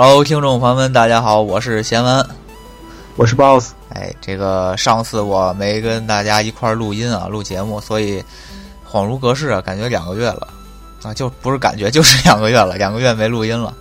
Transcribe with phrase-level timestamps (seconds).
[0.00, 2.24] Hello，听众朋友们，大家好，我是贤文，
[3.16, 3.72] 我是 Boss。
[3.88, 8.22] 哎，这个上次我没跟大家一块儿录音啊，录节目，所以
[8.88, 10.46] 恍如隔世啊，感觉两个月了
[11.02, 13.74] 啊，就不是感觉，就是两个月了，两个月没录音了。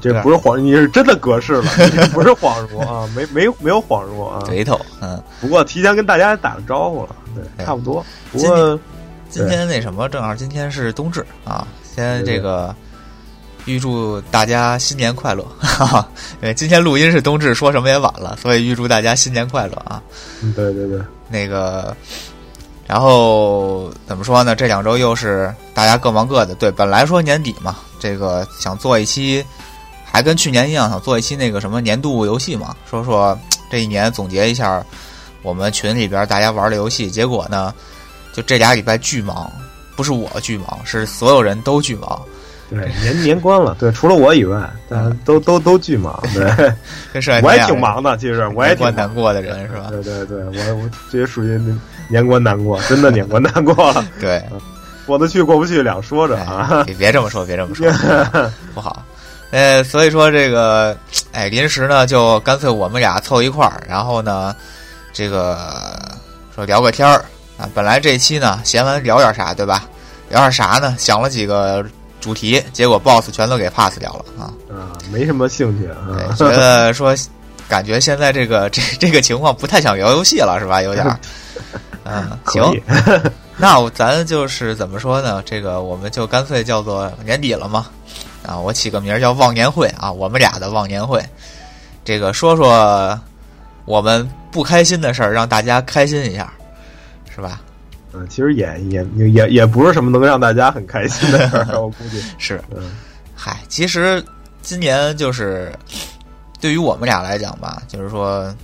[0.00, 1.64] 这不是恍，你是真的隔世了，
[2.14, 5.20] 不是恍如啊，没没没有恍如啊，对头，嗯。
[5.40, 8.06] 不过提前跟大家打个招呼了，对，差不多。
[8.30, 8.78] 不过
[9.28, 12.72] 今天那什么，正好今天是冬至啊，先这个。
[13.64, 15.44] 预祝大家新年快乐！
[15.60, 16.08] 哈哈，
[16.56, 20.02] 今天录音是冬至，说什么也晚了，所以预祝大家新年快乐啊！
[20.56, 21.96] 对对对，那个，
[22.86, 24.56] 然后怎么说呢？
[24.56, 26.54] 这两周又是大家各忙各的。
[26.56, 29.44] 对，本来说年底嘛，这个想做一期，
[30.04, 33.38] 还跟去年一样，想做一期那个什么年度游戏嘛，说说
[33.70, 34.84] 这一年总结一下
[35.42, 37.08] 我们群里边大家玩的游戏。
[37.08, 37.72] 结果呢，
[38.34, 39.50] 就这俩礼拜巨忙，
[39.94, 42.20] 不是我巨忙，是所有人都巨忙。
[42.74, 46.18] 对年 年关了，对，除了我以外，大家都都都巨忙。
[46.32, 46.72] 对，
[47.42, 49.88] 我也挺忙的，其实我也挺难过的人是吧？
[49.90, 51.60] 对对对，我我这也属于
[52.08, 54.04] 年关难过，真的年关难过了。
[54.18, 54.42] 对，
[55.06, 56.82] 过得去过不去两说着啊。
[56.86, 57.90] 别别这么说，别这么说，
[58.74, 59.04] 不好。
[59.50, 60.96] 呃，所以说这个，
[61.32, 64.54] 哎，临时呢，就干脆我们俩凑一块儿，然后呢，
[65.12, 65.58] 这个
[66.54, 67.22] 说聊个天儿
[67.58, 67.68] 啊。
[67.74, 69.84] 本来这期呢，闲完聊点啥，对吧？
[70.30, 70.94] 聊点啥呢？
[70.98, 71.84] 想了几个。
[72.22, 74.54] 主题结果 BOSS 全都给 pass 掉了啊！
[74.70, 77.14] 啊，没什么兴趣啊，觉得说
[77.68, 80.80] 感觉现在这个这这个情况不太想聊游戏了，是吧？
[80.80, 81.18] 有点儿，
[82.04, 82.62] 嗯，行，
[83.56, 85.42] 那咱就是怎么说呢？
[85.44, 87.86] 这个我们就干脆叫做年底了嘛，
[88.46, 91.20] 啊，我起个名叫忘年会啊，我们俩的忘年会，
[92.04, 93.18] 这个说说
[93.84, 96.52] 我们不开心的事儿，让大家开心一下，
[97.34, 97.60] 是吧？
[98.14, 102.62] 嗯，其实也也也也不是什么能让大家很开心的事儿， 我估计 是。
[102.76, 102.90] 嗯，
[103.34, 104.22] 嗨，其实
[104.60, 105.72] 今年就是
[106.60, 108.54] 对于我们俩来讲吧，就是说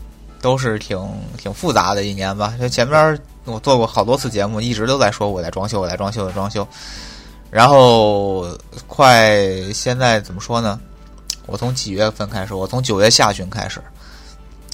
[0.43, 0.99] 都是挺
[1.39, 2.55] 挺复杂的一年吧。
[2.61, 6.67] 就前边我做过好多次节目，一直都在说我在装修，我在装修，在装修。
[7.51, 8.47] 然后
[8.87, 9.41] 快
[9.73, 10.79] 现在怎么说呢？
[11.47, 12.53] 我从几月份开始？
[12.53, 13.81] 我从九月下旬开始，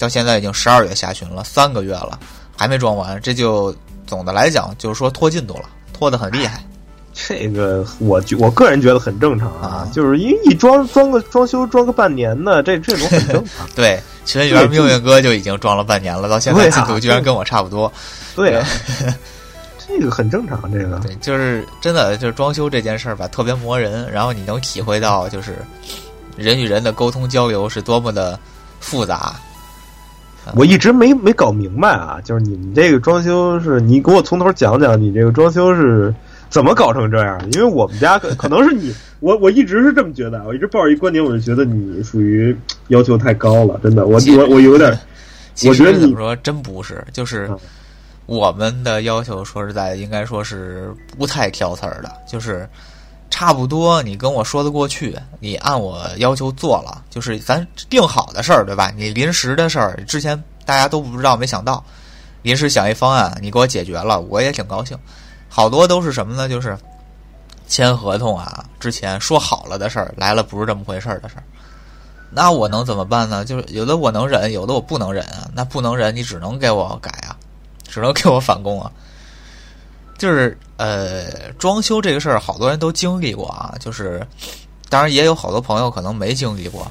[0.00, 2.18] 到现在已经十二月下旬了，三个月了，
[2.56, 3.72] 还没装完，这就。
[4.06, 6.62] 总的来讲，就是说拖进度了，拖得很厉害。
[7.16, 13.64] 这个我我个人觉得很正常啊，就是因为一装装个装修装个半年呢，这这种很正常。
[13.72, 17.90] 对，群里边命运哥就已经装了半年了，到现在进度居然跟我差不多。
[18.34, 18.60] 对，
[19.86, 20.60] 这个很正常。
[20.72, 24.10] 这个对，就是真的，就是装修这件事儿吧，特别磨人。
[24.10, 25.64] 然后你能体会到，就是
[26.36, 28.36] 人与人的沟通交流是多么的
[28.80, 29.36] 复杂。
[30.54, 36.14] 我一直没没搞明白啊，就是你们这个装修是，你给我从头讲讲，你这个装修是
[36.50, 37.48] 怎么搞成这样的？
[37.58, 42.54] 因为我们家可可能是你，我我一直是这么觉得，我一直抱着一观点，我就觉得你属于
[42.88, 44.90] 要求太高了，真的，我我我有点，
[45.66, 47.50] 我觉得怎么说真不是，就是
[48.26, 52.68] 我们的要求，说实在的，应该说是不太挑刺儿的，就是。
[53.30, 58.92] 差不多，你跟我说得过去，你按我要求做了，就是咱定好的事儿，对吧？
[58.96, 61.84] 你临时的事儿，之前大家都不知道，没想到，
[62.42, 64.96] 临时想一方案，你给我解决了，我也挺高兴。
[65.48, 66.48] 好多都是什么呢？
[66.48, 66.78] 就是
[67.66, 71.42] 签合同啊，之前说好了的事儿，来了不是这么回事儿的事儿。
[72.30, 73.44] 那我能怎么办呢？
[73.44, 75.48] 就是有的我能忍，有的我不能忍啊。
[75.54, 77.36] 那不能忍，你只能给我改啊，
[77.88, 78.90] 只能给我返工啊。
[80.18, 83.74] 就是呃，装修这个事儿，好多人都经历过啊。
[83.78, 84.26] 就是，
[84.88, 86.86] 当然也有好多朋友可能没经历过。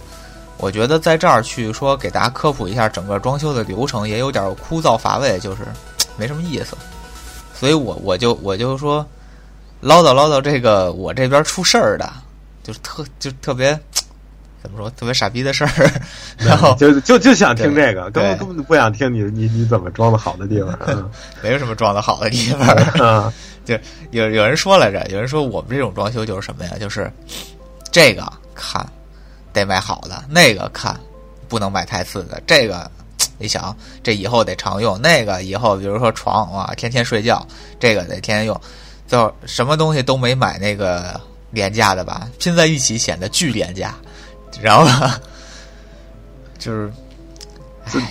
[0.58, 5.64] 我觉得在这儿去说给大家科普一下整个装修的流程，也有点枯燥乏味，就是
[6.16, 6.78] 没什么意思。
[7.54, 9.06] 所以我我就我就说
[9.82, 12.12] 唠叨唠叨这个我这边出事儿的，
[12.64, 13.78] 就是特就特别。
[14.64, 15.92] 怎么说特别傻逼的事儿，
[16.40, 21.12] 然后就就就想听这个，根本根本不想听你你你怎么装的好的地方，
[21.44, 22.68] 没有什么装的好的地方
[23.06, 23.32] 啊。
[23.66, 23.78] 就
[24.12, 26.72] 有有人说来着，有人说我们这种装修就是什么呀？
[26.80, 27.12] 就是
[27.92, 28.26] 这个
[28.56, 28.86] 看
[29.54, 31.00] 得买好的，那个看
[31.48, 32.42] 不能买太次的。
[32.46, 32.90] 这个
[33.38, 37.46] 你想，这以后得常用，那个以后比如说床啊，天天睡觉，
[37.80, 38.60] 这个得天天用。
[39.08, 41.20] 就什么东西都没买那个
[41.52, 43.96] 廉价的吧，拼在一起显得巨廉价。
[44.62, 45.10] 然后，
[46.58, 46.92] 就是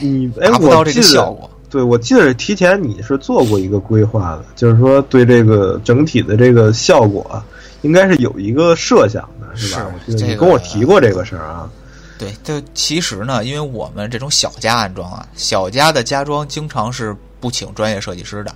[0.01, 1.49] 你达不到这个效果。
[1.71, 7.43] 对，我记得提前你是做过一个规划的，就是说对这个整体的这个效果，
[7.81, 9.91] 应该是有一个设想的，是吧？
[10.07, 11.71] 你跟我提过这个事儿啊。
[12.19, 18.55] 对，就其实呢，因为我们这种小家安装啊，小家的家装经常是不请专业设计师的。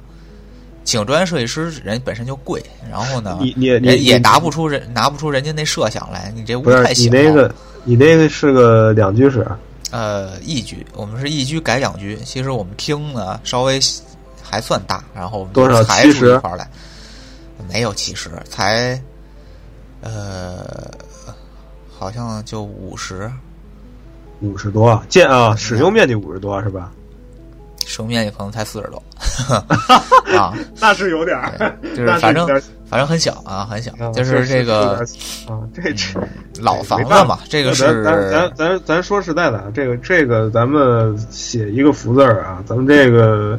[0.85, 7.03] 请专业设计师，人本身就贵，然后呢，你你也也拿不出人拿不出人家那设想来，你这屋太小。
[7.03, 7.53] 你那个
[7.89, 9.47] 你那个是个两居室，
[9.93, 12.17] 呃，一居，我们是一居改两居。
[12.25, 13.79] 其实我们厅呢稍微
[14.43, 16.69] 还算大，然后多少才七十住一块来，
[17.73, 19.01] 没有七十，才
[20.01, 20.91] 呃，
[21.97, 23.31] 好像就五十，
[24.41, 26.91] 五十多，建啊，使用面积五十多是吧？
[27.87, 29.01] 使用面积可能才四十多
[30.37, 32.49] 啊， 那是有点儿，就是反正
[32.89, 34.99] 反正很小啊，很小，就是这个
[35.49, 36.21] 啊，这这
[36.61, 43.59] 老房子嘛，这个是咱咱咱咱说实在的啊，这个这个咱们写一个福字儿啊，咱们这个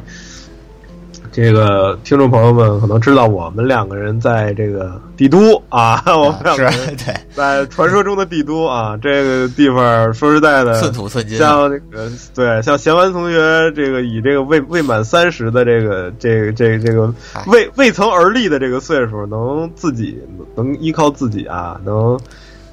[1.40, 7.14] 这个听众朋友们可能知道，我们两个人在这个帝都啊， 我们两个是人对。
[7.32, 17.14] 在传说中的帝都啊，这个地方说实在的，寸土寸金，像这个对，像贤文同学这个以这个未未满三十的这个这个这个这个
[17.46, 20.20] 未未曾而立的这个岁数，能自己
[20.56, 22.18] 能依靠自己啊，能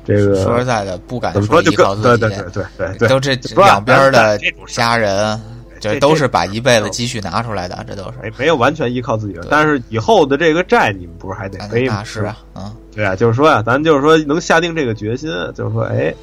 [0.04, 5.40] 这个说实在的，不敢怎么说就依靠自己，更对对对对对对，都是两边的家人，
[5.80, 8.14] 这这都是把一辈子积蓄拿出来的，这都是。
[8.22, 11.96] 没没有完全依靠自己的，但是以后的这个债你们不是还得背吗？
[11.98, 16.14] 那是啊，嗯，对啊，就是说啊，咱就是说能下定这个决心，就是说，哎，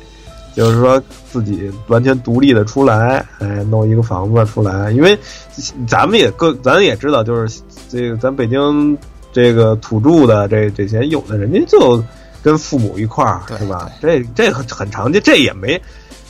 [0.54, 5.18] 就是说自己完全独立的出来，哎，弄一个房子出来，因为
[5.86, 8.96] 咱们也各，咱也知道，就是这个咱北京
[9.32, 12.02] 这个土著的这这些，有的人家就
[12.42, 13.90] 跟父母一块儿，对是吧？
[14.00, 15.80] 这这很很常见，这也没。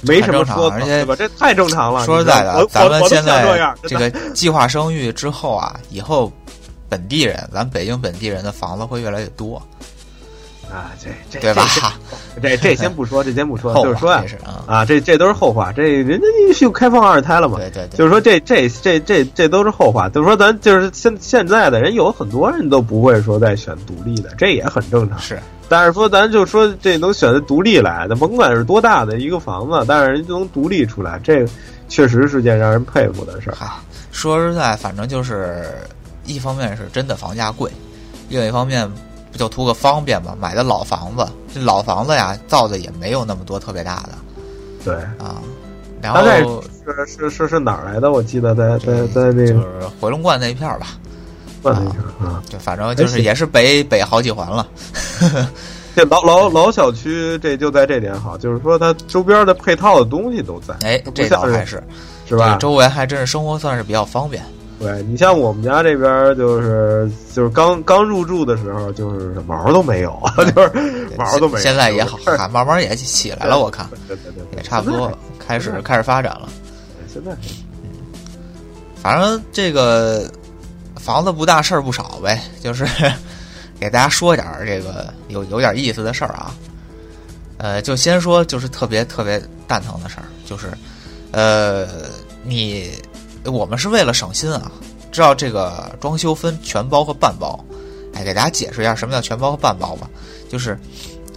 [0.02, 1.16] 没什么说而且吧？
[1.16, 2.04] 这太正常了。
[2.04, 6.30] 说实在的，咱们现在这个计划生育之后啊，以后
[6.88, 9.62] 本地人，咱北京本地人的房子会越来越多，
[10.72, 11.66] 啊，这这对吧？
[12.40, 16.26] 这 这先不说，这先不说， 就是说啊啊，啊，这这都是后话，这人家
[16.58, 17.58] 就开放二胎了嘛。
[17.58, 25.18] 对对对，就是说这这这这这都是后话，就是说咱就是现现在的人有很多人都不会说再选独立的，这也很正常。
[25.18, 25.38] 是
[25.68, 31.46] 但是说咱就说这能选择独立来，那甭管是多大的一个房子，但是人就能独立出来，这
[31.88, 33.56] 确实是件让人佩服的事儿。
[33.58, 33.66] 嗨，
[34.10, 35.64] 说实在，反正就是
[36.26, 37.70] 一方面是真的房价贵，
[38.28, 38.90] 另一方面
[39.32, 40.36] 不就图个方便嘛？
[40.38, 44.10] 买的老房子，这老房子呀，造的也没有那么多特别大的
[44.84, 45.40] 对，啊。
[46.02, 48.10] 然后是是是是哪儿来的？
[48.10, 50.98] 我记得在在在那就个是回龙观那一片儿吧，
[51.62, 52.42] 万那片啊。
[52.48, 54.66] 就反正就是也是北北好几环了。
[55.94, 61.82] 这老老老小区，这就在这点好，就是说它周边的配套的东西都在，哎，这倒还是
[62.26, 62.56] 是吧？
[62.56, 64.42] 周围还真是生活算是比较方便。
[64.82, 70.20] 对你像我们家这边，就是就是刚刚入住的时候，就是毛都没有，
[70.54, 71.58] 就是毛都没有。
[71.58, 76.48] 现在也好看，慢慢也起来了，我看对对对对，也差不多开始开始发展了。
[77.12, 77.30] 现在。
[79.00, 80.30] 反正这个
[80.96, 82.86] 房子不大事儿不少呗，就是
[83.80, 86.54] 给大家说点儿这个有有点意思的事儿啊。
[87.58, 90.68] 呃，就先说就是特别特别蛋疼的事儿，就是
[91.32, 91.86] 呃，
[92.44, 92.90] 你
[93.44, 94.70] 我们是为了省心啊，
[95.10, 97.58] 知道这个装修分全包和半包，
[98.14, 100.08] 哎，给大家解释一下什么叫全包和半包吧，
[100.48, 100.78] 就是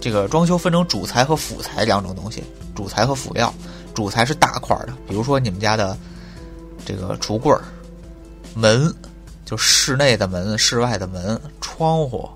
[0.00, 2.44] 这个装修分成主材和辅材两种东西，
[2.74, 3.52] 主材和辅料，
[3.94, 5.96] 主材是大块的，比如说你们家的
[6.84, 7.62] 这个橱柜儿、
[8.54, 8.94] 门，
[9.44, 12.28] 就室内的门、室外的门、窗户，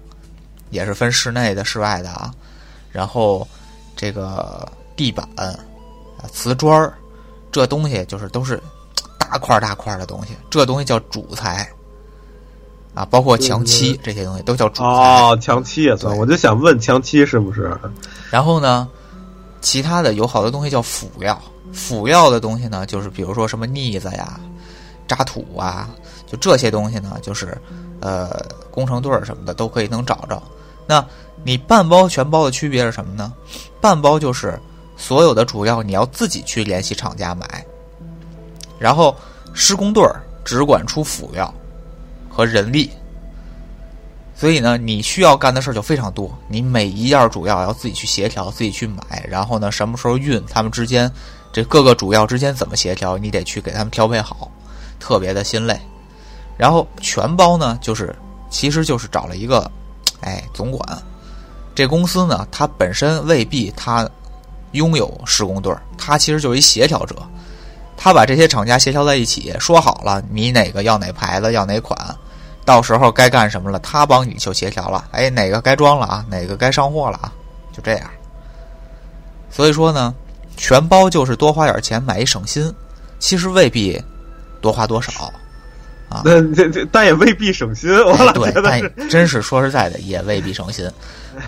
[0.71, 2.35] 也是分室内的、室外的啊。
[2.91, 3.47] 然后
[3.95, 5.29] 这个地板、
[6.33, 6.95] 瓷砖儿，
[7.53, 8.61] 这东西就是都是
[9.31, 11.69] 大块儿大块儿的东西，这东西叫主材
[12.95, 14.85] 啊，包括墙漆这些东西都叫主材。
[14.85, 17.79] 哦，墙漆也算，我就想问墙漆是不是？
[18.29, 18.89] 然后呢，
[19.61, 21.41] 其他的有好多东西叫辅料，
[21.73, 24.41] 辅料的东西呢，就是比如说什么腻子呀、
[25.07, 25.89] 渣土啊，
[26.27, 27.57] 就这些东西呢，就是
[28.01, 30.43] 呃工程队儿什么的都可以能找着。
[30.89, 31.05] 那
[31.45, 33.33] 你半包全包的区别是什么呢？
[33.81, 34.61] 半包就是
[34.97, 37.65] 所有的主要你要自己去联系厂家买，
[38.81, 39.15] 然后
[39.55, 41.53] 施工队儿只管出辅料
[42.29, 42.91] 和人力。
[44.35, 51.13] 所以呢，你需要干的事儿就非常多，你每一样主要要自己去协调，自己去买，然后呢，什么时候运，他们之间
[51.53, 54.51] 这各个主要之间怎么协调，你得去给他们调配好，
[54.99, 55.79] 特别的心累。
[56.57, 58.17] 然后全包呢，就是
[58.49, 59.71] 其实就是找了一个，
[60.21, 61.03] 哎，总管，
[61.75, 64.09] 这公司呢，它本身未必它
[64.73, 67.15] 拥有施工队儿，它其实就是一协调者，
[68.03, 71.99] 他把这些厂家协调在一起，说好了，你哪个要哪牌子，要哪款。
[72.65, 75.05] 到时候该干什么了，他帮你就协调了。
[75.11, 76.25] 哎，哪个该装了啊？
[76.31, 77.31] 哪个该上货了啊？
[77.73, 78.11] 就这样。
[79.51, 80.15] 所以说呢，
[80.57, 82.75] 全包就是多花点钱买一省心，
[83.19, 84.03] 其实未必
[84.63, 85.31] 多花多少。
[86.09, 87.91] 啊那这这，但也未必省心。
[87.91, 90.91] 我老对觉，得是但真是说实在的，也未必省心。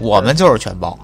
[0.00, 0.98] 我们就是全包，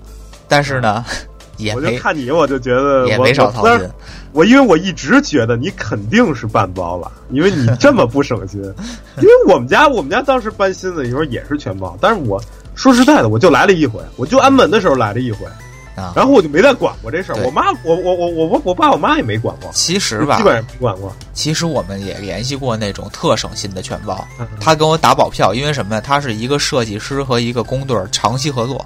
[0.46, 1.04] 但是呢，
[1.58, 3.88] 我就也没看你，我就觉得也没少操心。
[4.32, 8.60] 我因为我一直觉得你肯定是半包了，因为你这么不省心。
[9.18, 12.40] 因为我们家我们家当时搬新的时候也是全包，但是我
[12.74, 15.46] 说实在的，我就来了一回，我就安门的时候来了一回，
[15.96, 16.12] 啊。
[16.14, 17.42] 然后我就没再管过这事儿。
[17.44, 21.12] 我妈，我我我我我我爸我妈也没管过，其实吧基，本上没管过。
[21.32, 26.00] 其实我们也联系过那种特省心的全包，嗯他跟我打保票，因为什么呀？
[26.00, 28.84] 他是一个设计师和一个工队儿长期合作。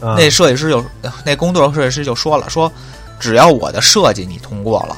[0.00, 0.84] 啊那设计师就
[1.24, 2.70] 那工队儿设计师就说了，说
[3.24, 4.94] 只要我的设计你通过了，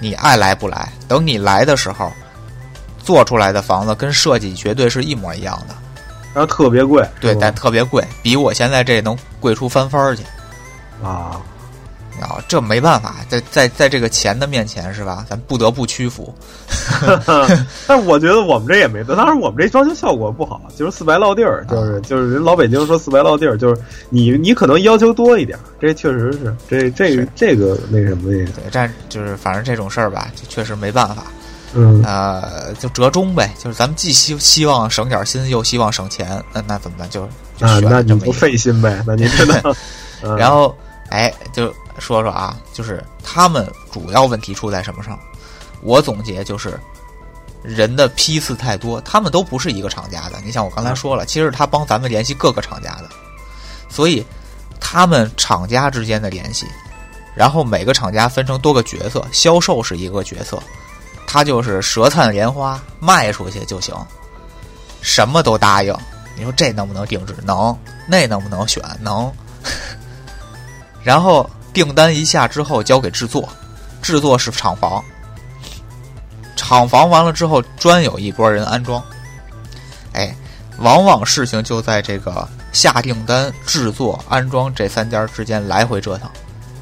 [0.00, 2.10] 你爱来不来，等你来的时候，
[2.98, 5.74] 做出来的房子跟设计绝对是一模一样的。
[6.34, 10.24] 然后特别贵，对，但特别贵，比我现在这能贵出翻番儿去。
[11.00, 11.40] 啊，
[12.20, 15.24] 啊，这没办法，在在在这个钱的面前是吧？
[15.28, 16.32] 咱不得不屈服。
[17.86, 31.24] 但是我觉得我们这也没得，当然我们这装修效果不好，就是四白落地儿，就是就是人老北京说四白落地儿，就是你你可能要求多一点，这确实是这这这个那什么那个，对，但就是反正这种事儿吧，就确实没办法。
[31.72, 37.08] 嗯呃，就折中呗，就是咱们既希希望省点心，又希望省钱，那那怎么办？
[37.08, 38.32] 就就啊，选那就不这么一个。
[38.32, 39.00] 费心呗？
[39.06, 39.72] 那您知道，
[40.24, 40.76] 嗯然后，
[41.10, 45.18] 哎，就说说啊，就是他们主要问题出在什么上？
[45.82, 46.78] 我总结就是
[47.62, 50.40] 人的批次太多，他们都不是一个厂家的。
[50.44, 53.08] 你像我刚才说了，其实他帮咱们联系各个厂家的，
[53.88, 54.24] 所以
[54.80, 56.66] 他们厂家之间的联系，
[57.34, 60.62] 然后每个厂家分成多个角色，销售是一个角色，
[61.26, 63.94] 他就是舌灿莲花，卖出去就行，
[65.00, 65.94] 什么都答应。
[66.36, 67.34] 你说这能不能定制？
[67.42, 67.76] 能。
[68.08, 68.82] 那能不能选？
[69.00, 69.30] 能。
[71.04, 73.48] 然后订单一下之后交给制作，
[74.02, 75.02] 制作是厂房，
[76.56, 79.02] 厂房完了之后专有一拨人安装。
[80.12, 80.34] 哎，
[80.78, 86.28] 往往事情就在这个下订单、制作、安装这三家之间来回折腾，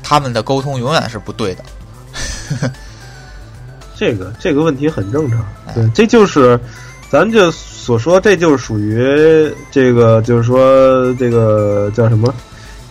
[0.03, 1.65] 他们的沟通永远是不对的。
[3.95, 6.59] 这个这个问题很正常，哎对，这就是
[7.11, 12.33] 咱这所说，这就是属于这个，就是说这个叫什么？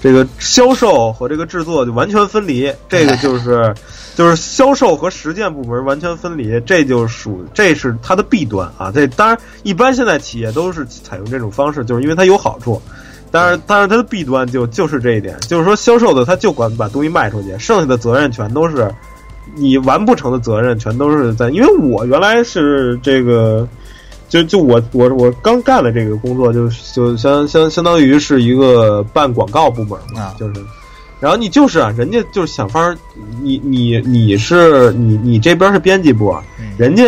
[0.01, 3.73] 这个销售和这个制作就完全分离， 这个就是
[4.15, 8.91] 就是销售和实践部门完全分离，这就属这是它的弊端啊。
[8.93, 12.81] 这当然，一般现在企业都是采用这种方式，就是因为它有好处。
[13.29, 18.89] 但是，但是它的弊端就就是这一点，就是说销售的他就管把东西卖出去，剩下的责任全都是
[19.53, 23.67] 你完不成的责任全都是在，因为我原来是这个，
[24.29, 30.61] 就就我我我刚干的这个工作就就相相相当于是一个办广告部门嘛啊，就是，
[31.19, 32.97] 然后你就是啊，人家就是想法儿，
[33.41, 37.03] 你你你是你你这边是编辑部，嗯，人家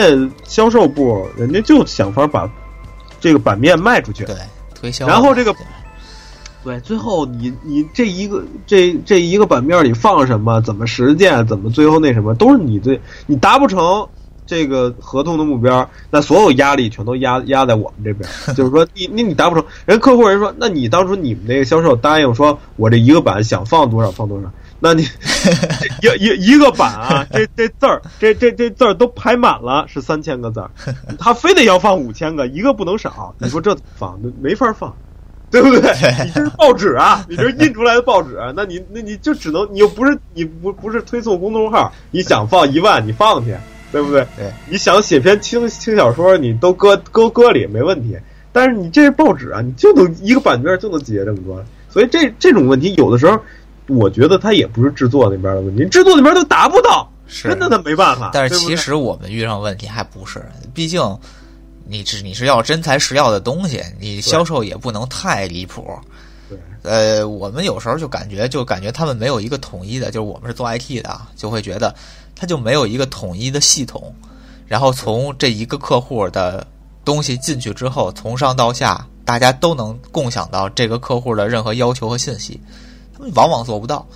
[0.45, 2.49] 销售部，人家就想法儿把
[3.19, 4.35] 这个版面卖出去，对
[4.73, 5.53] 推销，然后这个
[6.63, 14.07] 对，最后你你这一个这这一个版面里放什么，怎么实践，怎么最后那什么，都是你最你达不成
[14.49, 18.27] 这个合同的目标，那所有压力全都压压在我们这边。
[18.57, 25.07] 就是说你你你达不成，人客户人说，那你当初你们那个销售答应说，我这一个版想放多少放多少，那你
[26.01, 30.71] 这 一一一个版啊， 这这字儿这这这字儿都排满了，是三千个字儿，
[31.19, 34.19] 他非得要放五千个，一个不能少，你说这放？
[34.41, 34.91] 没法放。
[35.51, 35.91] 对不对？
[36.23, 43.57] 你这是报纸啊，你这是印出来的报纸，啊那你那你就只能你又不是你不不是推送公众号，你想放一万你放去，
[43.91, 44.25] 对不对？
[44.37, 48.17] 对，你想写篇轻轻小说，你都搁搁搁里没问题。
[48.51, 53.39] 但是你这是报纸啊，你就能一个版面就能解这么多，所以这这种问题有的时候，
[53.85, 58.31] 我觉得它也不是制作那边的问题，制作那边都达不到，是真的他没办法。
[58.33, 60.43] 但是其实我们遇上问题还不是，
[60.73, 60.99] 毕竟
[61.87, 65.87] 你只你是要真材实料的东西，你销售也不能太离谱。
[66.49, 71.93] 对，呃，我们有时候就感觉就感觉他们没有一个统一的，就是我们是做 IT 的啊，就会觉得
[72.39, 74.15] 他就没有一个统一的系统，
[74.65, 76.65] 然后从这一个客户的
[77.03, 82.57] 东西进去之后，从上到下大家都能共享到这个客户的任何要求和信息，
[83.13, 84.07] 他们往往做不到。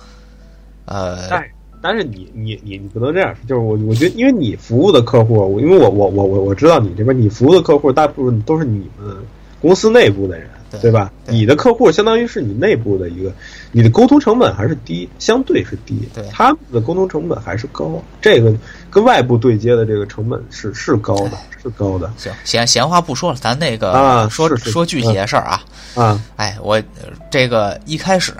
[0.86, 1.44] 呃，但
[1.82, 9.14] 但是你你你你不能这样，就是我我觉得，因为你服务的客户，因为我我我我我知道你这边你服务的客户大部分都是你们
[9.60, 11.10] 公司内部的人，对对吧？
[11.26, 11.34] 对。
[11.34, 13.32] 你的客户相当于是你内部的一个，
[13.72, 16.24] 你的沟通成本还是低，相对是低，对。
[16.30, 18.54] 他们的沟通成本还是高，这个
[18.90, 22.12] 跟外部对接的这个成本是是高的，是高的。
[22.16, 25.62] 行，闲闲话不说了，咱那个、啊说说具体的事儿啊。
[25.94, 28.34] 啊，哎，我呃这个一开始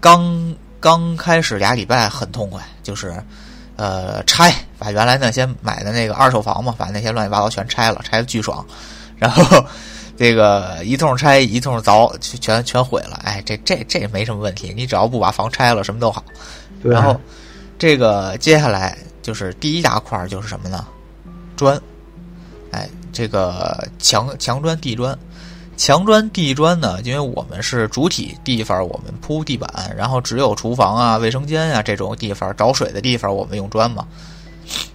[0.00, 3.12] 刚刚开始俩礼拜很痛快，就是
[3.76, 8.64] 呃拆，把原来那些买的那个二手房嘛，把那些乱七八糟全拆了，拆的巨爽。
[9.18, 9.64] 然后
[10.18, 13.20] 这个一通拆一通凿，全全毁了。
[13.22, 16.24] 哎，这这这没什么问题，你只要不把房拆了，什么都好。
[16.82, 17.18] 对然后
[17.78, 20.84] 这个接下来就是第一大块儿就是什么呢？
[21.56, 21.80] 砖，
[22.72, 25.16] 哎，这个墙墙砖地砖，
[25.76, 34.04] 墙砖地砖呢，因为我们是主体地方，我们铺地板，然后只有厨房啊、卫生间啊这种地方找水的地方，我们用砖嘛。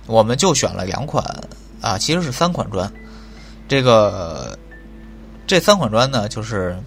[0.06, 1.24] 我们就选了两款
[1.80, 2.92] 啊，其实是三款砖。
[3.70, 4.58] 这个
[5.46, 6.78] 这三款砖呢，就是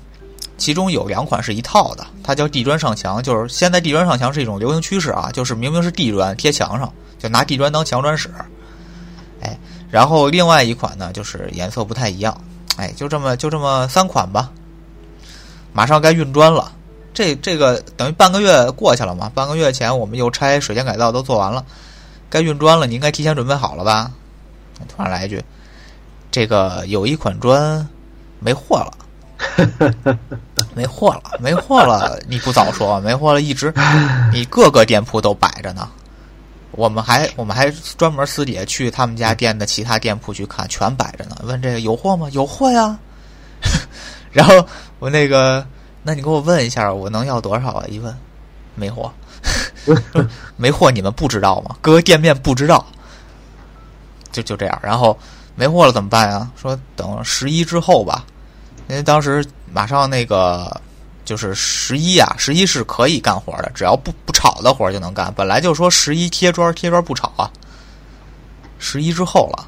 [0.56, 8.30] 其中有两款是一套的，它叫地砖上墙，就是现在地砖上墙是一种流行趋势啊，就是明明是地砖贴墙上，就拿地砖当墙砖使。
[9.40, 9.58] 哎，
[9.90, 12.40] 然后另外一款呢，就是颜色不太一样，
[12.76, 14.50] 哎，就这么就这么三款吧。
[15.72, 16.72] 马上该运砖了，
[17.12, 21.62] 这这个等于半个月过去了嘛，半个月前我们又拆水电改造都做完了，
[22.30, 24.10] 该运砖了，你应该提前准备好了吧？
[24.88, 25.44] 突然来一句，
[26.30, 27.86] 这个有一款砖
[28.46, 28.92] 没货了。
[30.72, 32.16] 没货了，没货了！
[32.28, 33.74] 你不早说，没货了，一直
[34.32, 35.88] 你各个店铺都摆着呢。
[36.70, 41.36] 我们还我们还专门私底下去他们家店的其他店铺去看，全摆着呢。
[41.42, 42.28] 问这个有货吗？
[42.30, 42.96] 有货呀。
[44.30, 44.64] 然后
[45.00, 45.66] 我那个，
[46.04, 47.84] 那你给我问一下，我能要多少啊？
[47.88, 48.16] 一问，
[48.76, 49.12] 没货，
[50.56, 51.74] 没货，你们不知道吗？
[51.82, 52.86] 各个店面不知道，
[54.30, 54.78] 就就这样。
[54.80, 55.18] 然后
[55.56, 56.48] 没货了怎么办呀？
[56.54, 58.24] 说等十一之后吧。
[58.88, 60.80] 因为当时马上那个
[61.24, 65.32] 就是十一啊，十一是可以干活的，只要不不吵的活就能干。
[65.34, 67.50] 本来就说十一贴砖，贴砖不吵啊。
[68.78, 69.66] 十一之后了，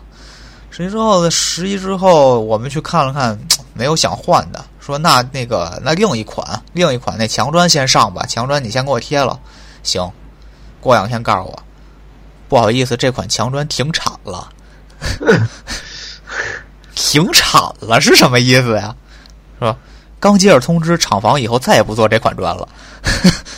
[0.71, 3.39] 十一之后的十一之后，我们去看了看，
[3.75, 9.39] 没有想换的，说那那个那另一款另一款那墙砖先上吧，墙砖你先给我贴了，
[9.83, 10.09] 行。
[10.81, 11.63] 过两天告诉我，
[12.49, 14.49] 不好意思，这款墙砖停产了。
[16.95, 18.95] 停产了是什么意思呀？
[19.59, 19.77] 是吧？
[20.21, 22.69] 刚接着通知厂房以后再也不做这款砖了。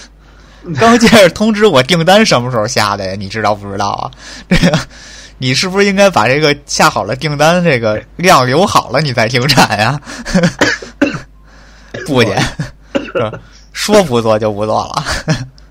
[0.78, 3.14] 刚接着通知我订单什么时候下的呀？
[3.18, 4.10] 你知道不知道啊？
[4.46, 4.78] 这个
[5.38, 9.98] 你是不是应该把这个下好了订单这个量留好了，你再停产呀？
[12.06, 12.30] 不去，
[13.72, 15.02] 说不做就不做了。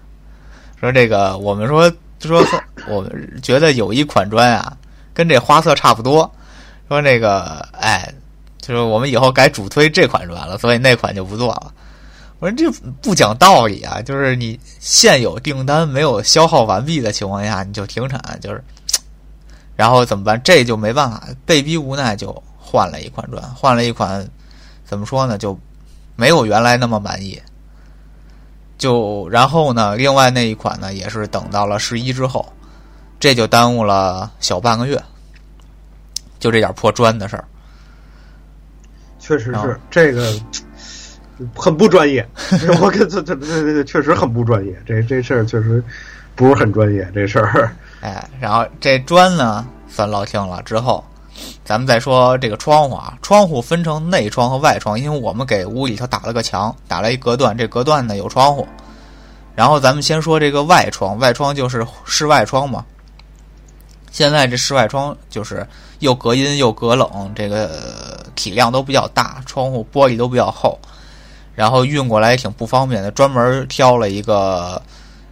[0.81, 1.87] 说这个，我们说
[2.19, 2.43] 说，
[2.87, 4.75] 我们觉得有一款砖啊，
[5.13, 6.31] 跟这花色差不多。
[6.87, 8.11] 说这个，哎。
[8.61, 11.73] 就是我们以后改主推这款砖了，所以那款就不做了。
[12.39, 14.01] 我说这不讲道理啊！
[14.01, 18.63] 就是你现有订单没有消耗完毕的情况下，你就停产，就是，
[19.75, 20.41] 然后怎么办？
[20.41, 24.25] 这就没办法，被逼无奈就换了一款砖，换了一款，
[24.85, 25.37] 怎么说呢？
[25.37, 25.59] 就
[26.15, 27.41] 没有原来那么满意。
[28.77, 32.47] 就然后呢，另外那一款呢，也是等到了十一之后，
[33.19, 35.01] 这就耽误了小半个月。
[36.39, 37.43] 就这点破砖的事儿。
[39.29, 40.33] 确实是这个
[41.53, 42.27] 很不专业，
[42.81, 45.83] 我跟这这这这确实很不专业，这这事儿确实
[46.33, 47.71] 不是很专业，这事儿。
[48.01, 51.05] 哎，然后这砖呢算落清了之后，
[51.63, 58.67] 咱们再说这个窗户啊，窗户分成内窗和外窗，因为我们给屋里头打了个墙，打了一隔断，这隔断呢有窗户。
[59.55, 62.83] 然后咱们先说这个外窗，外窗就是室外窗嘛。
[64.09, 65.67] 现在这室外窗就是
[65.99, 70.79] 又隔音又隔冷，这个体量都比较大，窗户玻璃都比较厚，
[71.55, 73.11] 然后运过来也挺不方便的。
[73.11, 74.81] 专门挑了一个，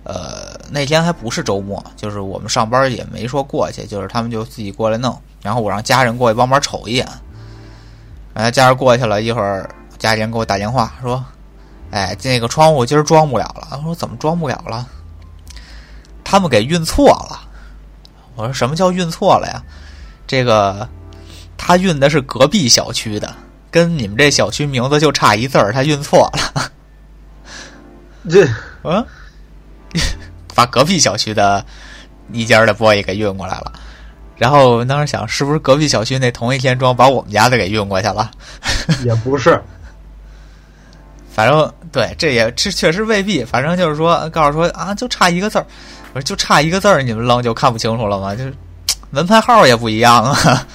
[0.03, 5.17] 呃，那天还不是周末，就是我们上班也没说过去，就是他们就自己过来弄。
[5.41, 7.07] 然后我让家人过去帮忙瞅一眼，
[8.33, 11.23] 然后家人过去了一会儿，家人给我打电话说
[11.91, 14.85] ：“哎，这个窗户今儿装不了了。”我说：“怎么装不了了？”
[16.25, 17.39] 他们给运错了。
[18.35, 19.63] 我说什么叫运错了呀？
[20.27, 20.87] 这个
[21.57, 23.33] 他运的是隔壁小区的，
[23.71, 26.71] 跟你们这小区名字就差一字儿，他运错了。
[28.29, 28.45] 这
[28.83, 29.05] 嗯，
[30.53, 31.65] 把隔壁小区的
[32.31, 33.71] 一家的玻璃给运过来了。
[34.35, 38.29] 然后当时想，是不是隔壁小区那同一天装，把我们家的给运过去了？
[39.03, 39.59] 也不是，
[41.31, 43.43] 反正对，这也这确实未必。
[43.43, 45.65] 反正就是说，告诉说啊，就差一个字儿。
[46.13, 48.35] 我说就差一个字儿，你们扔就看不清楚了吗？
[48.35, 48.53] 就是
[49.09, 50.67] 门牌号也不一样啊，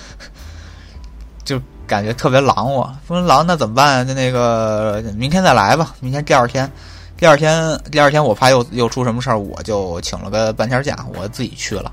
[1.45, 2.91] 就感觉特别狼我。
[3.07, 4.07] 说狼那怎么办？
[4.07, 5.95] 就那个明天再来吧。
[6.01, 6.71] 明天第二天，
[7.17, 11.93] 第二天第二天我怕又又出什么事儿，我就请了个半天假，我自己去了。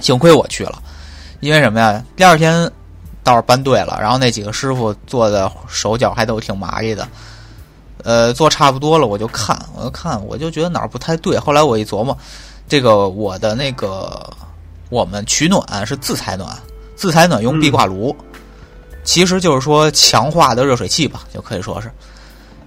[0.00, 0.82] 幸亏我去了，
[1.40, 2.04] 因为什么呀？
[2.16, 2.70] 第二天
[3.22, 7.06] 倒是搬对了，然后那几个师傅做的手脚还都挺麻利的。
[8.02, 11.38] 呃，做差不多了，我就看，我就看，我就觉得哪儿不太对。
[11.38, 12.14] 后来我一琢磨，
[12.68, 14.28] 这个我的那个
[14.90, 16.56] 我们取暖是自采暖，
[16.94, 18.14] 自采暖用壁挂炉，
[19.02, 21.90] 其实就是说强化的热水器吧，就可以说是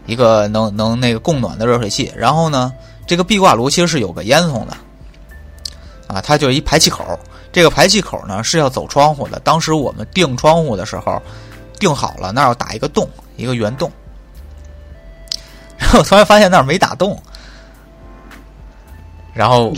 [0.06, 2.12] 一个能能那个供暖的热水器。
[2.16, 2.74] 然后呢，
[3.06, 4.78] 这个壁挂炉其实是有个烟囱的，
[6.08, 7.20] 啊，它就是一排气口。
[7.52, 9.40] 这个排气口呢是要走窗户的。
[9.40, 11.22] 当时我们定窗户的时候，
[11.80, 13.92] 定好了那儿要打一个洞，一个圆洞。
[15.80, 17.20] 然后突然发现那儿没打洞，
[19.34, 19.72] 然后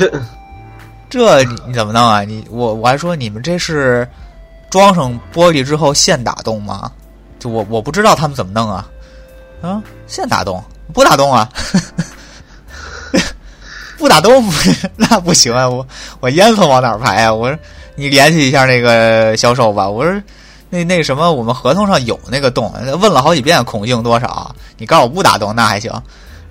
[1.10, 2.22] 这你你怎么弄啊？
[2.22, 4.08] 你我我还说你们这是
[4.70, 6.92] 装上玻璃之后现打洞吗？
[7.40, 8.88] 就我我不知道他们怎么弄啊
[9.62, 11.50] 啊，现打洞不打洞啊？
[13.98, 14.44] 不打洞
[14.96, 15.68] 那不行啊！
[15.68, 15.86] 我
[16.22, 17.34] 我烟囱往哪排啊？
[17.34, 17.58] 我说
[17.96, 19.90] 你联系一下那个销售吧。
[19.90, 20.22] 我说
[20.70, 25.92] 那那什么，我们合同上有那个洞，问了好几遍孔径多少，你告诉我不打洞那还行。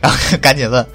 [0.00, 0.86] 然后 赶紧问，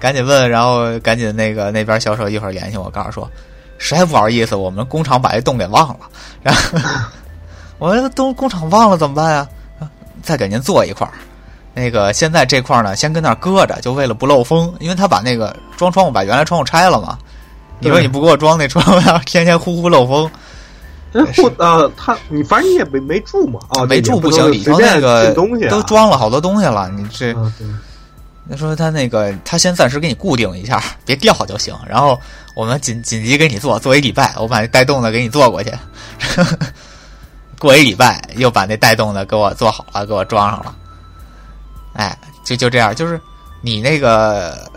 [0.00, 3.30] 赶紧问，然后赶紧那个那边销售一会儿联系我，告诉说
[3.78, 6.00] 实在不好意思，我们工厂把这洞给忘了。
[6.42, 6.78] 然后
[7.78, 9.48] 我说都工厂忘了怎么办呀？
[10.22, 11.12] 再给您做一块儿。
[11.72, 17.16] 那个现在这块儿呢，先跟那儿搁着，就为了不漏风，因为他把那个装窗户把原来窗户拆了嘛。
[17.78, 20.30] 你说你不给我装那窗户，要天天呼呼漏风，
[21.14, 25.32] 这不呃，他你反正你也没没住嘛啊，没住不行，里头那个
[25.70, 27.34] 都装了好多东西了，你这。
[28.50, 31.74] 他说他那个他先暂时给你固定一下， 别掉就行。
[31.88, 32.18] 然后
[32.54, 35.72] 我们紧紧急给你做，做一礼拜，我把那带动的给你做过去。
[37.58, 40.76] 过一礼拜又把那带动的给我做好了，给我装上了。
[41.92, 43.20] 哎，就就这样，就是
[43.60, 44.70] 你那个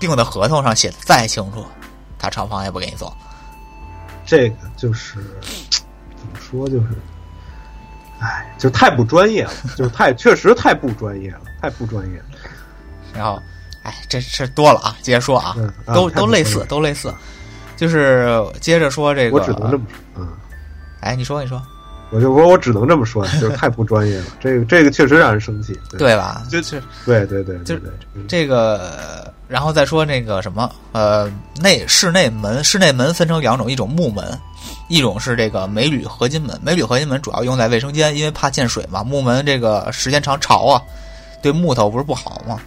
[0.00, 1.64] 定的合同上写的再清楚，
[2.18, 3.14] 他厂房也不给你做。
[4.24, 5.16] 这个就是
[6.16, 6.88] 怎么说，就是，
[8.20, 12.24] 哎，就太不专业了，就是太确实太不专业了，太不专业了。
[13.14, 13.40] 然后，
[13.82, 17.12] 哎，这事多了啊，接着说啊，嗯啊都都类似，都类似。
[17.76, 20.28] 就是接着说这个，我只能这么说，嗯，
[21.00, 21.62] 哎，你说你说，
[22.10, 24.26] 我就说我只能这么说，就是太不专业了。
[24.38, 25.72] 这个这个确实让人生气。
[25.88, 26.42] 对对吧？
[26.50, 27.74] 就是对对对就
[28.28, 34.38] 这个，然后再说那个什么，呃，内室内门，室内门分成两种，一种木门，
[34.90, 36.60] 一种是这个镁铝合金门。
[36.62, 39.02] 镁铝合金门主要用在卫生间，因为怕溅水嘛。
[39.02, 40.82] 木门这个时间长潮啊，
[41.40, 42.60] 对木头不是不好嘛。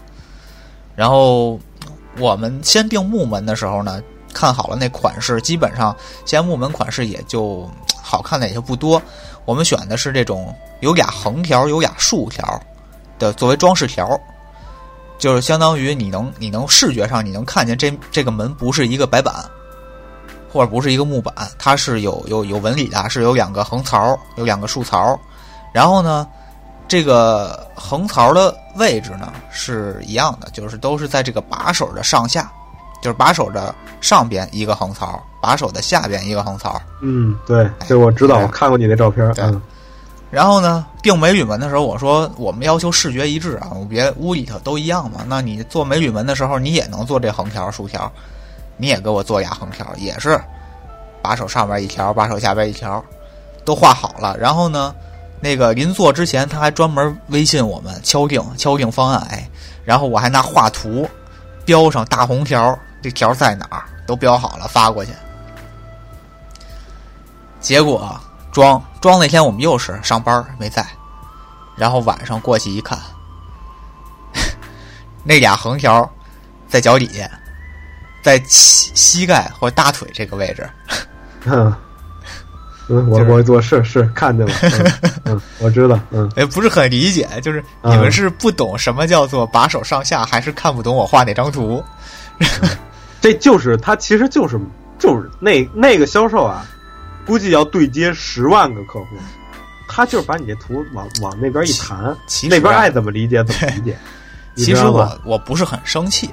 [0.96, 1.60] 然后
[2.20, 4.02] 我们先定木门的时候呢，
[4.34, 7.70] 看好了那款式，基本上现在木门款式也就
[8.02, 9.02] 好看的也就不多。
[9.46, 12.62] 我们选的是这种有俩横条、有俩竖条
[13.20, 14.20] 的作为装饰条。
[15.20, 19.34] 就是相当于你能你能视觉上你能看见这这个门不是一个白板，
[20.52, 25.18] 或者不是一个木板，它是有有有纹理的，是有两个横槽，有两个竖槽，
[25.72, 26.28] 然后呢，
[26.94, 32.52] 这个横槽的位置呢是一样的，就是都是在这个把手的上下，
[33.02, 39.60] 就是把手的上边一个横槽，把手的下边一个横槽，嗯，对，这我知道，对我看过你那照片，对嗯
[40.30, 45.22] 然后呢，定美铝门的时候，我说我们要求视觉一致啊，我别屋里头都一样嘛。
[45.28, 48.12] 那你做美铝门的时候，你也能做这横条、竖条，
[48.78, 50.40] 你也给我做俩横条，也是
[51.24, 53.04] 把手上边一条，把手下边一条，
[53.66, 54.38] 都画好了。
[54.38, 54.94] 然后呢，
[55.44, 59.46] 那个临做之前，他还专门微信我们敲定敲定方案，哎，
[59.84, 61.06] 然后我还拿画图
[61.66, 65.12] 标上大红条，这条在哪儿都标好了发过去。
[67.60, 68.18] 结果
[68.54, 70.88] 装装那天我们又是上班没在，
[71.76, 72.98] 然后晚上过去一看，
[75.26, 76.10] 那俩横条
[76.70, 77.30] 在脚底下，
[78.24, 80.70] 在膝膝盖或大腿这个位置，
[82.88, 91.84] 嗯，嗯，我就是我我是是看见了，嗯嗯，我知道，嗯， 哎，不是很理解，就是你们是不懂什么叫做把手上下，还是看不懂我画哪张图？
[93.22, 94.60] 这就是他其实就是
[95.00, 96.66] 就是那那个销售啊，
[97.26, 99.06] 估计要对接十万个客户，
[99.88, 103.98] 他就是把你这图往往那边一弹，其实啊那边爱怎么理解怎么理解。
[104.58, 106.30] 其实我我不是很生气，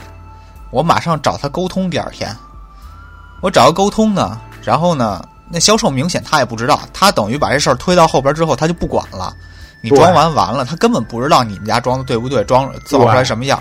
[0.71, 1.89] 我马上找他沟通。
[1.89, 2.37] 第二天，
[3.41, 9.35] 我找他沟通呢，然后呢，那销售明显他也不知道，他等于把这事儿推到后边之后，他就不管了。
[9.83, 13.61] 你装完完了，他根本不知道你们家装的对不对，装造出来什么样。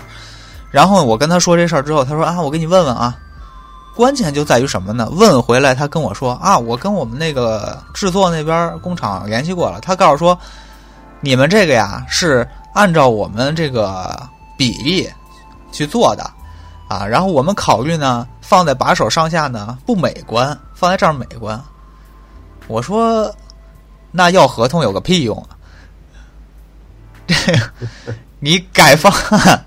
[0.70, 3.16] 然后我跟他说这事儿之后，他说啊，我给你问问啊。
[3.96, 5.08] 关键就在于什么呢？
[5.10, 10.38] 问回来，他跟我说啊，我跟我们那个制作那边工厂联系过了，他告诉说，
[11.20, 14.16] 你们这个呀是按照我们这个
[14.56, 15.10] 比例
[15.72, 16.22] 去做的
[16.88, 21.60] 啊，然后我们考虑呢，放在把手上下呢不美观，放在这儿美观。
[22.70, 23.34] 我说，
[24.12, 25.58] 那要合同有个屁用啊！
[27.26, 27.34] 这
[28.38, 29.64] 你改方案，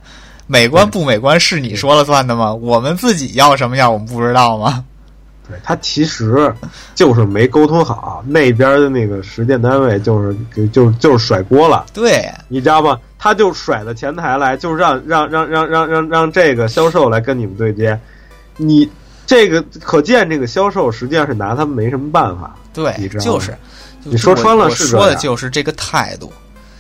[0.48, 2.54] 美观不美观是你说了算的吗？
[2.54, 4.86] 我们自己要什么样，我们不知道吗？
[5.46, 6.54] 对他其实
[6.96, 12.98] 就是没沟通好，那边的那个实践单位就是就就是甩锅了，对，你知道吗？
[13.20, 18.00] 他就甩到前台来，就让让让让让让让这个销售来跟你们对接，
[18.56, 18.90] 你
[19.26, 23.58] 这个可见这个销售实际上是拿他们没什么办法，对你知，道就是，
[24.04, 26.32] 你说穿了说的就是这个态度，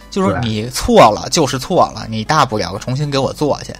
[0.09, 3.73] 就是你错了就是错了，你大不了重新给我做去，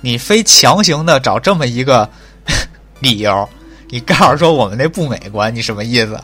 [0.00, 2.08] 你非强行的找这么一个
[3.00, 3.48] 理由，
[3.88, 6.18] 你告诉说我们那不美观，你什么意思？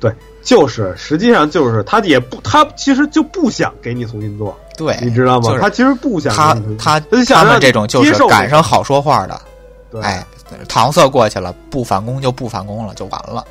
[0.00, 5.48] 对，就是实际上就是他也不他其实就不想给你重新做，对，你知道吗？
[5.48, 9.40] 就是他其实不想他他他们这种就是赶上好说话的，
[9.90, 10.24] 对哎，
[10.68, 13.44] 搪塞过去了，不返工就不返工了，就完了。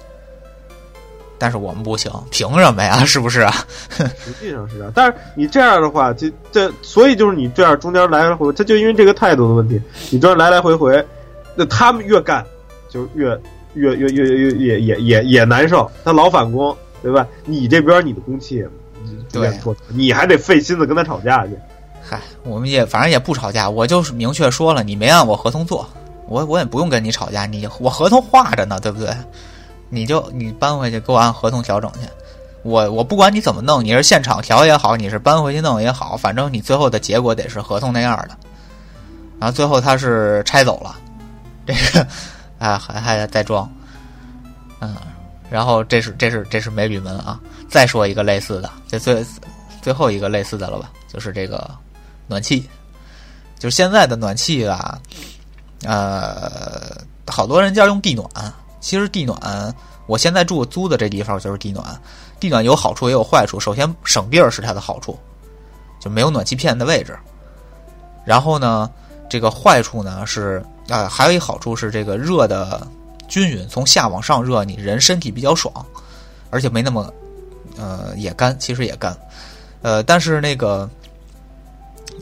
[1.39, 2.97] 但是我们不行，凭什么呀？
[3.05, 3.53] 是不是啊？
[3.93, 9.79] 实际上是这样，但是你这样的话，就这，所以就是你这样中间来来回回，他就因为这个态度的问题，
[10.09, 11.05] 你这样来来回回，
[11.55, 12.43] 那他们越干
[12.89, 13.39] 就越
[13.75, 17.27] 越越越越也也也也难受，他老返工，对吧？
[17.45, 18.65] 你这边你的工期
[19.31, 19.51] 就对，
[19.89, 21.51] 你还得费心思跟他吵架去，
[22.01, 25.87] 嗨，我们也反正也不吵架，我就是明确说了，你没按我合同做，
[26.27, 29.15] 我我也不用跟你吵架，你我合同画着呢，对不对？
[29.89, 31.99] 你就你搬回去给我按合同调整去，
[32.63, 38.37] 我我不管你怎么弄，你是现场调也好，你是搬回去弄也好，反正你最后的结果得是合同那样的。
[39.39, 40.95] 然后最后他是拆走了，
[41.65, 42.05] 这个
[42.59, 43.71] 啊还还在装，
[44.81, 44.95] 嗯，
[45.49, 49.25] 然后这是这是这是美铝门啊，再说一个类似的，这最
[49.81, 51.69] 最后一个类似的了吧，就是这个
[52.27, 52.67] 暖气，
[53.57, 54.99] 就是现在的暖气啊，
[55.83, 58.27] 呃，好多人家用地暖，
[58.79, 59.75] 其实地暖，
[60.07, 61.85] 我现在住租的这地方就是地暖，
[62.39, 63.59] 地暖有好处也有坏处。
[63.59, 65.17] 首先省地儿是它的好处，
[65.99, 67.17] 就没有暖气片的位置。
[68.25, 68.89] 然后呢，
[69.29, 72.87] 这个坏处呢是啊、还有一好处是这个热的
[73.27, 75.85] 均匀，从下往上热，你人身体比较爽，
[76.49, 77.13] 而且没那么
[77.77, 79.15] 呃也干，其实也干。
[79.81, 80.89] 呃，但是那个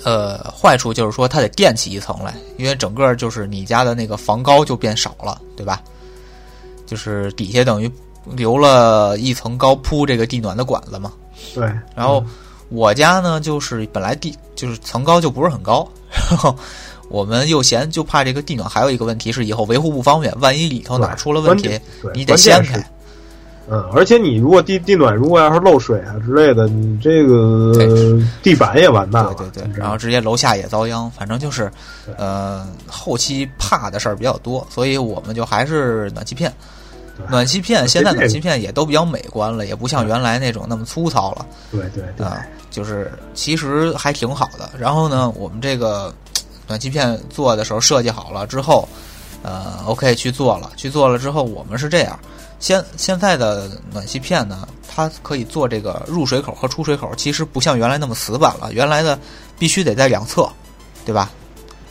[0.03, 5.81] 呃坏处就是说它得垫起一层来，因为整个就是你家的那个房高就变少了，对吧？
[6.85, 7.89] 就是底下等于
[8.25, 11.11] 留了一层高铺这个地暖的管子嘛。
[11.53, 11.63] 对，
[11.95, 12.23] 然后
[12.69, 15.87] 我家呢，就是本来地就是层高就不是很高，
[16.29, 16.55] 然后
[17.09, 21.79] 我们又嫌就怕这个地暖还有一个问题是以后维护不方便，万一里头哪儿出了问题，
[22.13, 22.83] 你得掀开。
[23.69, 27.73] 嗯，而且你如果地地暖如果要是漏水啊之类的，你这个
[28.43, 29.33] 地板也完蛋了。
[29.33, 31.71] 对对对然后直接楼下也遭殃，反正就是
[32.05, 36.53] 对，呃，后期怕的事儿比较多，所以我们就还是暖气片。
[37.29, 44.69] 暖气片现在暖气片也都比较美观了，也不像原来那种那么粗糙了对对对，啊、就是其实还挺好的。
[44.77, 46.13] 然后呢，我们这个
[46.67, 48.85] 暖气片做的时候设计好了之后，
[49.43, 52.19] 呃，OK 去做了，去做了之后，我们是这样。
[52.59, 58.71] 现现在的暖气片呢，它可以做这个入水口和出水口，其实不像原来那么死板了。
[58.73, 59.19] 原来的
[59.59, 60.49] 必须得在两侧，
[61.05, 61.29] 对吧？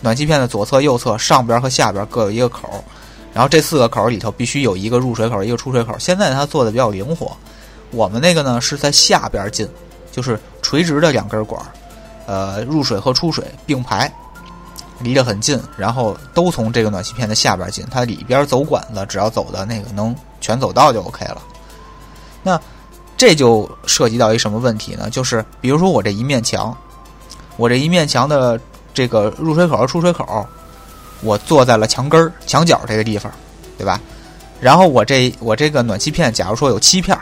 [0.01, 2.85] 暖气片的左侧、右侧、上边和下边各有一个口，
[3.33, 5.95] 然后这四个口里头必须有一个入水口，一个出水口。
[5.99, 7.35] 现在它做的比较灵活，
[7.91, 9.69] 我们那个呢是在下边进，
[10.13, 11.63] 就是垂直的两根管，
[12.27, 14.13] 呃，入水和出水并排，
[15.05, 21.41] 离得很近，然后都从这个暖气片的下边进，它里边走管子，只要走的那个能全走到就 OK 了。
[22.43, 22.61] 那
[23.17, 25.09] 这就涉及到一什么问题呢？
[25.11, 26.77] 就是比如说我这一面墙，
[27.57, 28.59] 我这一面墙的
[28.93, 30.47] 这个入水口和出水口，
[31.21, 33.31] 我坐在了墙根儿、墙角这个地方，
[33.79, 34.01] 对吧？
[34.61, 37.17] 然后我这我这个暖气片，假如说有七片，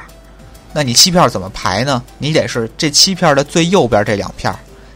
[0.72, 2.02] 那你七片怎么排呢？
[2.18, 4.54] 你得是这七片的最右边这两片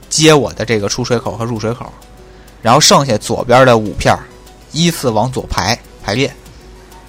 [0.08, 1.92] 接我的这个出水口和入水口，
[2.62, 4.16] 然后剩下左边的五片
[4.72, 6.34] 依次往左排排列，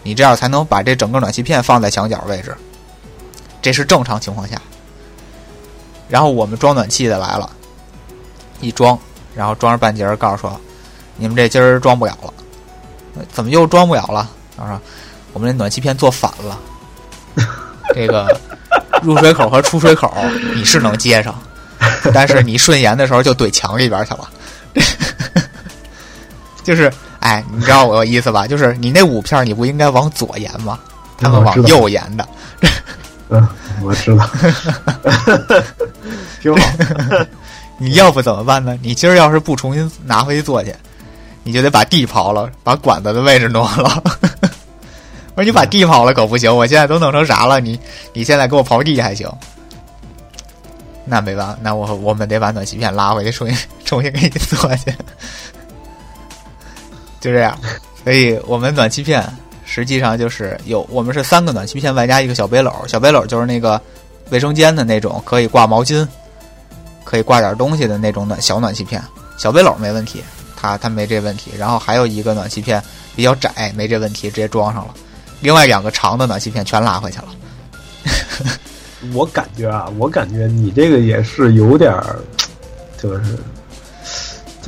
[0.04, 2.56] 你这样才能把这整个暖气片放在墙角位置。
[3.62, 4.62] 这是正常情况下。
[6.08, 7.50] 然后我们装暖气的来了，
[8.62, 8.98] 一装，
[9.36, 10.58] 然后装上半截儿，告诉说
[11.18, 12.34] 你们这今儿装不了了，
[13.32, 14.30] 怎么又装不了了？
[14.58, 14.82] 然后说
[15.34, 16.58] 我们这暖气片做反了，
[17.94, 18.40] 这个
[19.04, 20.14] 入水口和出水口
[20.56, 21.38] 你是能接上，
[22.14, 24.30] 但是你顺延的时候就怼墙里边去了，
[26.68, 28.46] 就是哎，你知道我意思吧？
[28.46, 30.78] 就是你那五片儿你不应该往左延吗？
[31.18, 32.28] 他们往右延的，
[33.30, 33.48] 嗯，
[33.82, 34.30] 我知道，
[36.42, 36.70] 挺好。
[37.78, 38.78] 你要不怎么办呢？
[38.82, 40.76] 你今儿要是不重新拿回去做去，
[41.44, 44.04] 你就得把地刨了，把管子的位置挪了。
[45.36, 47.62] 我说你把地刨了可不行，我现在都弄成啥了？
[47.62, 47.80] 你
[48.12, 49.26] 你现在给我刨地还行？
[51.06, 54.94] 那没办法，那我我们得把暖气片拉回去，重新 重新给你做去。
[57.20, 57.58] 就这样，
[58.04, 59.24] 所以我们暖气片
[59.66, 63.82] 实际上就是有我们是三个暖气片外加一个小背篓，小背篓就是那个
[64.30, 66.08] 卫生间的那种，可以挂毛巾，
[67.04, 69.02] 可以挂点东西的那种暖小暖气片。
[69.38, 70.24] 小背篓没问题，
[70.56, 71.52] 它它没这问题。
[71.58, 72.82] 然后还有一个暖气片
[73.16, 74.94] 比较窄，没这问题，直接装上了。
[75.42, 77.28] 另外两个长的暖气片全拉回去了。
[79.14, 82.20] 我感觉啊，我感觉你这个也是有点儿，
[82.98, 83.38] 就是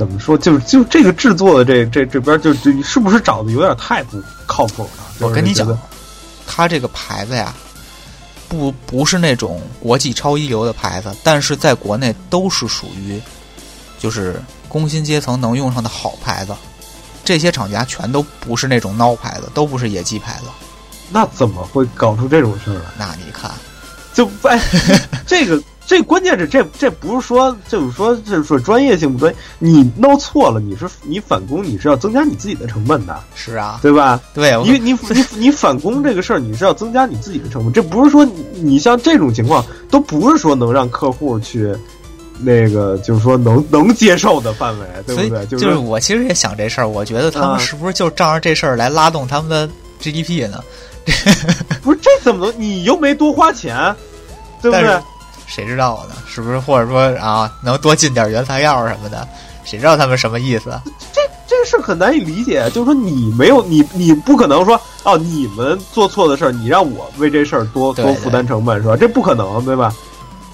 [0.00, 4.90] 怎么说，就是就这个制作的这这这边就就是不是找的有点太不靠谱了？
[5.18, 5.88] 我跟你讲就是觉得，
[6.46, 7.52] 它这个牌子呀，
[8.48, 13.20] 不不是那种国际超一流的牌子，但是在国内都是属于
[13.98, 16.54] 就是工薪阶层能用上的好牌子。
[17.22, 20.46] 这些厂家全都不是那种孬牌子，都不是野鸡牌子。
[21.10, 22.80] 那怎么会搞出这种事儿来？
[22.96, 23.50] 那你看，
[24.14, 24.58] 就哎，
[25.26, 34.20] 这个这关键是这这不是说就是说就是说专业性不专业，你弄错了，你是你返工你是要增加你自己的成本的，是啊，对吧？
[34.32, 41.74] 对，我你你你你返工这个事儿，你是要增加你自己的成本，这不是说你你像这种情况都不是说能让客户去
[42.38, 45.44] 那个就是说能能接受的范围，对不对？
[45.46, 49.68] 就是我其实也想这事儿，我觉得他啊们是不是就仗着这事儿来拉动他们的
[50.00, 50.62] GDP 呢？
[51.82, 53.92] 不是这怎么能你又没多花钱，
[54.62, 54.96] 对不对？
[55.50, 56.14] 谁知道呢？
[56.26, 59.26] 是不是或者说啊，能多进点原材料什么的？
[59.64, 60.70] 谁知道他们什么意思？
[61.12, 68.96] 这这个事儿很难以理解，就是说你没有你你不可能说哦，你们做错的事儿，你让我为这事儿多多负担成本是吧？
[68.96, 69.92] 这不可能，对吧？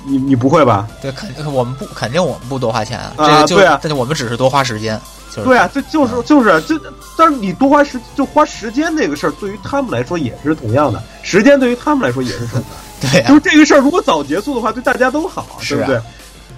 [0.07, 0.87] 你你不会吧？
[1.03, 6.81] 对，肯我们不肯定我们不多花钱啊，啊这个就对啊但是我们只是多花时间，就是对啊，这就是就是这，
[7.17, 12.65] 但是你多花时就花时间这个事儿，对于他们来说也是同样的，时间对于他们来说也是同样
[13.01, 13.09] 的。
[13.11, 16.01] 对啊就是这个事儿如果早结束的话，对大家都好，啊对不对？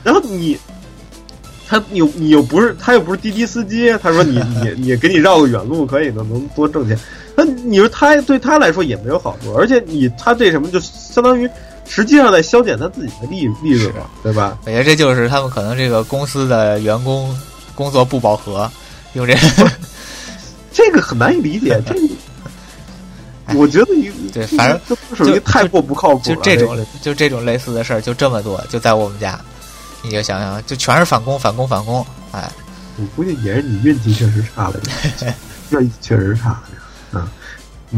[0.05, 0.59] 然后你。
[1.71, 6.99] 他你你又不是他又不是滴滴司机，他说你 你你给你绕个远路可以的能多挣钱，
[7.37, 11.47] 那你说他对他来说也没有好处，而且你他这什么就相当于
[11.89, 14.57] 实际上在削减他自己的利利润嘛，对吧？
[14.67, 17.37] 我觉得这就是他们可能这个公司的员工
[17.75, 18.71] 工作不饱和，
[19.15, 19.35] 用这
[20.73, 22.09] 这个很难以理解， 这个
[23.59, 26.37] 我觉得一对反正属于太过不靠谱了。
[26.37, 29.41] 就这种就这种类似的事儿就这么多，就在我们家，
[30.03, 32.51] 你就想想，就全是返工，返工，返工，哎，
[32.99, 34.79] 我估计也是你运气确实差了
[35.19, 35.35] 点，
[35.71, 36.81] 运气确实差了点。
[37.13, 37.29] 嗯，嗯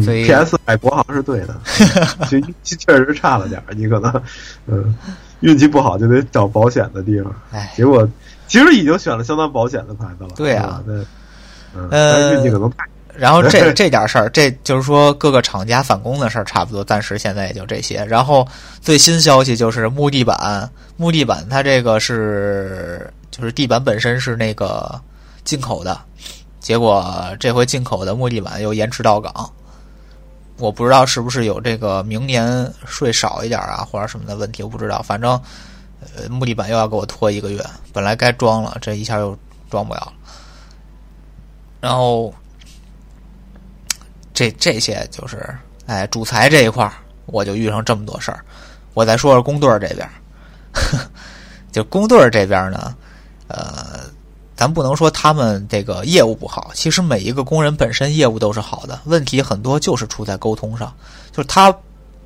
[0.04, 1.56] 所以 PS 买国行是对的，
[2.30, 4.22] 就运气确实差了点儿，你可能
[4.66, 4.94] 嗯
[5.40, 8.08] 运气不好就得找保险的地方，哎，结果
[8.46, 10.30] 其实已经选了相当保险的牌子了。
[10.36, 10.82] 对啊。
[10.86, 11.06] 是吧，
[11.74, 12.76] 那嗯，运气可能太
[13.16, 18.04] 然后这 这点事儿，这就是说各个厂家返工的事儿，差不多暂时现在也就这些。
[18.04, 18.46] 然后
[18.80, 25.00] 最新消息就是木地板，木地板它这个是就是地板本身是那个
[25.44, 25.98] 进口的，
[26.60, 27.04] 结果
[27.38, 29.50] 这回进口的木地板又延迟到港，
[30.60, 35.02] 我不知道是不是有这个明年税少一点啊，或者什么的问题，我不知道。
[35.02, 35.30] 反正
[36.00, 39.36] 呃木地板又要给我拖一个月，本来该装了，这一下又
[39.70, 40.12] 装不了。
[41.80, 42.32] 然后
[44.34, 45.48] 这这些就是，
[45.86, 46.90] 哎，主材这一块，
[47.26, 48.44] 我就遇上这么多事儿。
[48.92, 50.08] 我再说说工队这边，
[51.72, 52.94] 就工队这边呢，
[53.48, 54.00] 呃，
[54.60, 60.92] 咱不能说他们这个业务不好，其实每一个工人本身业务都是好的，问题很多就是出在沟通上。
[61.32, 61.74] 就是他，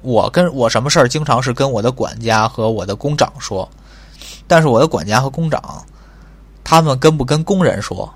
[0.03, 3.71] 我跟我什么事儿，经常是跟我的管家和我的工长说，
[4.49, 5.81] 但是我的管家和工长，
[6.65, 8.13] 他们跟不跟工人说，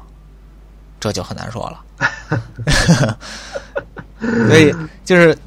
[0.99, 3.16] 这就很难说了。
[4.49, 4.74] 所以
[5.05, 5.38] 就是，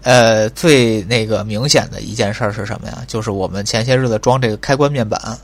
[0.00, 3.04] 呃，最那个明显的一件事儿是什么呀？
[3.06, 5.38] 就是我们前些日子装这个开关面板。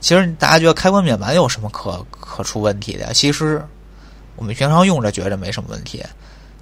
[0.00, 3.10] 其实大家觉得开关面板有什么可可出问题的呀？
[3.12, 3.64] 其实
[4.36, 6.04] 我们平常用着觉着没什么问题，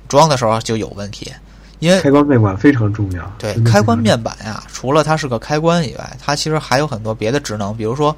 [0.09, 1.33] 装的时候就有问题。
[1.81, 3.31] 因为开关面板非常重要。
[3.37, 8.17] 对开关面板呀，除了它是个开关以外，它其实还有很多别的职能，比如说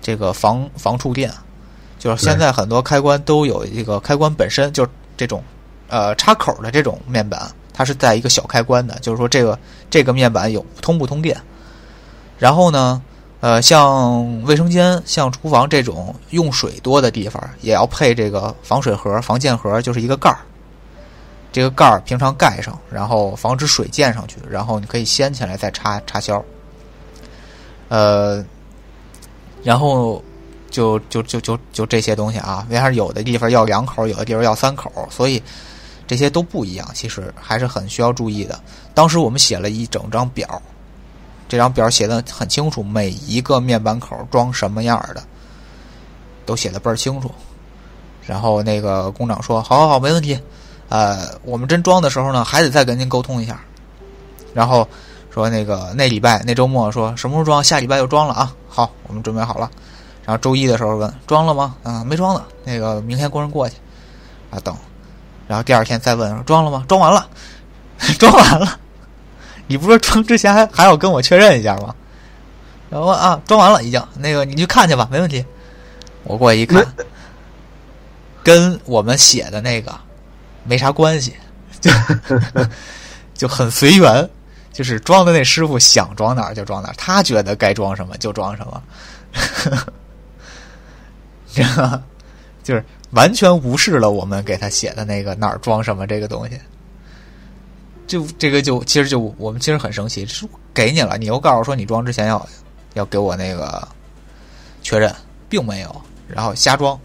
[0.00, 1.32] 这个防防触电，
[1.98, 5.42] 就是现在很多开关都有一个开关本身就是这种
[5.88, 9.58] 呃插口的这种面板，它是带一个小开关的，就是说这个
[9.90, 11.36] 这个面板有通不通电。
[12.38, 13.02] 然后呢，
[13.42, 20.38] 呃，像卫生间、像厨房这种用水多的地方，也要配这个防水盒、防溅盒，就是一个盖儿。
[21.50, 26.40] 这个盖儿平常盖上，然后防止水溅上去，然后你可以掀起来再插插销。
[27.88, 28.44] 呃，
[29.64, 30.22] 然后
[30.70, 35.42] 就就就就就这些东西啊，为啥有的地方要两口，有的地方要三口，所以
[36.06, 38.60] 这些都不一样，其实还是很需要注意的。
[38.94, 40.62] 当时我们写了一整张表，
[41.52, 45.22] 这张表写的很清楚，每一个面板口装什么样的，
[46.46, 47.30] 都写的倍儿清楚。
[48.26, 50.40] 然后那个工长说：“好好好，没问题。”
[50.88, 53.60] 呃，我们真装的时候呢，还得再跟您沟通一下，
[54.54, 54.88] 然后
[55.30, 58.54] 说那个那礼拜那周末说什么时候装，下礼拜就装了啊。
[58.66, 59.70] 好，我们准备好了。
[60.24, 61.76] 然后周一的时候问装了吗？
[61.82, 62.44] 啊，没装呢。
[62.64, 63.76] 那个明天工人过去
[64.50, 64.74] 啊，等。
[65.46, 66.82] 然后第二天再问装了吗？
[66.88, 67.28] 装完了，
[68.18, 68.78] 装完了。
[69.72, 71.94] 你不是装之前还还要跟我确认一下吗？
[72.90, 74.06] 然后啊，装完了已经。
[74.18, 75.42] 那个你去看去吧，没问题。
[76.24, 76.86] 我过去一看，
[78.44, 79.98] 跟我们写的那个
[80.64, 81.32] 没啥关系，
[81.80, 81.90] 就
[83.32, 84.28] 就很随缘。
[84.74, 88.82] 就是装的那师傅想装哪儿就装哪儿，他觉得该装什么就装什么。
[91.54, 91.62] 这
[92.62, 96.60] 就是完全无视了我们给他写的那个哪儿装什么这个东西，
[98.06, 102.46] 就这个就其实就我们其实很生气，是给你了，你又告诉说你装之前要
[102.94, 103.86] 要给我那个
[104.82, 105.14] 确认，
[105.48, 106.98] 并没有，然后瞎装，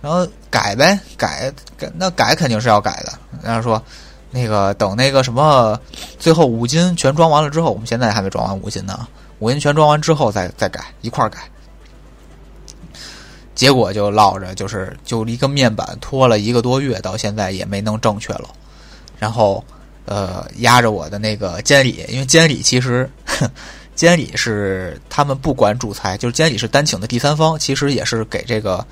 [0.00, 3.82] 然后改呗，改改那改肯定是要改的，然后说
[4.30, 5.78] 那个等那个什么
[6.18, 9.06] 最后五金全装完了之后，我们现在还没装完五金呢，
[9.38, 11.38] 五金全装完之后再再改一块儿改。
[13.54, 18.48] 结果就落着，就是就一个面板拖了一个多月，到现在也没能正确了。
[19.16, 19.64] 然后，
[20.06, 23.08] 呃，压着我的那个监理，因为监理其实
[23.94, 28.84] 监理是他们不管主材，就是监理是单请的第三方，其实也是给这个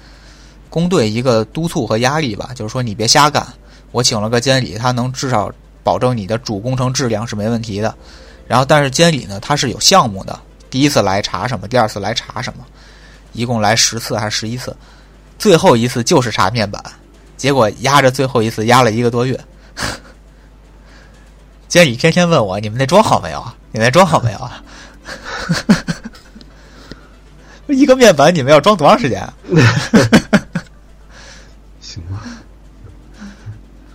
[0.70, 2.50] 工队一个督促和压力吧。
[2.54, 3.46] 就是说你别瞎干，
[3.90, 5.52] 我请了个监理，他能至少
[5.82, 7.94] 保证你的主工程质量是没问题的。
[8.46, 10.38] 然后，但是监理呢，他是有项目的，
[10.70, 12.64] 第一次来查什么，第二次来查什么。
[13.32, 14.76] 一共来十次还是十一次？
[15.38, 16.82] 最后一次就是查面板，
[17.36, 19.38] 结果压着最后一次压了一个多月。
[21.73, 23.57] 监理天天问我：“你们那装好没有啊？
[23.70, 24.62] 你那装好没有啊？”
[27.66, 29.27] 一个面板你们要装多长时间？
[31.81, 32.20] 行吧。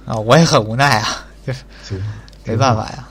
[0.07, 2.01] 啊，我也很无奈啊，就是
[2.45, 3.07] 没办法呀。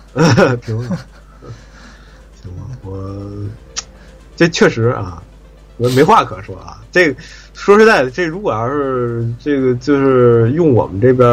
[0.67, 0.99] 行吧，
[2.43, 3.25] 行吧，我
[4.35, 5.23] 这确实啊。
[5.77, 7.15] 我没话可说啊，这
[7.57, 11.27] 说实在的，这如果要是这个就是用我们这边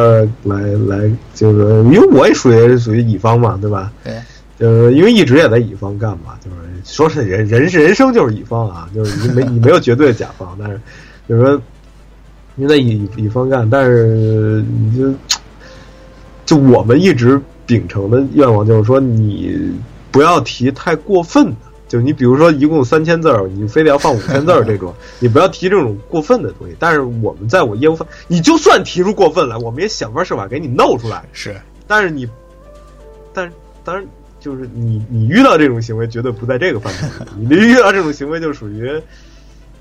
[0.43, 3.91] 来来，就是因为我也属于属于乙方嘛，对吧？
[4.05, 4.15] 对，
[4.57, 6.55] 就是因为一直也在乙方干嘛，就是
[6.85, 10.79] 说是人人人生就是乙方啊，就是你没你没有绝对的甲方，但是
[11.27, 11.61] 就是说
[12.55, 15.13] 你在乙乙方干，但是你就
[16.45, 19.59] 就我们一直秉承的愿望就是说，你
[20.09, 21.55] 不要提太过分的。
[21.93, 24.91] 就你比如说，一共三千字儿，你非得要放五千字儿这种，
[25.21, 26.75] 你不要提这种过分的东西。
[26.79, 31.23] 但是我们在我业务范，你就算提出过分来，我们也想方设法给你弄出来。
[31.33, 32.27] 是，但是你，
[33.31, 33.47] 但
[33.83, 34.03] 当然
[34.39, 37.23] 就是你，你遇到这种行为绝对不在这个范畴。
[37.37, 38.91] 你遇到这种行为就属于，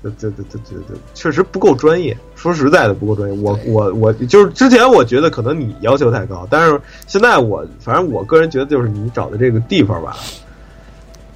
[0.03, 2.15] 这这这这这这确实不够专业。
[2.35, 3.41] 说实在的，不够专业。
[3.41, 10.15] 我我我就是之前我觉得可能你要求太高，但是现在我反正我个人觉得就是你找的这个地方吧。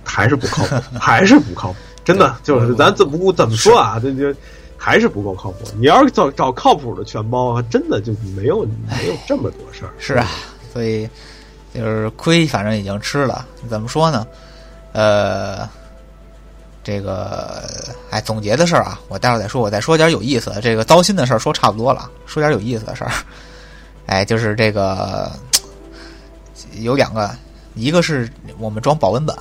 [0.07, 3.99] 还是不靠谱，还是不靠谱， 真的就是咱怎么怎么说啊？
[4.01, 4.33] 这就
[4.77, 5.65] 还是不够靠谱。
[5.75, 9.91] 你要是找找靠谱的全包，真的就没有没有这么多事儿。
[9.99, 10.27] 是啊，
[10.71, 11.09] 所以
[11.73, 13.45] 就是亏，反正已经吃了。
[13.69, 14.25] 怎么说呢？
[14.93, 15.67] 呃，
[16.83, 17.63] 这个
[18.09, 19.61] 哎，总结的事儿啊，我待会儿再说。
[19.61, 20.61] 我再说点有意思的。
[20.61, 23.11] 这个糟心的事儿说差不多了，说点有意思的事儿。
[24.05, 25.31] 哎，就是这个
[26.79, 27.29] 有两个，
[27.75, 29.35] 一个是我们装保温板。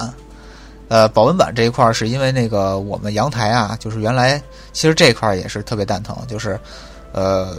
[0.88, 4.40] 呃，保温板这一块儿是因为那个我们阳台啊，就是原来
[4.72, 6.56] 其实这块儿也是特别蛋疼，就是
[7.10, 7.56] 呃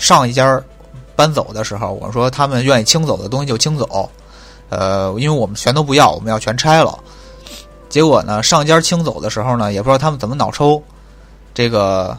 [0.00, 0.58] 上一家
[1.14, 4.08] 搬走的时候，我说他们愿意清走的东西就清走，
[4.70, 6.98] 呃，因为我们全都不要，我们要全拆了。
[7.90, 10.82] 结果呢，上家清走的时候呢，也不知道他们怎么脑抽，
[11.52, 12.16] 这个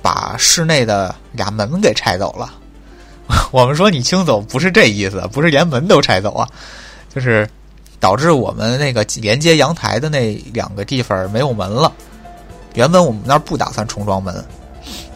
[0.00, 2.54] 把室内的俩门给拆走了。
[3.52, 6.48] 我们说你清走不是这意思，不是连门都拆走啊，
[7.14, 7.46] 就是。
[8.00, 11.92] 导致我们那个连接阳台的那两个地方没有门了。
[12.74, 14.44] 原本我们那儿不打算重装门，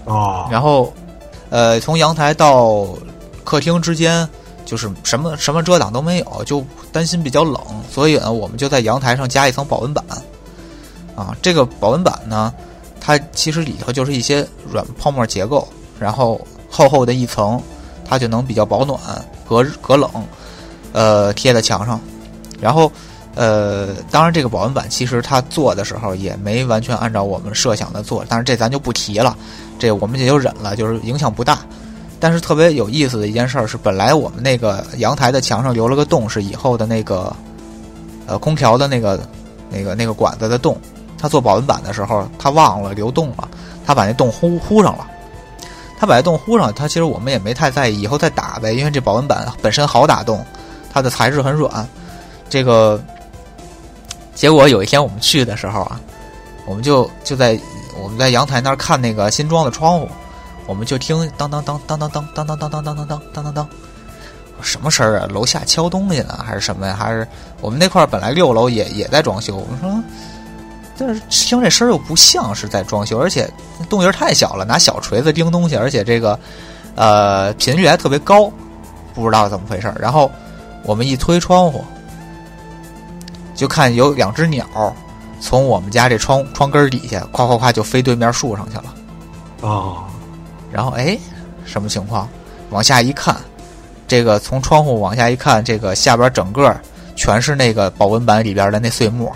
[0.04, 0.92] 哦，然后，
[1.50, 2.88] 呃，从阳台到
[3.44, 4.28] 客厅之间
[4.64, 10.04] 就是什么什么遮挡都没有，就担心比较冷，所以呢，我们就在阳台上加一层保温板。
[11.14, 12.52] 啊，这个保温板呢，
[12.98, 15.68] 它其实里头就是一些软泡沫结构，
[16.00, 17.62] 然后厚厚的一层，
[18.08, 18.98] 它就能比较保暖、
[19.46, 20.10] 隔隔冷，
[20.92, 22.00] 呃，贴在墙上。
[22.62, 22.90] 然后，
[23.34, 29.36] 呃，当然，这个保温板其实它做的时候也没完全按照我们设想的做，但是这咱就不提了，
[29.80, 31.58] 这我们也就忍了，就是影响不大。
[32.20, 37.34] 但是特别有意思的一件事是，本来我们那个阳台的墙上留了个洞，是以后的那个，
[38.26, 39.18] 呃，空调的那个、
[39.68, 40.76] 那个、那个管子的洞。
[41.18, 43.48] 他做保温板的时候，他忘了留洞了，
[43.84, 45.06] 他把那洞糊糊上了。
[45.98, 50.44] 他把这洞糊上，他其实我们也没太在意，以后再打呗，因为这保温板本身好打洞，
[50.92, 51.88] 它的材质很软。
[52.53, 53.03] 这个
[54.34, 55.98] 结果有一天我们去的时候啊，
[56.66, 57.59] 我们就就在
[57.98, 60.07] 我们在阳台那儿看那个新装的窗户，
[60.66, 63.68] 我们就听当当当当当当当当当当当当当当当当，
[64.61, 65.26] 什么声儿啊？
[65.30, 66.94] 楼下敲东西呢，还是什么呀？
[66.94, 67.26] 还是
[67.62, 70.05] 我们那块儿本来六楼也也在装修，我们说。
[70.98, 73.50] 但是听这声儿又不像是在装修，而且
[73.88, 76.38] 动静太小了，拿小锤子钉东西，而且这个
[76.96, 78.53] 呃频率还特别高，
[79.14, 79.96] 不知道怎么回事儿。
[79.98, 80.30] 然后
[80.82, 81.82] 我们一推窗户，
[83.55, 84.66] 就看有两只鸟
[85.40, 88.84] 从我们家这窗窗根儿底下，夸夸夸就飞对面树上去了。
[89.61, 90.05] 哦，
[90.70, 91.18] 然后哎，
[91.64, 92.28] 什么情况？
[92.70, 93.36] 往下一看，
[94.07, 96.74] 这个从窗户往下一看，这个下边整个
[97.16, 99.30] 全是那个保温板里边的那碎末。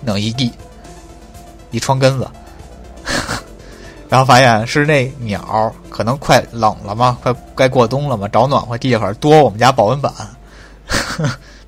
[0.00, 0.52] 弄一地，
[1.72, 2.30] 一窗根子，
[4.08, 10.12] 然后发现是那鸟可能快冷了嘛，快该过冬了嘛，找暖和地方多我们家保温板，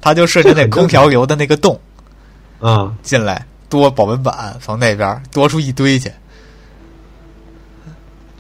[0.01, 1.79] 它就顺着那空调流的那个洞
[2.61, 6.11] 啊进来多保温板，从那边多出一堆去。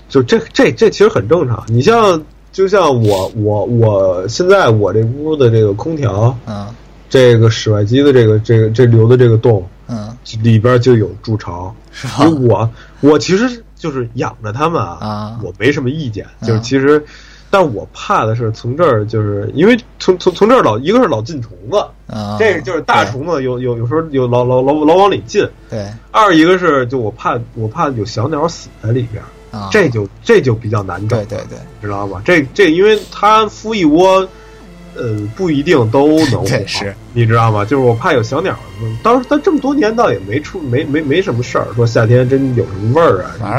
[0.09, 1.65] 就这这这其实很正常。
[1.69, 6.67] 你像就像我我我现在我这屋的这个空调，嗯
[7.09, 9.67] 这个室外机的这个这个这留的这个洞。
[9.93, 12.29] 嗯，里边就有筑巢，是吧？
[12.43, 17.05] 我我其实就是养着它们啊，我没什么意见，就是其实，
[17.51, 25.87] 但我怕的是从这儿，就是因为从从从这儿老一个是老进虫子，啊，这个就是大虫子有有有时候有老老老老往里进，对。
[26.11, 32.23] 二一个是就我怕我怕有小鸟死在里边，啊，这就这就比较难整，对对对，知道吧？
[32.25, 34.27] 这这因为它孵一窝。
[34.97, 37.65] 呃，不一定都能活，是，你知道吗？
[37.65, 38.55] 就是我怕有小鸟。
[39.05, 41.69] 当时但这么多年倒也没出，没没没什么事儿。
[41.77, 43.57] 说夏天真有什么味儿啊？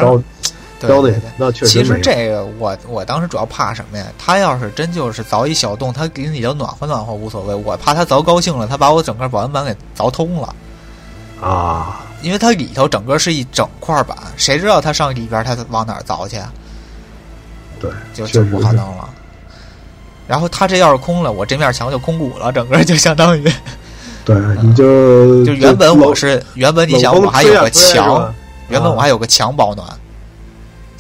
[0.87, 1.71] 招招那那确实。
[1.71, 4.05] 其实这个我我当时主要怕什么呀？
[4.17, 7.55] 他要是真就是凿一小洞，他给你就暖和暖和无所谓。
[7.55, 10.55] 我怕他凿高兴了，他把我整个保温板给凿通了
[11.41, 12.05] 啊！
[12.21, 16.37] 因为它里头整个是一整块板，谁知道他上里边他往哪凿去？
[17.79, 19.09] 对，就就不可能了。
[20.27, 23.51] 然后他这要是空了，我这面墙就空鼓了，整个就相当于，
[24.23, 28.31] 对， 你就就原本我是原本你想我还有个墙，
[28.69, 29.87] 原本我还有个墙保暖，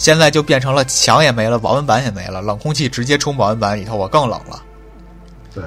[0.01, 4.63] 现在就变成了墙也没了，保温板也没了，冷空气直接冲保温板里头，我更冷了。
[5.53, 5.63] 对，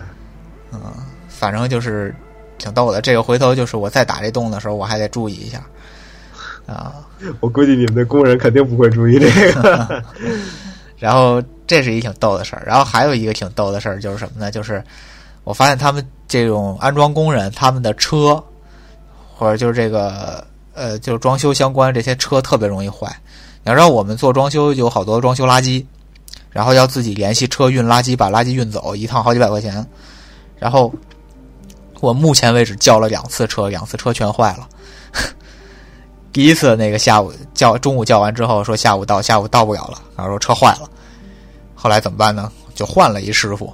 [0.73, 0.81] 嗯，
[1.29, 2.13] 反正就是
[2.59, 3.01] 挺逗的。
[3.01, 5.65] 这个回头就是我再打这洞的时候，我还得注意一下
[6.67, 6.95] 啊。
[7.39, 10.03] 我估计你们的工人肯定不会注意这个。
[10.99, 11.41] 然后。
[11.67, 14.51] 这是一挺逗的事儿，然后还有一个挺逗的事儿就是什么呢？
[14.51, 14.85] 就是
[15.45, 18.45] 我发现他们这种安装工人，他们的车
[19.35, 23.11] 或者就是这个呃，就是装修相关这些车特别容易坏。
[23.65, 25.83] 你要知道，我们做装修有好多装修垃圾，
[26.51, 29.85] 然后要自己联系车运垃圾，把垃圾运走，一趟好几百块钱。
[30.59, 30.93] 然后
[32.01, 34.69] 我目前为止叫了两次车，两次车全坏了。
[36.31, 40.91] 第一次那个下午叫中午叫完之后说下午到，下午到不了了，然后说车坏了。
[41.75, 42.53] 后来怎么办呢？
[42.75, 43.73] 就换了一师傅，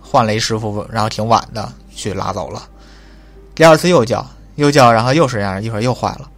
[0.00, 2.68] 换了一师傅，然后挺晚的去拉走了。
[3.54, 6.30] 第二次又叫，又叫，然后又是这样，一会儿又坏了。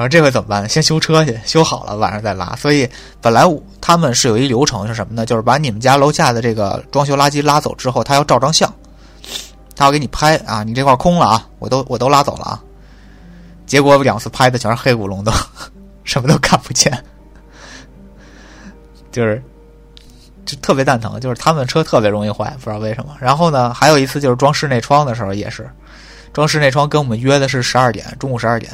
[0.00, 0.66] 然后这回怎么办？
[0.66, 2.56] 先修车去，修好了晚上再拉。
[2.56, 2.88] 所以
[3.20, 3.44] 本来
[3.82, 5.26] 他们是有一流程是什么呢？
[5.26, 8.74] 就是把你们家楼下的这个装修垃圾拉走之后，他要照张相，
[9.76, 12.62] 他要给你拍啊，你这块空了啊，我都我都拉走了啊。
[13.66, 15.34] 结果两次拍的全是黑咕隆咚，
[16.02, 16.90] 什么都看不见，
[19.12, 19.42] 就是。
[20.46, 23.14] 就特别蛋疼，就是他们车特别容易坏，不知道为什么。
[23.20, 25.70] 然后呢，还有一次就是装室内窗的时候也是，
[26.32, 28.72] 装室内窗跟我们约的是十二点，中午十二点，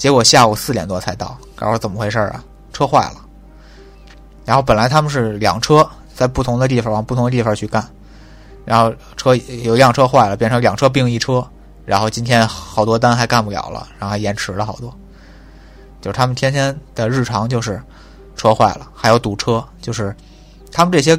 [0.00, 2.42] 结果下午四点多才到，告诉我怎么回事啊？
[2.72, 3.20] 车坏了。
[4.46, 7.86] 然后本来他们是两车在不同的地方往不同的地方去干，
[8.64, 11.46] 然后车有一辆车坏了，变成两车并一车，
[11.84, 14.90] 然后今天好多单还干不了了，然后还延迟了好多。
[16.00, 17.78] 就是他们天天的日常就是
[18.36, 20.16] 车坏了，还有堵车，就是。
[20.72, 21.18] 他们这些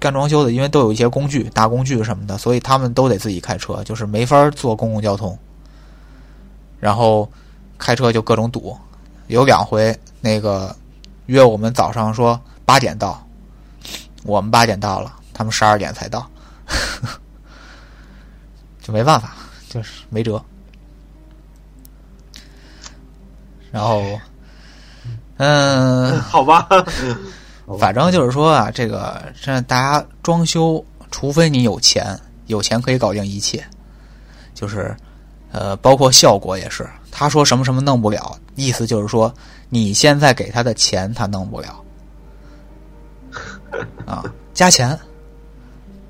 [0.00, 5.38] 干装修的，因为都有一些工具、大工具什么的，所以他们都得自己开车，就是没法坐公共交通。
[6.80, 7.30] 然后
[7.80, 8.78] 开车就各种堵，
[9.28, 10.76] 有两回那个
[11.26, 13.26] 约我们早上说八点到，
[14.22, 16.24] 我们八点到了，他们十二点才到，
[18.80, 19.32] 就没办法，
[19.68, 20.40] 就是没辙。
[23.72, 24.20] 然后，
[25.38, 26.68] 嗯，好吧。
[27.78, 33.64] 反正就是说啊，这个现在大家装修，除非你有钱，有钱可以搞定一切。
[34.54, 34.94] 就是
[35.52, 36.84] 呃，包括效果也是。
[37.10, 39.32] 他说什么什么弄不了，意思就是说
[39.68, 41.82] 你现在给他的钱他弄不了
[44.06, 44.98] 啊，加钱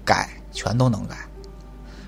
[0.04, 1.16] 改全都能改。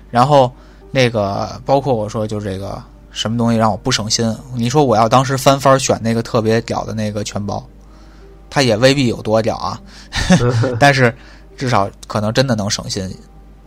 [0.09, 0.51] 然后
[0.91, 2.81] 那个包括我说就这个
[3.11, 7.65] 什么东西让我不省心，你说我要当时翻番选那个特别屌的那个全包，
[8.49, 9.81] 他也未必有多屌啊，
[10.79, 11.15] 但是
[11.57, 13.03] 至少可能真的能省心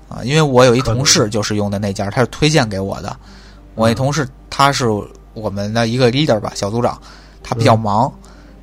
[0.09, 3.16] 啊，因为我有一同事就是用的那家，他是推荐给我的。
[3.74, 4.87] 我那同事他是
[5.37, 6.99] 我们的一个 leader 吧，小组长，
[7.43, 8.11] 他比较忙，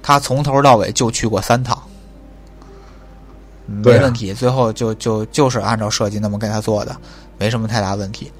[0.01, 1.77] 他从头到尾就去过三趟，
[3.67, 4.33] 没问题。
[4.33, 6.95] 最后就就就是按照设计那么给他做的，
[7.37, 8.31] 没什么太大问题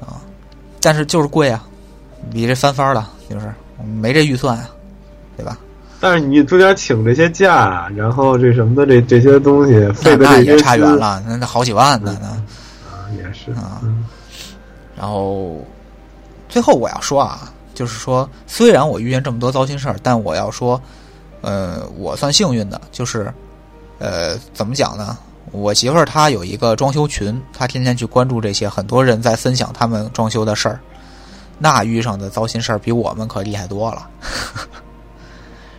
[0.00, 0.16] 啊。
[0.80, 1.62] 但是就是贵啊，
[2.32, 3.52] 比这翻番了，就是
[3.84, 4.70] 没这预算啊，
[5.36, 5.58] 对吧？
[6.00, 13.82] 但是你中间请这些假，然后这什么的这这些东西费的那也差远了，那那好几万呢，那啊也是啊，
[14.96, 15.60] 然后。
[16.48, 20.80] 最后我要说啊，就是说，虽然我遇见这么多糟心事儿，但我要说，
[21.42, 23.30] 呃，我算幸运的，就是，
[23.98, 25.16] 呃，怎么讲呢？
[25.52, 30.80] 我媳妇儿她有一个装修群，她天天去关注这些，很多人在分享他们装修的事儿，
[31.58, 34.08] 那遇上的糟心事儿比我们可厉害多了。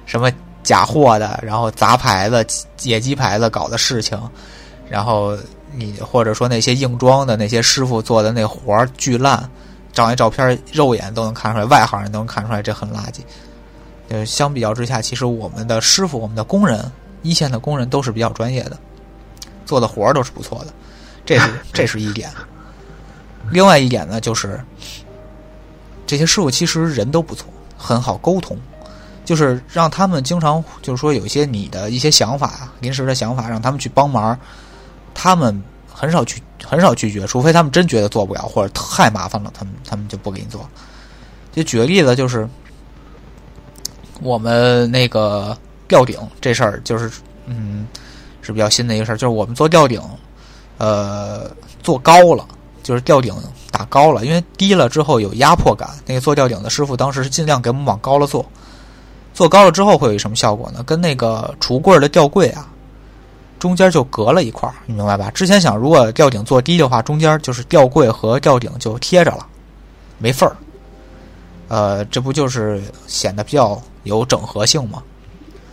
[0.05, 0.31] 什么
[0.61, 2.45] 假货的，然后砸牌子、
[2.83, 4.17] 野鸡牌子搞的事情，
[4.87, 5.35] 然后
[5.73, 9.49] 你或者说那些硬装的那些师傅做的那活儿巨烂。
[9.97, 13.21] 照一照片，肉眼都能看出来，外行人都能看出来，这很垃圾。
[14.09, 16.91] 呃，相比较之下，其实我们的师傅、我们的工人，
[17.23, 18.77] 一线的工人都是比较专业的，
[19.65, 20.67] 做的活儿都是不错的。
[21.25, 22.29] 这是这是一点。
[23.49, 24.63] 另外一点呢，就是
[26.05, 28.55] 这些师傅其实人都不错，很好沟通，
[29.25, 34.37] 就是让他们经常就是说有一些你的一些想法、临时的想法，让他们去帮忙，
[35.15, 35.59] 他们。
[35.99, 40.69] 很少去，很少拒绝，除非他们真觉得做不了或者太麻烦了，他们他们就不给你做。
[41.51, 42.47] 就举个例子，就是
[44.21, 47.09] 我们那个吊顶这事儿，就是
[47.47, 47.87] 嗯
[48.43, 49.99] 是比较新的一个事儿，就是我们做吊顶，
[50.77, 51.49] 呃
[51.81, 52.47] 做高了，
[52.83, 53.33] 就是吊顶
[53.71, 55.89] 打高了，因为低了之后有压迫感。
[56.05, 58.45] 那个做吊顶的师傅当时是尽量给我们往高了做，
[59.33, 60.83] 做高了之后会有什么效果呢？
[60.83, 62.69] 跟那个橱柜的吊柜啊。
[63.59, 65.29] 中间就隔了一块你明白吧？
[65.31, 69.45] 之前想，如果吊顶做低的话，中间就是吊柜和吊顶就贴着了，
[70.17, 70.55] 没缝儿。
[71.67, 75.03] 呃，这不就是显得比较有整合性吗？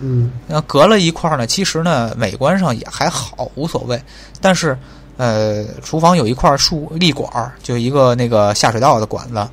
[0.01, 4.01] 嗯，那隔了一块呢，其实呢，美观上也还好，无所谓。
[4.41, 4.77] 但是，
[5.17, 9.47] 呃，厨房有一块竖立管就一个那个下水道的管子，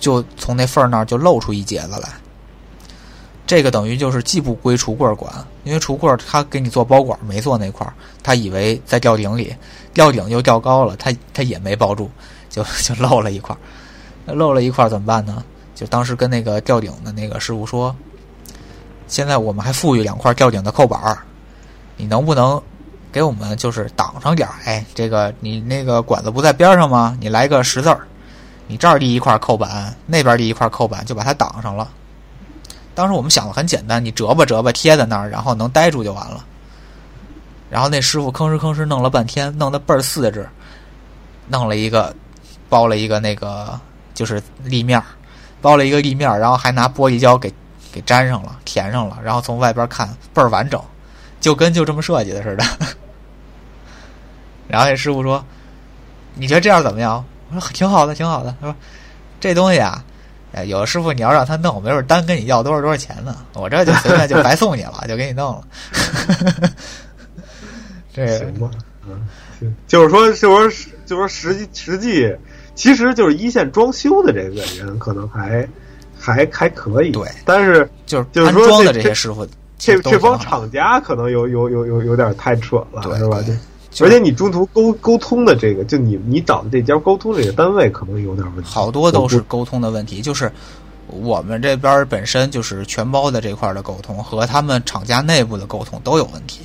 [0.00, 2.08] 就从那缝儿那儿就露出一截子来。
[3.46, 5.32] 这个等于就是既不归橱柜管，
[5.62, 9.54] 因为橱柜他给你做包管没做那块儿，他以为在吊顶里，
[9.94, 12.10] 吊顶又吊高了，他他也没包住，
[12.50, 14.34] 就 就漏了一块儿。
[14.34, 15.44] 漏了一块儿怎么办呢？
[15.76, 17.94] 就当时跟那个吊顶的那个师傅说，
[19.06, 21.18] 现在我们还富裕两块吊顶的扣板儿，
[21.96, 22.60] 你能不能
[23.12, 24.54] 给我们就是挡上点儿？
[24.64, 27.16] 哎，这个你那个管子不在边上吗？
[27.20, 28.00] 你来个十字儿，
[28.66, 31.88] 你这儿立一块扣板，那边立一块扣板，就把它挡上了。
[32.96, 36.42] 当时我们想的很简单，你折吧折吧贴在那儿，然后能待住就完了。
[37.68, 40.48] 然后那师傅吭哧吭哧弄了半天，弄得倍儿四肢，
[41.48, 42.16] 弄了一个
[42.70, 43.78] 包了一个那个
[44.14, 45.02] 就是立面
[45.60, 47.52] 包了一个立面然后还拿玻璃胶给
[47.92, 50.82] 给粘上了，填上了，然后从外边看倍儿完整，
[51.38, 52.64] 就跟就这么设计的似的。
[54.68, 55.44] 然后那师傅说
[56.34, 57.22] ：“你觉得这样怎么样？”
[57.52, 58.74] 我说：“挺好的，挺好的。”他说
[59.38, 60.02] ：“这东西啊。”
[60.52, 63.36] 哎，有的师傅你要让他弄，没准单跟你要多少多少钱呢？
[63.54, 65.62] 我这就随便就白送你了，就给你弄了。
[68.14, 68.70] 这行吧，
[69.06, 72.34] 嗯，就是说，就是说，就是说，实际实际，
[72.74, 75.68] 其实就是一线装修的这个人可能还
[76.18, 83.42] 还还可以，对，但是就是就是说装的这些师傅，这这帮厂家可能有有有有有点太蠢了，是吧？
[83.44, 83.54] 对。
[84.00, 88.70] 而且你中途沟沟通的这个，就你你找的这家沟通这个单位可能有点问题。
[88.70, 90.52] 好多都是沟通的问题，就是
[91.06, 96.60] 我们这边本身就是全包的这块的沟通和他们厂家内部的沟通都有问题。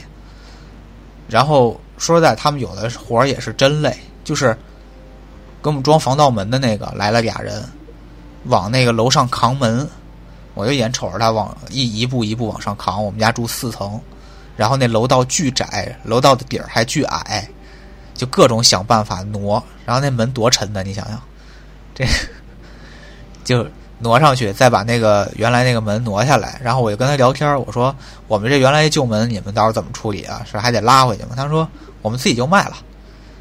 [1.29, 4.53] 然后说实在，他们有的活儿也是真累，就是
[5.63, 7.63] 给我们装防盗门的那个来了俩人，
[8.45, 9.88] 往那个楼上扛门，
[10.53, 13.01] 我就眼瞅着他往一一步一步往上扛。
[13.01, 13.97] 我们家住四层。
[14.62, 17.49] 然后那楼道巨窄，楼道的底儿还巨矮，
[18.14, 19.64] 就各种想办法挪。
[19.88, 21.20] 然后那门多沉的，你想想，
[21.95, 22.05] 这
[23.43, 23.66] 就
[23.97, 26.62] 挪上去，再把那个原来那个门挪下来。
[26.62, 27.95] 然后我就跟他聊天，我说
[28.30, 30.45] ：“我们这原来旧门，你们到时候怎么处理啊？
[30.45, 31.68] 是还得拉回去吗？”他说
[32.03, 32.78] ：“我们自己就卖了，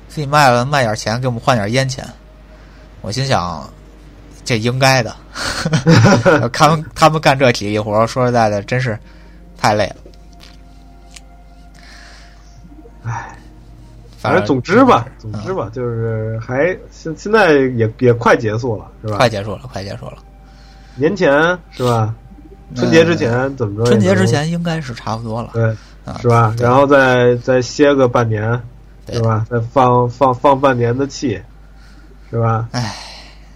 [0.09, 2.03] 自己卖了卖点钱，给我们换点烟钱。”
[3.03, 3.71] 我心想，
[4.43, 5.14] 这应该的。
[6.51, 8.99] 他们他们干这体力活，说实在的，真是
[9.59, 9.97] 太累了。
[13.05, 13.37] 唉，
[14.19, 19.17] 反正总之吧，总之吧，就是还现现在也也快结束了，是吧？
[19.17, 20.19] 快结束了，快结束了。
[20.97, 21.33] 年前
[21.71, 22.15] 是吧？
[22.75, 23.91] 春节之前怎么着？
[23.91, 25.75] 春节之前应该是差不多了，对，
[26.21, 26.55] 是吧？
[26.59, 28.61] 然后再再歇个半年，
[29.11, 29.45] 是吧？
[29.51, 31.41] 再放放放半年的气，
[32.31, 32.69] 是吧？
[32.73, 32.95] 唉，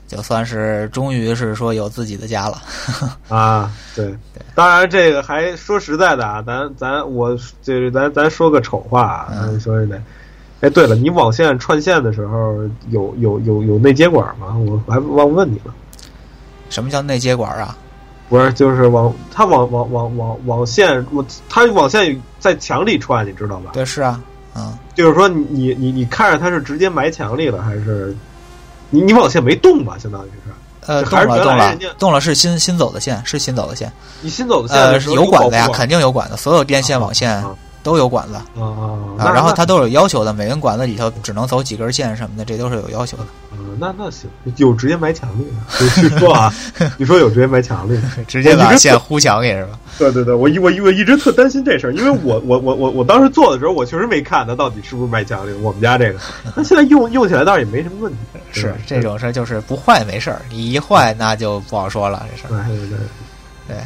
[0.06, 2.62] 就算是终于是说有自己的家了
[3.28, 3.72] 啊！
[3.96, 4.14] 对，
[4.54, 10.00] 当然这个还说实在的啊，咱咱我就是咱咱说个丑话啊，咱说实在。
[10.60, 12.54] 哎，对了，你网线串线的时候
[12.88, 14.56] 有有有有内接管吗？
[14.56, 15.74] 我还忘问你了。
[16.70, 17.76] 什么叫内接管啊？
[18.28, 23.72] 不是，就是网，它网网网网网线，我它网线在墙里串，你知道吧？
[23.74, 24.20] 对，是啊，
[24.56, 28.16] 嗯，就是说你你你你看着它是直接埋墙里了，还是
[28.90, 29.96] 你你网线没动吧？
[29.98, 30.52] 相当于是，
[30.86, 33.90] 呃，动了动了动了，是新新走的线，是新走的线。
[34.20, 37.42] 你新走的线呃有管的呀，肯定有管的，所有电线网线
[37.84, 38.42] 都有管子啊
[39.18, 43.24] 啊，然后它都有要求的，每根管子里头只能走几根线什么的，这都是有要求的。
[43.52, 45.44] 嗯，那那行，有直接埋墙里
[45.78, 46.52] 的， 据说啊，
[46.98, 49.78] 你说有直接埋墙里的， 直接把线糊墙里是吧？
[49.98, 55.52] 对对对，我一我我一直特担心这事儿，因为我我我我我当时做的时候，我确实没看它到底是不是埋墙里。
[55.62, 56.18] 我们家这个，
[56.56, 58.18] 那现在用用起来倒是也没什么问题。
[58.50, 62.26] 是这种事儿，就是不坏没事儿，你一坏那就不好说了。
[62.30, 62.98] 这事儿，对对对
[63.68, 63.76] 对。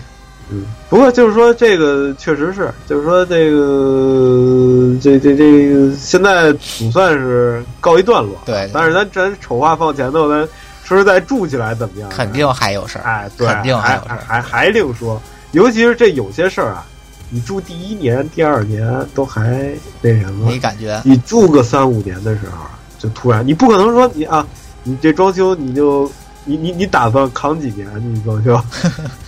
[0.51, 8.35] 嗯，不过就是说，这个确实是，就是说，这个这这这个现在总算是告一段落。
[8.47, 10.49] 对，但是咱咱丑话放前头，咱
[10.85, 12.09] 说实在住起来怎么样？
[12.09, 15.21] 肯定还有事儿，哎，肯定还有事儿，还还另说。
[15.53, 16.87] 尤其是这有些事儿啊，
[17.31, 19.71] 你住第一年、第二年都还
[20.01, 21.01] 那什么，没感觉。
[21.05, 22.65] 你住个三五年的时候，
[22.99, 24.47] 就突然，你不可能说你啊，
[24.83, 26.11] 你这装修你就
[26.45, 27.87] 你你你打算扛几年？
[28.03, 28.59] 你装修？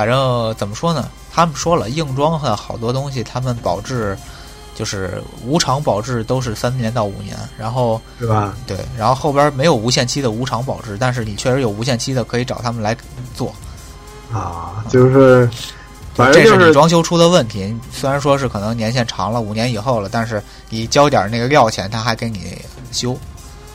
[0.00, 1.10] 反正怎么说呢？
[1.30, 4.16] 他们说了，硬装的好多东西，他们保质
[4.74, 8.56] 就是无偿保质都是三年到五年，然后是吧？
[8.66, 12.96] 对，然后后边没有无限期的无偿保质，但是你确实有无限期的，可以找他们来
[13.34, 13.54] 做。
[14.32, 15.46] 啊，就是
[16.14, 17.76] 反正这是你装修出的问题。
[17.92, 22.56] 虽然说是可能年限长了，五年以后了，但是你交点那个料钱，他还给你
[22.90, 23.14] 修。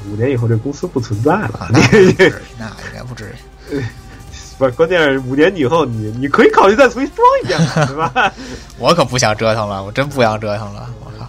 [0.09, 2.15] 五年以后这公司不存在了，那 应
[2.95, 3.31] 该不至
[3.71, 3.85] 于。
[4.57, 8.31] 不是，关键是五年以后，你你可以考虑再重新装一遍， 对吧？
[8.79, 11.27] 我可不想折腾了，我真不想折腾了，我靠！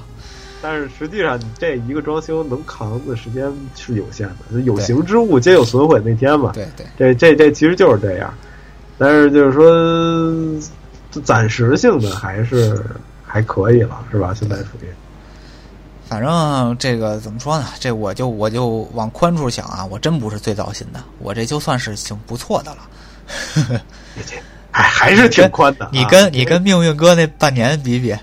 [0.62, 6.52] 但是实际上，你这一个装修能扛的时间是有限的，有形之物皆有损毁那天嘛。
[6.54, 8.32] 对对，这这这其实就是这样。
[8.98, 12.80] 但是就是说，暂时性的还是
[13.24, 14.32] 还可以了，是吧？
[14.34, 14.86] 现在属于。
[16.08, 17.66] 反正这个怎么说呢？
[17.80, 22.78] 这我就我就往宽处想啊，我真不是最糟心的，我这就算是挺不错的了。
[24.72, 25.88] 哎，还是挺宽的。
[25.90, 28.14] 你跟你跟命运哥那半年比比，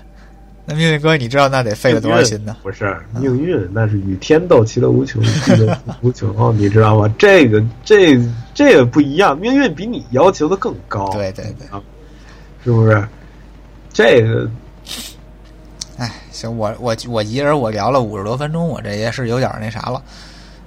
[0.66, 2.56] 那命运哥你知道那得费了多少心呢？
[2.62, 7.12] 不是命运，那是与天斗，其乐无穷，其乐无穷，你知道吗？
[7.18, 8.16] 这个这
[8.54, 11.10] 这个不一样，命运比你要求的更高。
[11.10, 11.66] 对对对，
[12.62, 13.04] 是不是？
[13.92, 14.48] 这个，
[15.98, 20.00] 哎，行，我我我一人我聊了五十多分钟，我这也是有点那啥了，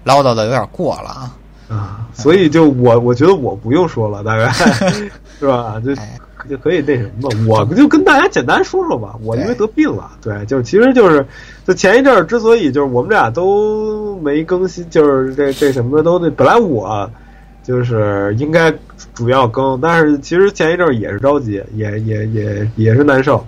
[0.04, 1.34] 唠叨的有点过了啊。
[1.70, 4.50] 啊，所以就我我觉得我不用说了，大概
[5.40, 5.82] 是吧？
[5.84, 5.94] 就
[6.50, 9.16] 就可以那什么吧，我就跟大家简单说说吧。
[9.22, 11.26] 我因为得病了，对，就是其实就是
[11.66, 17.10] 就前一阵儿之所以就是我们俩都没更新，就是这这什么都那本来我
[17.64, 18.74] 就是应该
[19.14, 23.46] 主要更，但是其实前一阵儿也是着急，也也也也是难受，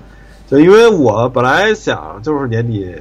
[0.47, 2.93] 就因为我本来想就是年底。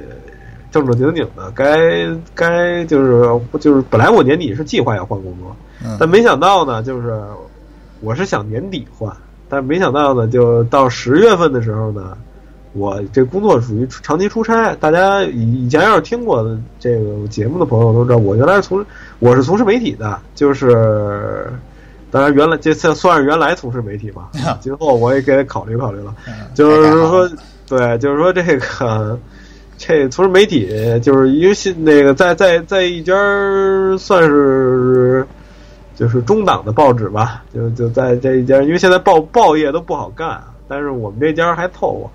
[0.71, 3.27] 正正经经的，该该就是
[3.59, 5.55] 就是，本来我年底是计划要换工作，
[5.99, 7.19] 但没想到呢，就是
[8.01, 9.11] 我是想年底换，
[9.49, 12.15] 但没想到呢，就到十月份的时候呢，
[12.73, 14.75] 我这工作属于长期出差。
[14.75, 16.45] 大家以以前要是听过
[16.79, 18.85] 这个节目的朋友都知道，我原来是从
[19.17, 21.51] 我是从事媒体的，就是
[22.11, 24.29] 当然原来这算算是原来从事媒体吧。
[24.61, 26.13] 今后我也给考虑考虑了，
[26.53, 27.27] 就是说
[27.67, 29.19] 对，就是说这个。
[29.79, 30.67] 这从事媒体，
[31.01, 33.13] 就是因为现那个在在在一家
[33.97, 35.25] 算是
[35.95, 42.09] 就是中档的报纸吧，就就在这一家，因为现在报报业都不好干，但是我们这家还凑合，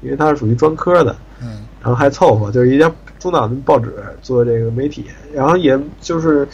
[0.00, 3.92] 因为它是属于专科的，嗯，然后还凑合，就是一家中档的报纸
[4.22, 5.04] 做这个媒体，
[5.34, 6.48] 然后也就是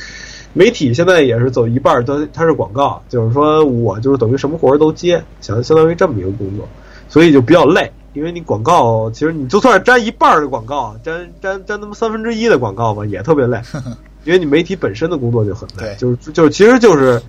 [0.53, 6.69] 媒体现在也是走一半都它是广告，就是说我就是等于什么活儿都接，相相当于这么一个工作，
[7.09, 7.89] 所以就比较累。
[8.17, 13.61] 因为你广告，其实你就算是沾一半的广告，沾沾沾他妈三分之一的广告吧，也特别累。
[14.25, 17.23] 因为你媒体本身的工作就很累，对就是就是其实就是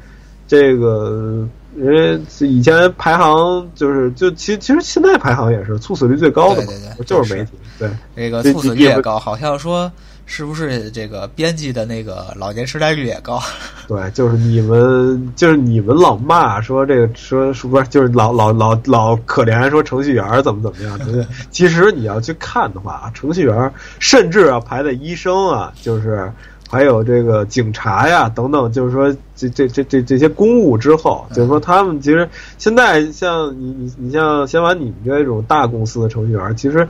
[0.47, 1.47] 这个。
[1.75, 7.51] 因为以前排行就是就其其实现在排行也是猝死率最高的嘛，对对对就是媒体。
[7.77, 9.91] 对，这个猝死率也高，好像说
[10.29, 13.41] 是不是这个编辑的那个老年痴呆率也高？
[13.87, 21.25] 对，就是你们，就是你们老骂说这个说说不是，就是老老老老可怜说程序员怎么怎么样，对不对？
[21.49, 26.29] 其实你要去看的话，程序员甚至要排在医生啊，就是
[26.69, 36.85] 还有这个警察呀等等，就是说这这这这这些公务之后，就是说他们其实现在像你你你像先把你们这种大公司的程序员，其实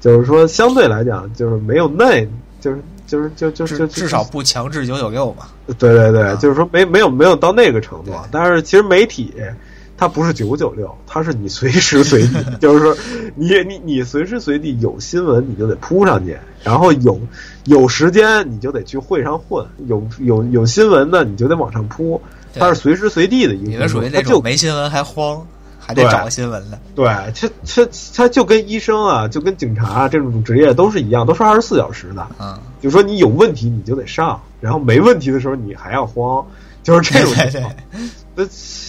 [0.00, 2.26] 就是说相对来讲就是没有那，
[2.62, 5.48] 就是就是就就就至至少不强制九九六嘛。
[5.78, 9.34] 对对对，啊就是说没没有没有到那个程度对，但是其实媒体
[9.96, 12.96] 它不是九九六，它是你随时随地， 就是说
[13.34, 17.20] 你你你随时随地有新闻你就得扑上去，然后有
[17.66, 22.20] 有时间你就得去会上混，有有有新闻的你就得往上扑，
[22.54, 25.46] 它是随时随地的一你个工作，们属于那种没新闻还慌，
[25.84, 26.78] 还得找个新闻的。
[26.94, 32.26] 对，它它它就跟医生啊，就跟警察、这种职业都是一样，都是二十四小时的。
[32.38, 36.46] 嗯，就说你有问题你就得上，然后没问题的时候你还要慌，
[36.82, 37.74] 就是这种情况。
[38.34, 38.42] 那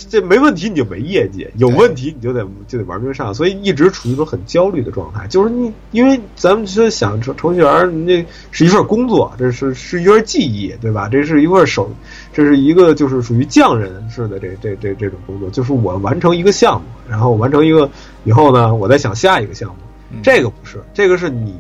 [0.10, 5.28] 这没问题你就没业绩，有问题你就得就得玩命上，所以一直处于一种很焦虑的状态。
[5.28, 11.10] 就是你，因为咱们说想程程序员，那是一份工作，这是是一份技艺，对吧？
[11.10, 11.92] 这是一份手，
[12.34, 17.90] 这是一个就是属于匠人式的这这这这种工作，就是我完成一个项目，然后完成一个
[18.24, 19.76] 以后呢，我再想下一个项目。
[20.12, 21.56] 嗯这个不是，这个是你，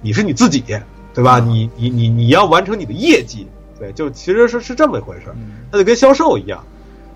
[0.00, 0.62] 你是你自己，
[1.12, 1.38] 对吧？
[1.40, 3.46] 嗯你你你你要完成你的业绩，
[3.78, 6.62] 对，就其实是是这么一回事儿，嗯它就跟销售一样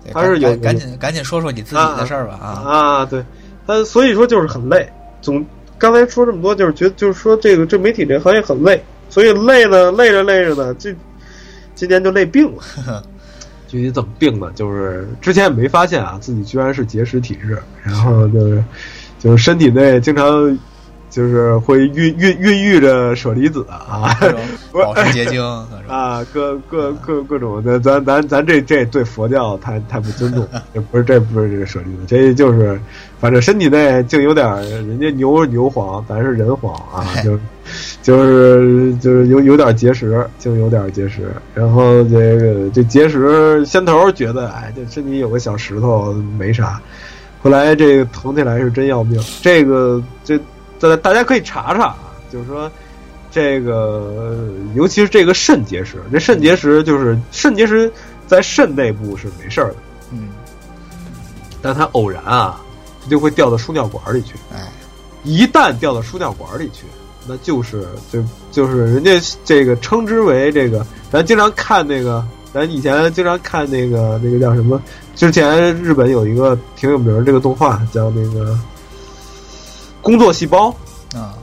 [0.03, 2.47] 对还是有赶赶紧赶紧说说你自己的事儿吧啊！
[2.47, 3.23] 啊，对，
[3.65, 4.89] 他所以说就是很累。
[5.21, 5.45] 总
[5.77, 10.93] 刚才说这么多，就是觉得就是说这个这媒体这个行业很累，所以累呢，累着累着呢，这
[11.79, 13.03] 今年就累病了。
[13.69, 14.51] 具体怎么病的？
[14.51, 18.61] 就是之前也没发现啊，自己居然是节食体质，然后就是
[19.17, 20.59] 就是身体内经常
[21.09, 24.15] 就是会孕孕孕育着舍利子啊，
[24.71, 25.43] 保湿结晶，
[25.87, 27.61] 啊，各各各各种。
[27.63, 32.79] 的，咱咱咱这这对佛教太太不尊重， 这不是这不是这个舍利子，这就是
[33.19, 37.37] 反正身体内竟有点儿人家牛是牛黄，咱是人黄啊，就
[38.03, 46.79] 就是就是有有点结石，就有点结石，然后这个这结石先头觉得哎这身体有个小石头没啥，
[47.41, 50.39] 后来这个疼起来是真要命，这个这
[50.79, 51.97] 大大家可以查查啊，
[52.31, 52.69] 就是说。
[53.31, 57.93] 这个，尤其是这个肾结石，这肾结石就是肾结石
[58.25, 59.75] 在肾内部是没事儿的，
[60.11, 60.29] 嗯，
[61.61, 62.59] 但它偶然啊，
[63.03, 64.33] 它就会掉到输尿管里去。
[64.51, 64.67] 哎，
[65.23, 66.85] 一旦掉到输尿管里去，
[67.27, 68.19] 那就是就
[68.51, 74.81] 就是人家这个称之为这个，咱经常看那个，咱以前经常看那个那个叫什么？
[75.15, 78.53] 之前日本有一个挺有名儿这个动画叫那个
[80.01, 80.75] 《工作细胞》，
[81.17, 81.33] 啊，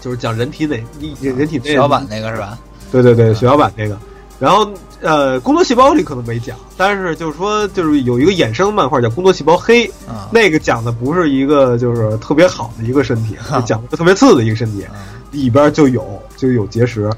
[0.00, 0.84] 就是讲人体内
[1.20, 2.58] 人人体内血小板那个是吧？
[2.90, 3.98] 对对对，血小板那个。
[4.38, 4.70] 然后
[5.00, 14.94] 呃，工作细胞里可能没讲，但是就是说，就是有一个衍生漫画叫《工作细胞黑》，啊，那个讲的不是一个就是特别好的一个身体，就讲的特别次的一个身体，啊
[15.32, 17.10] 里边就有就有结石，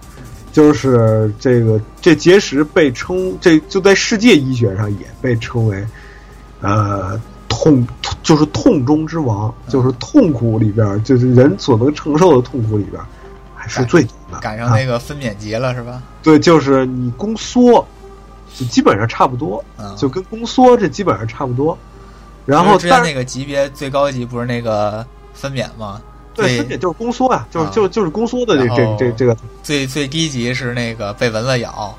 [0.50, 5.86] 就是这个这结石被称这就在世界医学上也被称为
[6.62, 7.20] 呃
[7.62, 7.86] 痛
[8.22, 13.00] 就是痛中之王，就是痛苦里边就是人所能承受的痛苦里边
[13.54, 16.02] 还是最难的，赶上啊那个分娩节了是吧？
[16.22, 17.86] 对，就是你宫缩，
[18.56, 21.76] 就基本上差不多，啊，就跟宫缩这基本上差不多。
[22.46, 26.00] 然后之前但那个级别最高级不是那个分娩吗？
[26.32, 31.94] 对，分娩就是宫缩啊，就是啊就就是宫缩的这这这这个最最低级是那个被蚊子咬，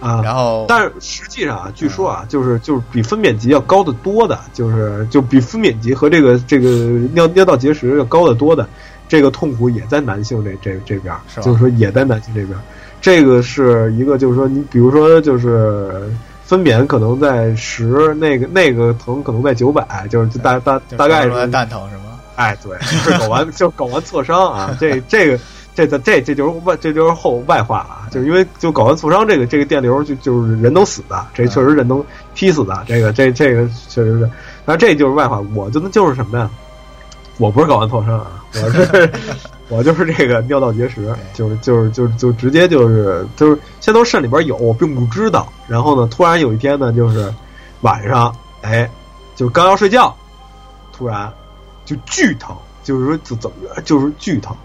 [0.00, 0.20] 啊。
[0.22, 6.68] 然后但是实际上啊，据说啊，就是就是比分娩级要高得多的，就是就比分娩级和这个这个
[7.12, 8.68] 尿尿道结石要高得多的，
[9.08, 12.62] 这个痛苦也在男性这这这边就是说也在男性这边儿。
[13.00, 16.10] 这个是一个，就是说你比如说就是
[16.44, 22.18] 分娩可能在十，那个那个疼可能在九百，就是大大大概是蛋疼是吗？
[22.36, 25.38] 哎，对，就是睾丸， 就是睾丸挫伤啊，这这个。
[25.76, 32.04] 这这这这就是外这就是后外话了啊，就是因为就睾丸挫伤这个这个电流就就是人都死的，这确实人都
[32.34, 34.30] 劈死的，这个这这个确实是，
[34.64, 36.50] 但这就是外话，我就就是什么呀？
[37.36, 39.12] 我不是睾丸挫伤啊，我是
[39.68, 47.30] 我就是这个尿道结石，就是就是就就直接就是就是先从肾里边有，我并不知道，然后呢，突然有一天呢，就是
[47.82, 48.90] 晚上，哎，
[49.34, 50.16] 就刚要睡觉，
[50.96, 51.30] 突然
[51.84, 54.56] 就巨疼，就是说怎怎么着，就是巨疼，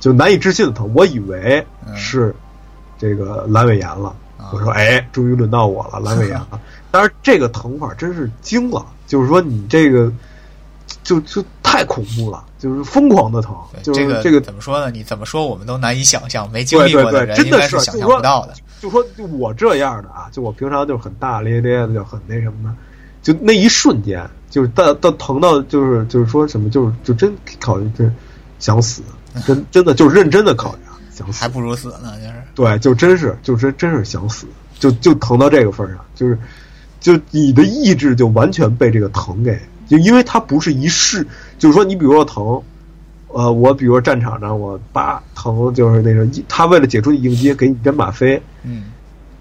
[0.00, 0.90] 就难以置信的疼。
[0.94, 2.34] 我以为嗯是
[2.98, 4.08] 这个阑尾炎了。
[4.36, 6.58] 啊我说，哎，终于轮到我了， 阑尾炎了。
[6.90, 10.10] 但是这个疼法真是惊了，就是说你这个
[11.04, 14.90] 就就太恐怖了，就是疯狂的疼，就对这个是这个怎么说呢？
[14.90, 18.54] 你怎么说我们都难以想象，没经历对过的人对对真的应该想是想象不到的。
[18.80, 22.74] 就说就我这样的啊，就我平常就是很大咧咧的，就很那什么的，
[23.22, 27.30] 就那一瞬间，就是到到疼到就是就是说什么，就是就真
[27.60, 28.10] 考虑这
[28.58, 29.02] 想死，
[29.46, 34.46] 真真的就是认真的考虑啊，想死还，不如死呢，就是对，就真是就真真是想死，
[34.78, 36.38] 就就疼到这个份儿上，就是
[37.00, 39.58] 就你的意志就完全被这个疼给，
[39.88, 41.26] 就因为它不是一世，
[41.58, 42.60] 就是说你比如说疼。
[43.32, 48.86] 呃，我比如说战场上，我叭疼，就是那个，他为了解除你应激，给你针吗啡，嗯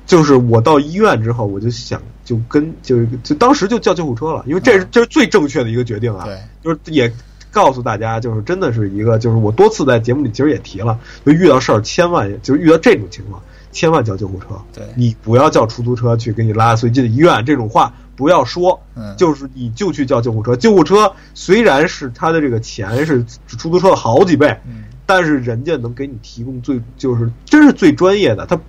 [0.05, 6.25] 就是我到医院之后，我就想就跟就就当时就叫救护车了，因为这是这是最正确的一个决定啊。
[6.25, 7.11] 对，就是也
[7.51, 13.41] 告诉大家，就是真的是一个，就是我多次在节目里其实也提了，就遇到事儿千万就是遇到这种情况，
[13.71, 14.47] 千万叫救护车。
[14.73, 20.55] 对你不要叫出租车去给你拉随进医院这种话不要说，嗯就是你就去叫救护车。
[20.55, 28.59] 救护车虽然是他的这个钱是出租车的好几倍，嗯但是人家能给你提供最就是真是最专业的，他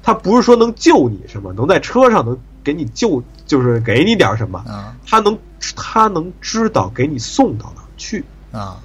[0.00, 5.36] 他不是说能救你什么，能在车上能给你救，就是给你点什么，啊他能
[5.74, 8.24] 他能知道给你送到去。
[8.52, 8.78] 啊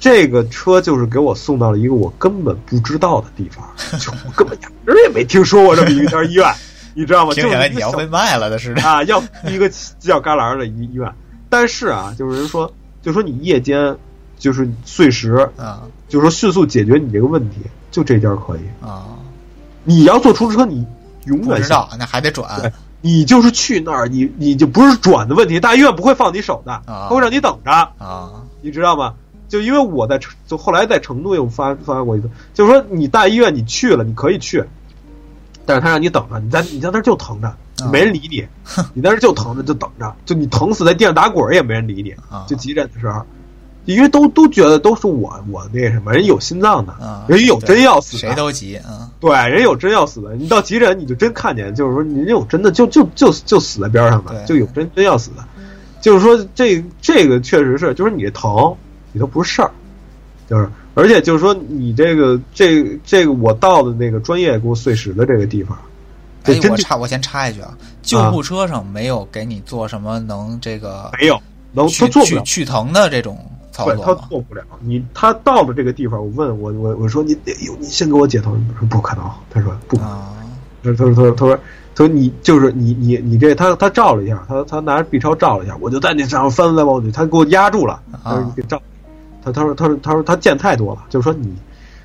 [0.00, 3.68] 这个车就是给我送到了一个我根本不知道的地方，
[3.98, 6.54] 就我根本压根儿也没听说过这么一家医院，
[6.94, 7.34] 你知道吗？
[7.34, 8.82] 听起来你要被卖了的似的。
[8.82, 11.12] 啊，要一个犄角旮旯的医医院。
[11.48, 12.72] 但是啊，就是人说，
[13.02, 13.96] 就说你夜间
[14.38, 17.56] 就是碎石，啊就是说迅速解决你这个问题，
[17.90, 18.60] 就这家可以。
[18.80, 19.04] 啊，
[19.82, 20.86] 你要坐出租车，你
[21.24, 22.70] 永远不知道，那还得转对，
[23.00, 28.30] 你就是去那儿，你你就不是转的问题，大医院不会放你手的，他会让你等着，啊
[28.60, 29.14] 你知道吗？
[29.48, 34.62] 就因为我在成就后来在成都又发发过一次，就是说你大医院你去了，你可以去，
[35.64, 38.46] 但是他让你等着，你在你在那儿就疼着，啊没人理你，
[38.92, 43.22] 你在那儿就疼着就等着，就你疼死在地上打滚儿也没人理你啊，就急诊的时候。
[43.94, 55.42] 因为都都觉得都是我我那什么，人有心脏的，啊，人有真要死的，谁都急啊对，人有真要死的，你到急诊你就真看见，就是说人有真的就就就就死在边上的，就有真真要死的，
[56.02, 58.76] 就是说这这个确实是，就是你这疼，
[59.12, 59.70] 你都不是事儿，
[60.50, 65.78] 就是而且就是说你这个这这个我到的那个专业给我碎石的这个地方，
[66.44, 71.40] 这哎，我插我先插一句啊，救护车上没有给你做什么能这个没有
[71.72, 72.22] 能他去。
[72.24, 73.38] 去去疼的这种
[73.78, 74.14] 操对他？
[74.28, 80.34] 做不了，你他到了这个地方，我问我我我说你得有你先给我解疼，他说不可能，他说不可能，啊。
[80.82, 81.56] 他说他说他说他说
[81.94, 88.80] 他说你就是你你你这他他照了一下，他他拿着 B 超照了一下，我就在那上翻来往去，他给我压住了，他说你给照，
[89.44, 91.54] 他他说他说他说他见太多了，就是说你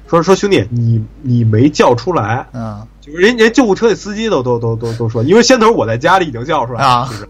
[0.07, 2.85] 说说兄弟你你没叫出来，嗯。
[3.01, 7.27] 就是人人救护车的司机都都都都都说，因为先头我在家里已经叫出来了，啊就是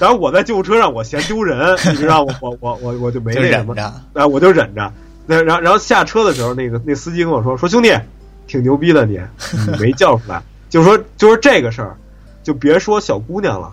[0.00, 3.92] 然后我在救护车上我嫌丢人， 你知道我我我我我就没那什么，忍着。
[4.14, 4.92] 啊，我就忍着。
[5.26, 7.94] 那然后然后下车的时候，那个那司机跟我说说兄弟，
[8.48, 9.20] 挺牛逼的你，
[9.68, 11.94] 你没叫出来， 就说就是这个事儿，
[12.42, 13.72] 就别说小姑娘了，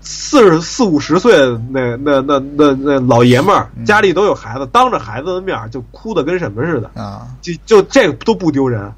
[0.00, 1.36] 四十四五十岁
[1.70, 7.26] 那那那那那老爷们儿嗯家里都有孩子，当着孩子的面儿就哭的跟什么似的，啊。
[7.42, 8.90] 就就这个都不丢人，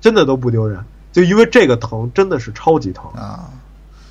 [0.00, 0.78] 真的都不丢人，
[1.12, 3.48] 就因为这个疼真的是超级疼，啊！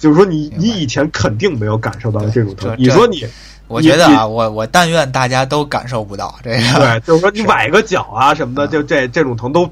[0.04, 3.26] 就是说你你以前肯定没有感受到这种疼这，你说你。
[3.70, 6.58] 我觉得啊，我我但愿大家都感受不到这个。
[6.58, 9.68] 对，就是说你崴个脚啊什么的，嗯就这这种疼都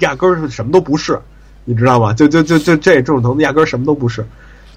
[0.00, 1.16] 压根儿是什么都不是，
[1.64, 2.12] 你知道吗？
[2.12, 4.26] 就就就就这这种疼压根儿什么都不是，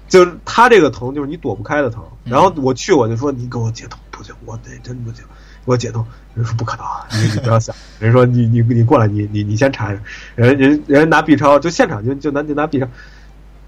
[0.08, 2.00] 就是他这个疼就是你躲不开的疼。
[2.24, 5.24] 嗯然后我去我就说你给我解疼，不行，我得真不行，
[5.66, 6.02] 给我解疼。
[6.34, 7.74] 人说不可能，啊你你不要想。
[7.98, 10.00] 人说你你你过来，你你你先查查。
[10.36, 12.86] 人人人拿 B 超，就现场就就拿就拿 B 超，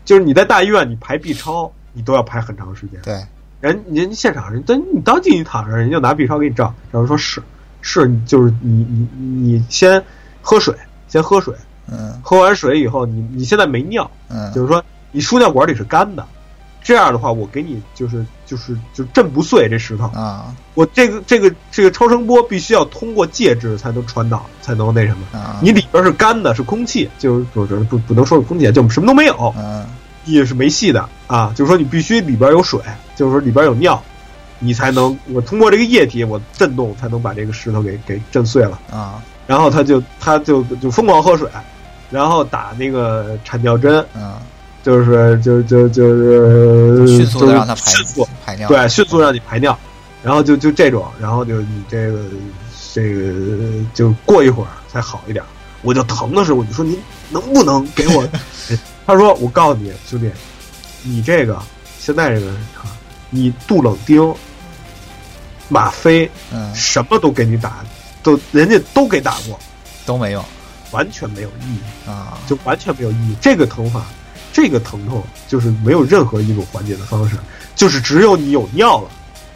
[0.07, 2.99] 就是你在大医院你排 B 超，你都要排很长时间。
[3.03, 3.23] 对，
[3.61, 7.43] 人人现场人，但你刚进去躺着，人就拿 B 超给你照，然后说是
[7.83, 10.03] 是，就是你你你先
[10.41, 10.75] 喝水，
[11.09, 11.55] 先喝水，
[11.91, 12.19] 嗯。
[12.23, 16.25] 喝完水以后，你你现在没尿，嗯，就是说你输尿管里是干的，
[16.83, 20.55] 这样的话，我给你就是就是就震不碎这石头，啊。
[20.75, 25.39] 我这个这个这个超声波必须要通过介质才能传导，才能那什么。
[25.39, 29.87] 啊，你里边是干的，是空气，就是就是不不能说是空气，就什么都没有，嗯
[30.27, 31.53] 也是没戏的啊！
[31.57, 32.81] 就是说你必须里边有水，
[33.15, 34.03] 就是说里边有尿，
[34.59, 38.79] 你才能我通过这个液体我震动才能把这个石头给给震碎了。
[38.91, 41.49] 啊然后他就他就就疯狂喝水，
[42.11, 44.35] 然后打那个产尿针，嗯，
[44.83, 48.67] 就是就就就是迅速的让它排迅速排尿。
[48.67, 49.79] 对迅速让你排尿，
[50.21, 52.25] 然后就就这种，然后就你这个
[52.93, 53.33] 这个
[53.95, 55.45] 就过一会儿才好一点，
[55.83, 56.99] 我就疼的时候，我就说您
[57.31, 58.29] 能不能给我？
[59.07, 60.31] 他说我告诉你兄弟，
[61.03, 61.63] 你这个
[61.99, 62.91] 现在这个啊，
[63.31, 64.35] 你杜冷丁、
[65.69, 67.85] 吗啡嗯，什么都给你打，
[68.23, 69.59] 都人家都给打过，
[70.05, 70.45] 都没用
[70.91, 73.37] 完全没有意义，啊，就完全没有意义。
[73.41, 74.07] 这个疼法，
[74.53, 77.37] 这个疼痛就是没有任何一种缓解的方式，
[77.75, 79.11] 就是只有你有尿了。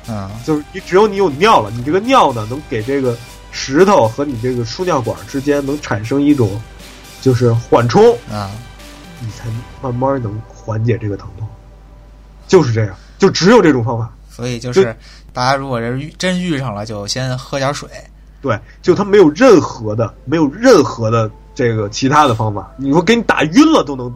[0.08, 3.16] 嗯就是你只有你有尿了，你这个尿呢，能给这个
[3.52, 6.60] 石头和你这个输尿管之间能产生一种
[7.20, 8.50] 就是缓冲，啊，
[9.20, 9.48] 你才
[9.82, 11.46] 慢慢能缓解这个疼痛。
[12.48, 14.10] 就是这样，就只有这种方法。
[14.28, 14.96] 所以就是
[15.32, 17.88] 大家如果是遇真遇上了，就先喝点水，
[18.40, 22.72] 对，就他没有任何的，没有任何的这个其他的方法。
[22.76, 24.12] 你说给你打晕了都能，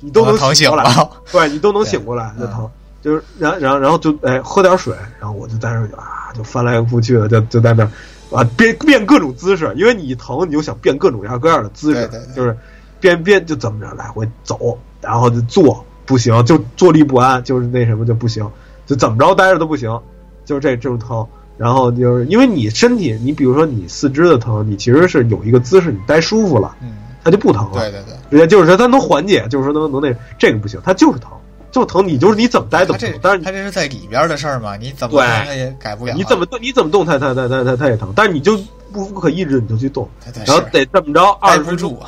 [0.00, 2.68] 你都能醒过来，对你都能醒过来，就疼。
[3.02, 7.90] 就是，然然后然后就哎喝点水，然后我就在那儿就啊就翻来覆去的，就就在那儿
[8.36, 12.56] 啊变变各种姿势，因为你一疼你就想变各种各样各样的姿势，对对对就是
[13.00, 18.48] 变变就怎么着来回走，然后就坐不行，就坐立不安，就是那什么就不行，
[18.86, 20.00] 就怎么着待着都不行，
[20.44, 21.26] 就是这这种疼。
[21.58, 27.80] 然后就是因为你身体，你比如说你四肢的疼，你其实是有一个姿势你待舒服了，嗯，它就不疼了。
[27.80, 31.30] 对对对，也就是说它能缓解，就是说能能那这个不行，它就是疼，
[31.72, 35.26] 就疼，你就是你怎么待都他这不疼，但是你他这是在里边的事儿嘛，你怎么对。
[35.26, 38.54] 弄他也改不了，你怎么动你怎么动它它它它它它也疼，但是你就
[38.92, 40.06] 不不可抑制你就去动，
[40.44, 41.98] 然后得这么着二十分钟，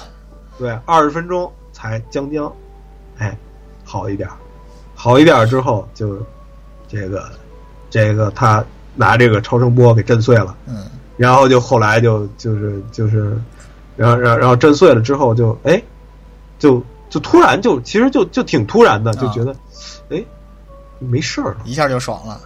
[0.59, 2.53] 对，二十分钟才将将，
[3.19, 3.37] 哎，
[3.85, 4.29] 好一点，
[4.95, 6.19] 好一点之后就
[6.89, 7.31] 这个
[7.89, 8.65] 这个他
[8.97, 10.57] 拿这个超声波给震碎了。
[10.67, 10.85] 嗯
[11.17, 13.37] 然后就后来就就是就是，
[13.97, 15.83] 然后然后然后震碎了之后就哎，
[16.61, 16.81] 就
[17.11, 19.53] 就突然就其实就就挺突然的，就啊觉得
[20.11, 20.25] 哎
[21.01, 22.41] 没事儿了一下就爽了，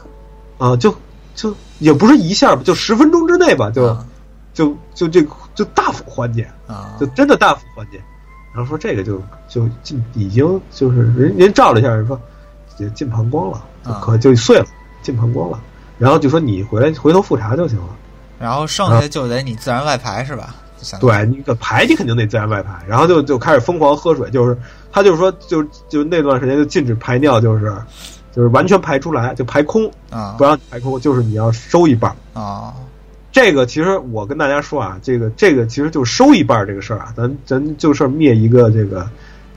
[0.57, 0.95] 啊，就
[1.35, 4.07] 就也不是一下吧，就十分钟之内吧，就啊
[4.53, 5.25] 就就这
[5.55, 8.01] 就大幅缓解，啊就真的大幅缓解。
[8.55, 12.21] 然后说这个就就进已经就是人人照了一下，人说
[12.79, 14.67] 就进膀胱了，就啊可就碎了，
[15.03, 15.59] 进膀胱了。
[15.99, 17.89] 然后就说你回来回头复查就行了。
[18.39, 20.55] 然后剩下就得你自然外排是吧？
[21.01, 24.59] 对，你个排你肯定得自然外排，然后就就开始疯狂喝水，就是
[24.91, 27.73] 他就是说就就那段时间就禁止排尿，就是
[28.35, 32.41] 就是完全排出来，就排空，啊不让你排空，就是你要收一半儿。
[32.41, 32.75] 啊
[33.33, 39.09] 这个其实我跟大家说啊，这个这个其实就是收一半儿这个事儿啊，咱咱就是灭一个这个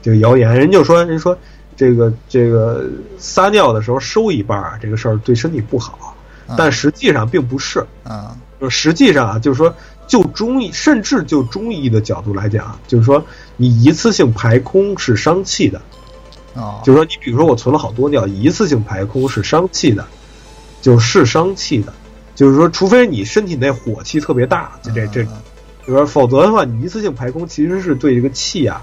[0.02, 1.38] 这个谣言，人就说人说
[1.76, 2.86] 这个这个
[3.18, 6.16] 撒尿的时候收一半儿啊，这个事儿对身体不好，
[6.56, 7.86] 但实际上并不是。
[8.02, 13.22] 啊就实际上啊，就是说，就中医，甚至就中医的角度来讲，就是说，
[13.58, 15.78] 你一次性排空是伤气的。
[16.54, 20.06] 哦，就是说，你比如说我存了好多尿，一次性排空是伤气的，
[20.80, 21.92] 就是伤气的。
[22.36, 25.28] 就是说，除非你身体内火气特别大，就这这，嗯
[25.84, 28.80] 就是说，否则的话，你一次性排空其实是对这个气啊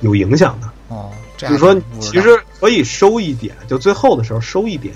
[0.00, 0.70] 有影响的。
[0.88, 4.94] 哦，这就是说其实可以收一点，就最后的时候收一点。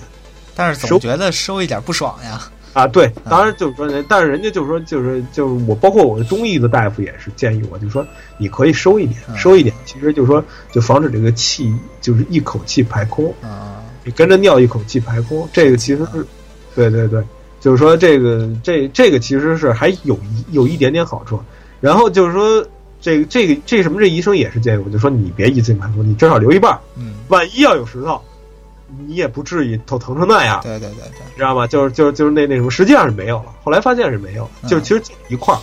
[0.54, 2.50] 但是总收觉得收一点不爽呀。
[2.72, 8.06] 啊，对，当然就是说人，但是人家就是说，就是就是我，包括我的中医的大夫也是建议我，就是说
[8.36, 16.26] 你可以收一点，嗯收一点，其实就是说，就防止这个气就是一口气排空，啊你跟着尿一口气排空，这个其实是，
[16.74, 17.24] 对对对，
[17.60, 21.40] 就是说这个这这个其实是还有一有一点点好处，
[21.80, 22.64] 然后就是说
[23.00, 28.20] 这个这个这什么，这医生也是建议我，就说你别一次性排空，你至少留一半儿，嗯，万一要有石头，
[29.06, 30.60] 你也不至于头疼成那样。
[30.62, 31.66] 对对对对，知道吗？
[31.66, 33.46] 就是就是就是那那什么，实际上是没有了。
[33.64, 35.60] 后来发现是没有，嗯就其实就一块儿，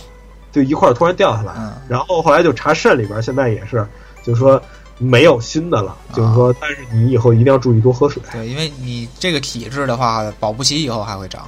[0.52, 3.86] 就一块儿突然掉下来，嗯然后后来就查肾里边，现在也是，
[4.22, 4.60] 就是说
[4.98, 8.22] 没有新的了，啊就是说，但是你以后一定要注意多喝水。
[8.32, 11.44] 对，因为你这个体质的话，保不齐以后还会长。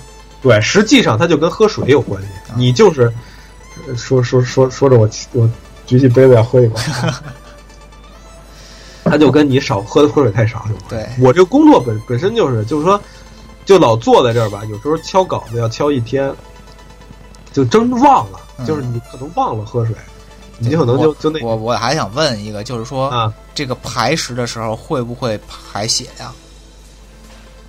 [0.47, 3.13] 对，实际上它就跟喝水有关系，啊你就是
[3.89, 5.51] 呃说说说说着我我
[5.87, 6.77] 举起杯子要喝一口。
[9.03, 11.09] 它就跟你少喝的喝水太少有关系。
[11.17, 13.01] 对我这个工作本本身就是，就是说，
[13.65, 16.33] 就老坐在这儿吧，有时候敲稿子要敲一天，
[17.53, 19.95] 就真忘了，嗯就是你可能忘了喝水，
[20.59, 26.33] 你可能就就那我我还想问一个，就是说、啊，这个排石的时候会不会排血呀？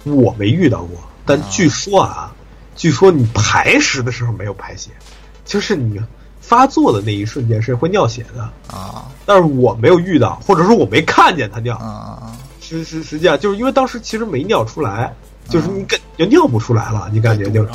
[0.05, 2.33] 我没遇到过，但啊据说啊，
[2.77, 4.91] 据说你排石的时候没有排血，
[5.43, 5.99] 就是你
[6.39, 8.43] 发作的那一瞬间是会尿血的，
[8.73, 12.37] 啊但是我没有遇到，或者说我没看见他尿啊，啊！
[12.61, 15.13] 实实实际上就是因为当时其实没尿出来，
[15.49, 17.65] 就是你感就尿不出来了，你感觉就？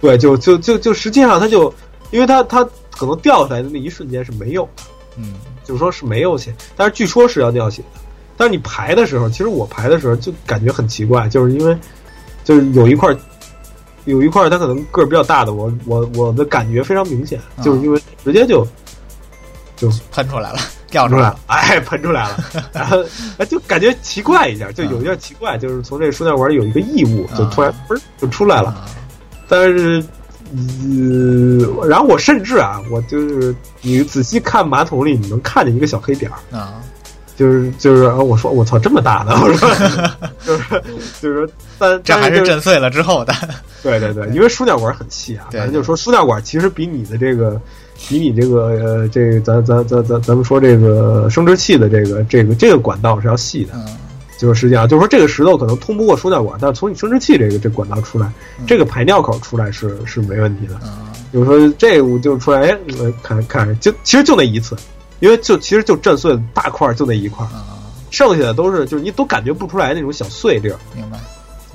[0.00, 1.72] 对，就就就就实际上他就，
[2.10, 4.82] 因为他他可能掉下来的那一瞬间是没有的，
[5.16, 5.34] 嗯
[5.64, 8.00] 就是说是没有血，但是据说是要尿血的。
[8.36, 11.76] 但是你排的时候，其实我排的时候就感觉很奇怪，就是因为
[12.44, 13.18] 就是有一块儿
[14.06, 18.66] 有一块儿它可能个儿比较大的，我我我的感觉非常明显，啊就是因为直接就
[19.76, 20.58] 就喷出来了，
[20.90, 22.38] 掉出来了，，哎，喷出来了，
[22.72, 22.96] 然后
[23.38, 28.70] 哎就感觉奇怪一下，就有一点奇怪，就是从这个输尿管里有一个异物，就突然嘣儿就出来了。
[28.70, 28.86] 啊
[29.48, 30.04] 但是，
[30.52, 36.82] 呃，然后我甚至啊，我就是你仔细看马桶里，你能看见一个小黑点儿，啊，
[37.36, 39.68] 就是就是啊，我说我操，这么大的， 我说
[40.44, 40.82] 就 是
[41.20, 41.48] 就是，
[41.78, 43.34] 但这还是震碎了之后的，
[43.82, 47.60] 对对对，因为输尿管很细啊，反正就是说输尿管其实比你的这个，
[48.08, 53.86] 比你这个呃，这个咱咱咱咱咱们说这个生殖器的这个这个这个管道是要细的，嗯。
[54.38, 58.30] 就是实际上就是说这个石头可能通不过输尿管，但是从你生殖器这个这管道出来，
[58.66, 60.74] 这个排尿口出来是是没问题的。
[60.84, 61.06] 嗯。
[61.32, 64.76] 就是说这个就出来，哎，呃看看就其实就那一次，
[65.20, 67.78] 因为就其实就震碎大块儿就那一块儿，啊，
[68.10, 71.18] 剩下的都是就是你都感觉不出来那种小碎粒儿，明白，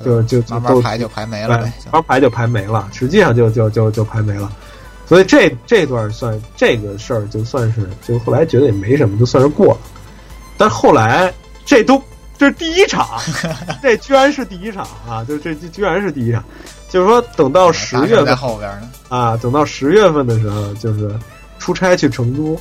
[0.03, 4.51] 就就就慢都慢排就排没了慢慢排就排没了，实际上就就就就排没了，
[5.07, 9.79] 所以这这段算这个事儿就算是就后来觉得也没什么，就算是过了。
[10.57, 11.33] 但后来
[11.65, 12.01] 这都
[12.37, 13.07] 这是第一场，
[13.81, 15.23] 这居然是第一场啊！
[15.27, 16.43] 就这这居然是第一场，
[16.89, 21.11] 就是说等到十月份后边呢，啊，等到十月份的时候，就是
[21.57, 22.59] 出差去成都。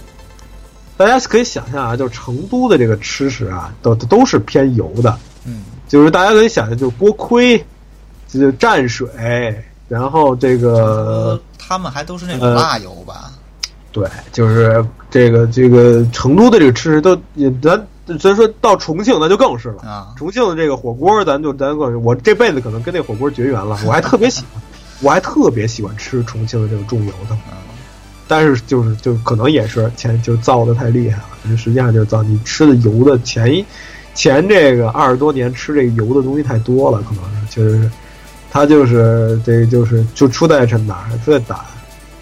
[1.00, 7.56] 大家可以想象啊，就是成都的这个吃食啊，都都是偏油的，嗯就是大家可以想象，就是锅盔，
[8.28, 9.08] 就是蘸水，
[9.88, 13.30] 然后这个呃，他们还都是那种呃辣油吧？
[13.92, 17.82] 对，就是这个这个成都的这个吃食都也咱
[18.18, 19.82] 所以说到重庆那就更是了。
[19.82, 23.78] 啊，重庆的这个火锅，咱就咱更我这辈子可能跟那火锅绝缘了。
[23.86, 24.62] 我还特别喜欢，
[25.00, 27.34] 我还特别喜欢吃重庆的这个重油的。
[28.30, 33.64] 嗯但是就是就可能也是前就造的太厉害了，实际上就是造你吃的油的前一
[34.14, 37.90] 前这个二十多年吃这个油的东西太多了，可能是就是
[38.48, 41.18] 他就是这个就是就出在这哪儿？
[41.24, 41.58] 出在胆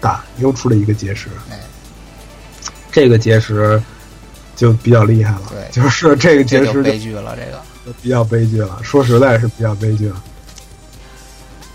[0.01, 1.59] 胆又出了一个结石，哎，
[2.91, 3.79] 这个结石
[4.55, 10.23] 就比较厉害了，对就是这个结石就悲剧了，这个比较悲剧了，说实在是比较悲剧了。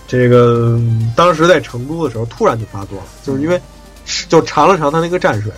[0.08, 3.62] 这个嗯当时在成都的时候，突然就发作了，就是因为是
[4.28, 5.52] 就尝了尝他那个蘸水。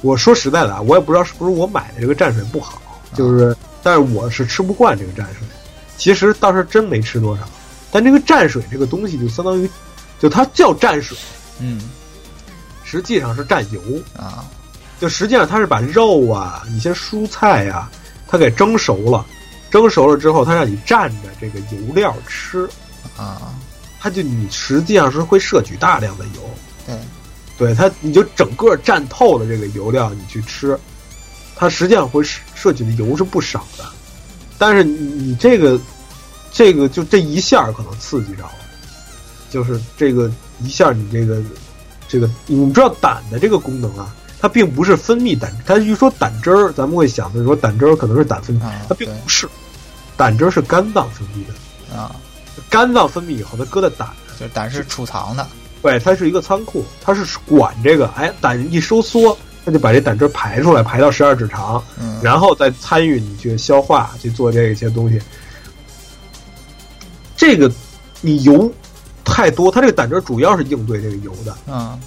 [0.00, 2.80] 我说实在的啊，我也不知道是不是我买的这个蘸水不好，
[3.14, 5.46] 就是但是我是吃不惯这个蘸水。
[5.96, 7.42] 其实倒是真没吃多少，
[7.90, 9.68] 但这个蘸水这个东西就相当于，
[10.20, 11.18] 就它叫蘸水，
[11.58, 11.90] 嗯
[12.84, 13.80] 实际上是蘸油。
[14.16, 14.44] 啊，
[15.00, 17.90] 就实际上它是把肉啊、一些蔬菜呀、
[18.26, 19.26] 它给蒸熟了，
[19.70, 22.68] 蒸熟了之后，它让你蘸着这个油料吃，
[23.16, 23.54] 啊，
[23.98, 26.50] 它就你实际上是会摄取大量的油，
[26.86, 26.96] 对，
[27.58, 30.78] 对它你就整个蘸透了这个油料你去吃，
[31.56, 33.84] 它实际上会摄摄取的油是不少的，
[34.56, 35.78] 但是你你这个
[36.52, 38.52] 这个就这一下可能刺激着了，
[39.50, 40.30] 就是这个
[40.60, 41.42] 一下你这个
[42.06, 49.48] 这个我们知道胆的这个功能啊，它并不是分泌胆，它一说胆汁儿，咱们会想的说胆汁儿可能是胆分泌，啊它并不是，
[50.16, 52.14] 胆汁儿是肝脏分泌的，啊，
[52.70, 54.08] 肝脏分泌以后它搁在胆。
[54.38, 55.44] 就是胆是储藏的，
[55.82, 65.20] 对，它是一个仓库，它是管这个，哎，胆一收缩，它就把这胆汁排出来，排到十二指肠，嗯，然后再参与你去消化，去做这些东西。
[67.36, 67.70] 这个
[68.20, 68.70] 你油
[69.24, 71.56] 太多，它这个胆汁主要是应对这个油的。
[71.66, 71.98] 嗯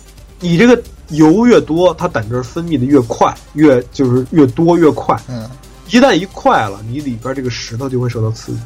[0.44, 5.16] 你这个油越多，它胆汁分泌的越快，越就是越多越快。
[5.28, 5.48] 嗯，
[5.92, 8.60] 一旦一快了，你里边这个石头就会受到刺激。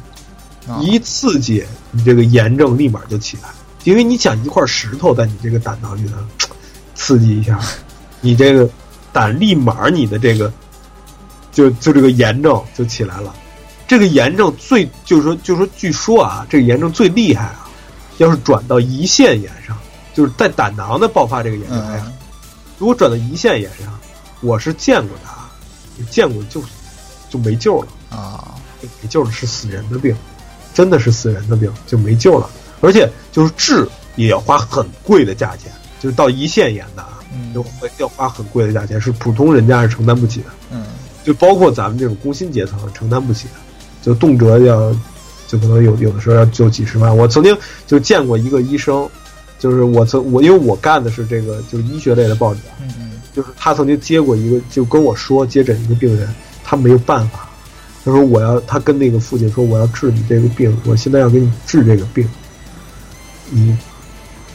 [0.66, 3.50] 啊一刺激，你这个炎症立马就起来，
[3.86, 6.16] 因为你想一块石头在你这个胆囊里头
[6.96, 7.58] 刺激一下，
[8.20, 8.68] 你这个
[9.12, 10.52] 胆立马你的这个
[11.52, 13.32] 就就这个炎症就起来了。
[13.86, 17.70] 这个炎症最就是说就是说，据说啊，这个炎症最厉害啊，
[18.18, 19.78] 要是转到胰腺炎上，
[20.12, 22.12] 就是在胆囊的爆发这个炎症，哎呀，嗯
[22.78, 23.96] 如果转到胰腺炎上，
[24.40, 25.48] 我是见过的啊，
[26.10, 26.60] 见过就
[27.30, 27.88] 就没救了。
[28.10, 28.54] 啊，
[29.00, 30.14] 没救了，是死人的病，
[30.74, 32.50] 真的是死人的病，就没救了。
[32.80, 33.86] 而且就是治
[34.16, 35.70] 也要花很贵的价钱，
[36.00, 37.52] 就是到一线演的啊，嗯。
[37.54, 40.84] 就会要花很贵的价钱，是普通人家是承担不起的，嗯。
[41.24, 43.54] 就包括咱们这种工薪阶层承担不起的，
[44.02, 44.94] 就动辄要，
[45.46, 47.16] 就可能有有的时候要就几十万。
[47.16, 49.08] 我曾经就见过一个医生，
[49.58, 53.10] 就是我曾我因为我干的是这个就是医学类的报纸，嗯嗯。
[53.34, 56.26] 就是他曾经接过一个，就跟我说接诊一个病人，
[56.64, 57.48] 他没有办法，
[58.02, 62.26] 他说我要，他跟那个父亲说我要治你这个病，我现在要给你治这个病，
[63.50, 63.76] 你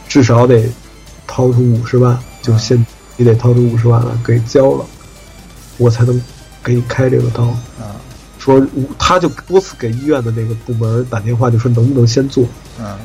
[0.08, 0.64] 至少得
[1.28, 2.86] 掏出五十万，就现
[3.18, 4.86] 你得掏出五十万来给交了，
[5.78, 6.22] 我才能
[6.64, 7.44] 给你开这个刀。
[7.80, 7.86] 嗯
[8.42, 8.60] 说
[8.98, 12.44] 他就多次给医院的那个部门打电话，就说能不能先做，
[12.80, 12.98] 嗯，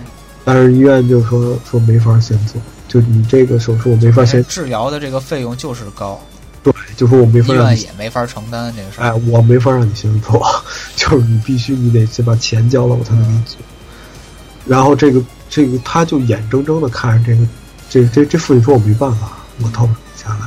[0.46, 2.58] 但是医院就说说没法先做，
[2.88, 6.18] 就你这个手术我没法先治疗的这个费用就是高，
[6.62, 9.04] 对，就说我没法让你院也没法承担这个事儿。
[9.04, 10.42] 哎，我没法让你先做，
[10.96, 13.58] 就是你必须你得先把钱交了，我才能给你做。
[14.64, 17.46] 然后这个这个，他就眼睁睁的看着这个
[17.88, 19.32] 这这这父亲说：“我没办法，
[19.62, 20.46] 我掏不出钱来，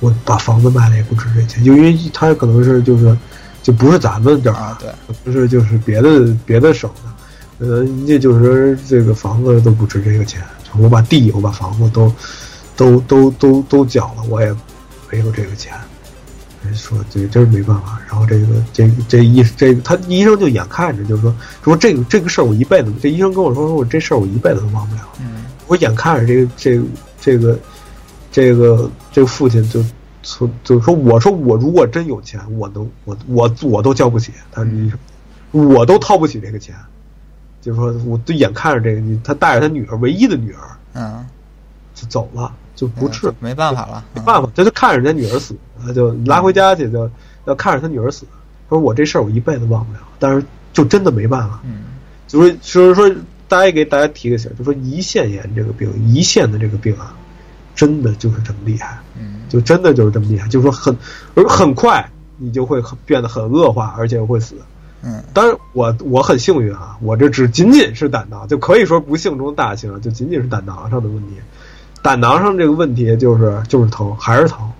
[0.00, 3.16] 我把房子卖了也不值这钱，就因为他可能是就是
[3.62, 4.90] 就不是咱们这儿啊，对，
[5.22, 6.90] 不是就是别的别的省
[7.58, 10.42] 的，呃，人家就是这个房子都不值这个钱，
[10.78, 12.12] 我把地我把房子都
[12.76, 14.50] 都都都都缴了，我也
[15.10, 15.74] 没有这个钱。
[16.74, 25.02] 说这真是没办法，然后这个这个这医这他医生就眼看着就是说说这个这个事儿我一辈子，这医生跟我说说我这事儿我一辈子都忘不了。
[25.20, 26.84] 嗯我眼看着这个这个
[27.20, 27.58] 这个
[28.32, 29.84] 这个这个父亲就
[30.22, 34.98] 从就说我说我如果真有钱，我能我我我都交不起，他说医生
[35.52, 36.74] 我都掏不起这个钱，
[37.60, 40.58] 就是说我就眼看着这个他带着他女儿唯一的女儿
[40.94, 41.24] 嗯，
[41.94, 43.28] 就走了，就不治。
[43.28, 45.54] 嗯没办法了，没办法，他就看着人家女儿死，
[45.84, 47.10] 他就拉回家去，就
[47.44, 48.24] 要看着他女儿死。
[48.68, 50.42] 他说我这事儿我一辈子忘不了，但是
[50.72, 51.60] 就真的没办法。
[51.64, 51.84] 嗯
[52.26, 53.10] 就是就是说，
[53.48, 57.12] 大家也给大家提个醒，就说胰腺炎这个病，胰腺的这个病啊，
[57.74, 60.96] 真的就是这么厉害，嗯就真的就是这么厉害，就是说很
[61.34, 62.08] 而很快
[62.38, 64.54] 你就会很变得很恶化，而且会死。
[65.02, 71.34] 嗯当然我我很幸运啊，我这只仅仅是胆囊，就可以说不幸中大幸，啊就仅仅是胆囊上的问题。
[72.02, 74.70] 胆囊上这个问题就是就是疼，还是疼，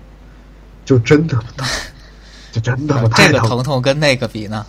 [0.85, 1.67] 就真的疼，
[2.51, 4.65] 就真的太这个疼，痛跟那个比呢，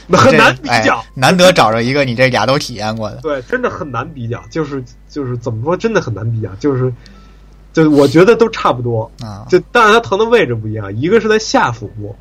[0.06, 0.98] 那很难比较。
[0.98, 1.06] 哎。
[1.14, 6.93] 难得找着一个你这俩都体验过的，对，真的很难比较，就是就是怎么说，真的很难比较，就是
[7.72, 12.16] 就我觉得都差不多，啊，就但是它疼的位置不一样，一个是在下腹部，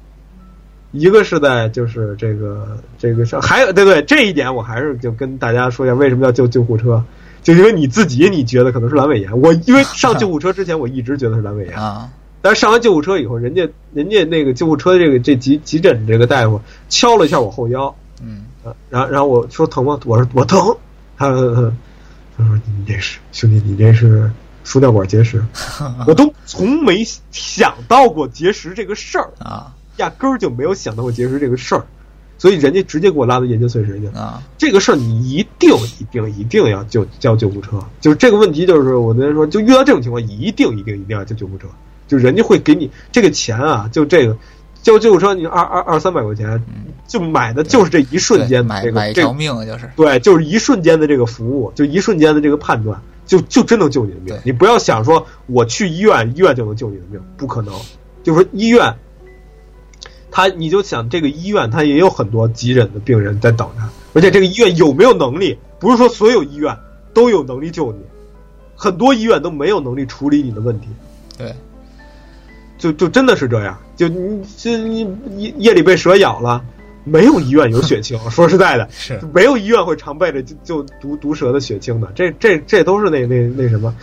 [0.91, 7.03] 一个是在就是这个这个上，还有对对，这一点我还是就跟大家说一下，为什么要救救护车，
[7.43, 12.09] 就因为你自己你觉得可能是阑尾炎，我因为上 救护车之前我一直觉得是阑尾炎，啊，
[12.41, 19.99] 但是上完救护车以后，人家人家那个救护车这个这急急诊这个大夫敲了一下我后腰，嗯呃然后然后我说疼吗？
[20.05, 20.76] 我说我疼。
[21.18, 21.72] 他呃
[22.38, 24.31] 他说你这是兄弟，你这是
[24.63, 25.43] 输尿管结石。
[26.07, 31.85] 我都从没想到过结石这个事儿，啊压根儿就没有想到过结石这个事儿，
[32.41, 34.07] 所以人家直接给我拉到研究碎石去。
[34.18, 35.69] 啊，这个事儿你一定
[35.99, 41.68] 一定一定要救叫救护车，就是这个问题，就是我那天说，就遇到这种情况，一定一定一定要叫救护车，
[42.07, 44.35] 就人家会给你这个钱啊，就这个
[44.81, 46.59] 叫救护车，你二二二三百块钱，
[47.07, 54.35] 就买的就是这一瞬间买这个这买一条命就是，对，就是一瞬间的这个服务，就一瞬间的这个判断，就就真能救你的命。
[54.43, 57.72] 你不要想说我去医院，医院就能救你的命，不可能。
[58.23, 58.91] 就是说医院，
[60.31, 63.81] 他你就想这个医院，他也有很多急诊的病人在等着，
[64.13, 66.75] 而且这个医院有没有能力，不是说所有医院
[67.13, 67.99] 都有能力救你，
[68.75, 70.87] 很多医院都没有能力处理你的问题。
[71.37, 71.53] 对，
[72.77, 75.01] 就就真的是这样，就你这你
[75.37, 76.63] 夜夜里被蛇咬了，
[77.03, 78.17] 没有医院有血清。
[78.31, 83.93] 说实在的，是没有医院会常备着就就毒毒蛇的血清的，这这这都是那那那什么，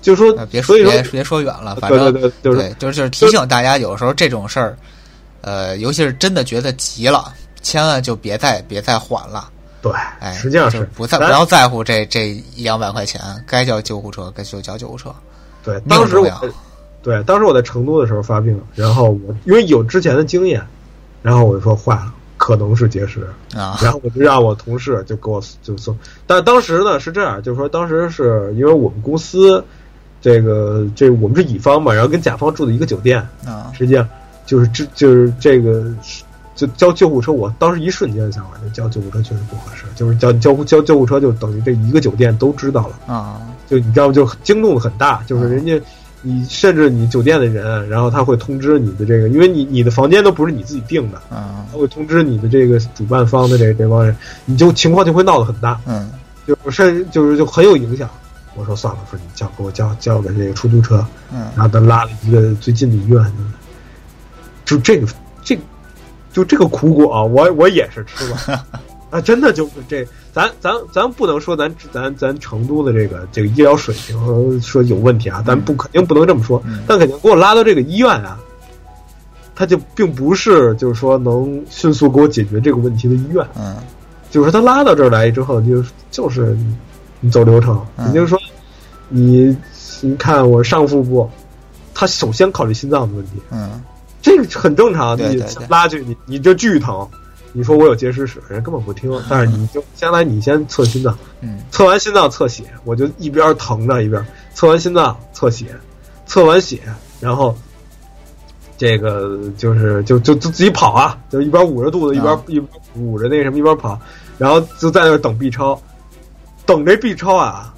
[0.00, 4.76] 就说呃别说别别说远了，反对正对对就是对，就是就是提醒大家，有时候这种事儿，
[5.48, 9.48] 呃，尤其是真的觉得急了，千万就别再别再缓了，
[9.80, 15.10] 对，哎，实际上就是不在不要在乎这这一两百块钱，该叫救护车该就叫救护车，
[15.64, 16.30] 对，当时我
[17.02, 20.62] 对当时我在成都的时候发病，然后我因为有之前的经验，
[21.22, 23.26] 然后我就说坏了，可能是结石，
[23.56, 25.96] 啊， 然后我就让我同事就给我就送，
[26.26, 29.64] 但当时呢是这样，就是说当时是因为我们公司
[30.20, 34.06] 这个这我们是乙方嘛，然后跟甲方住的一个酒店，啊，实际上
[34.48, 35.84] 就是这就是这个
[36.56, 44.12] 就叫救护车，我当时一瞬间想法就叫救护车确实不合适，就是叫叫叫救护车就等于这一个酒店都知道了，啊，就你知道吗？
[44.14, 45.78] 就惊动的很大，就是人家。
[46.20, 54.14] 你甚至你酒店的人，然后他会通知你的这个，因为你你的房间都不是你自己订的，嗯他会通知你的这个主办方的这这帮人，
[54.44, 56.10] 你就情况就会闹得很大，嗯
[56.44, 58.10] 就甚至就是就很有影响。
[58.56, 63.30] 我说算了，说你叫给我叫叫个这个出租车，嗯然后他拉了一个最近的医院，就
[64.76, 65.06] 这个
[65.42, 65.62] 这个
[66.32, 68.36] 就这个苦果、啊，我我也是吃了
[69.10, 76.82] 啊，真的就是这，咱咱咱不能说咱咱咱成都的这个这个医疗水平呃说有问题啊，咱不肯定不能这么说，嗯。
[76.86, 78.38] 但肯定给我拉到这个医院啊，
[79.54, 83.76] 他就并不是就是说能迅速给我解决这个问题的医院，嗯。
[84.30, 86.54] 就是他拉到这儿来之后，就就是
[87.20, 88.08] 你走流程，嗯。
[88.08, 88.38] 也就是说，
[89.08, 89.56] 你
[90.02, 91.30] 你看我上腹部，
[91.94, 93.82] 他首先考虑心脏的问题，嗯
[94.28, 95.16] 这个很正常。
[95.18, 97.08] 你拉去你你就巨疼，
[97.52, 99.10] 你说我有结石史，人根本不听。
[99.28, 101.60] 但是你就将来你先测心脏，嗯。
[101.70, 104.24] 测完心脏测血，我就一边疼着一边。
[104.54, 105.74] 测完心脏测血，
[106.26, 106.80] 测完血，
[107.20, 107.56] 然后
[108.76, 113.98] 这个就是就就就自己跑啊，就一边捂着肚子，一边、啊一边捂着那什么，一边跑，
[114.36, 115.80] 然后就在那等 B 超，
[116.66, 117.72] 等这 B 超啊，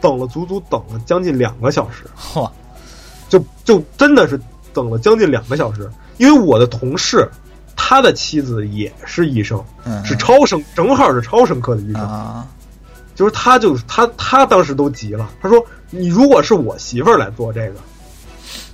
[0.00, 2.50] 等了足足等了将近两个小时，嚯，
[3.28, 4.40] 就就真的是
[4.72, 7.28] 等了将近两个小时，因为我的同事。
[7.82, 12.02] 他的妻子也是医生，嗯，是超声，正好是超声科的医生。
[12.02, 12.46] 啊，
[13.14, 17.76] 就是他就是他他当时都急了，他说：“你如果是我媳妇儿来做这个，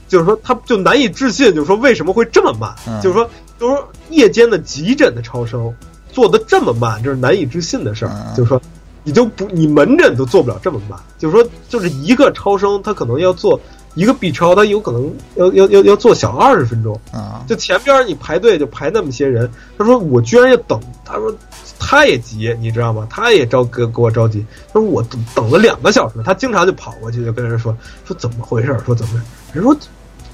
[0.08, 2.74] 就是说他就难以置信，就是说为什么会这么慢？
[2.88, 5.72] 嗯就是说就是说夜间的急诊的超声
[6.12, 8.10] 做的这么慢，这是难以置信的事儿。
[8.12, 8.60] 嗯就是说
[9.04, 13.58] 你就不你门诊都做不了这么慢，就是说就是一个超声，他可能要做
[13.96, 16.96] 一个 B 超，他有可能要要要要做小二十分钟。
[17.10, 21.34] 啊，就前边你排队就排那么些人，他说我居然要等，他说
[21.80, 23.04] 他也急，你知道吗？
[23.10, 29.20] 他也着给给我着急，他说我等等了两个小时，他经常就跑过去就跟人说说怎么回事儿，说怎么
[29.52, 29.76] 人说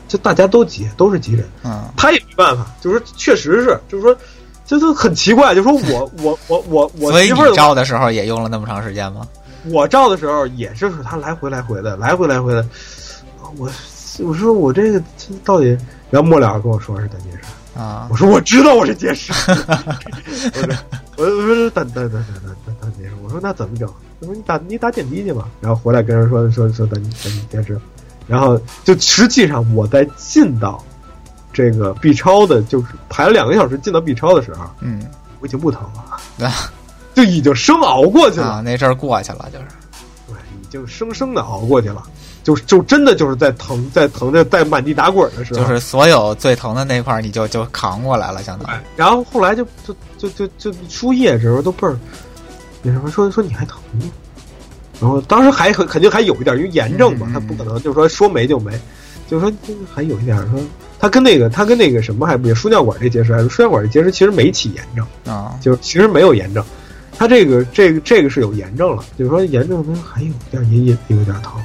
[0.07, 4.15] 就大家都急，都是急人，嗯他也没办法，就是确实是，就是说。
[4.65, 9.27] 就是很奇怪，就说我 我我我我所以媳妇儿的你照的时候也用了那么长时间吗？
[9.65, 12.65] 我照的时候也是他来回来回的，来回来回的。
[13.57, 13.71] 我
[14.21, 15.77] 我说我这个这到底，
[16.11, 18.09] 然后末了跟我说是胆结石，啊。
[18.11, 19.33] 我说我知道我是结石，
[20.55, 20.77] 我说
[21.17, 23.89] 我我说胆胆胆胆胆胆胆结石，我说那怎么整？
[24.21, 27.13] 他说你打你打点滴去吧，然后回来跟人说说说胆胆
[27.51, 27.81] 结石，
[28.27, 30.83] 然后就实际上我在进到
[31.53, 35.05] 这个 B 超的，就是排了两个小时进到 B 超的时候，嗯。
[35.41, 35.83] 我已经不疼
[36.39, 36.71] 了，啊
[37.15, 38.47] 就已经生熬过去了。
[38.47, 39.65] 啊，那阵儿过去了，就是。
[40.29, 42.01] 对，已经生生的熬过去了，
[42.43, 51.97] 就就真的就是在疼，在疼的在满地打滚的时候，就是所有最疼的那块儿你就就扛过来了，相当于哎，然后后来就就就就就输液的时候都倍儿，
[52.83, 54.07] 那什么说说你还疼吗？
[55.01, 58.73] 然后当时还很肯定还有一点，因为炎症嘛嗯，他不可能就是说说没就没，
[59.29, 59.53] 就是说
[59.93, 60.61] 还有一点说
[60.99, 66.65] 他跟那个他跟那个什么还不一样，输尿管这结石还是输尿管这结石其实没起炎症，啊就是其实没有炎症，
[67.19, 71.61] 他这个这个这个是有炎症了，就是说炎症它还有点隐隐有点疼。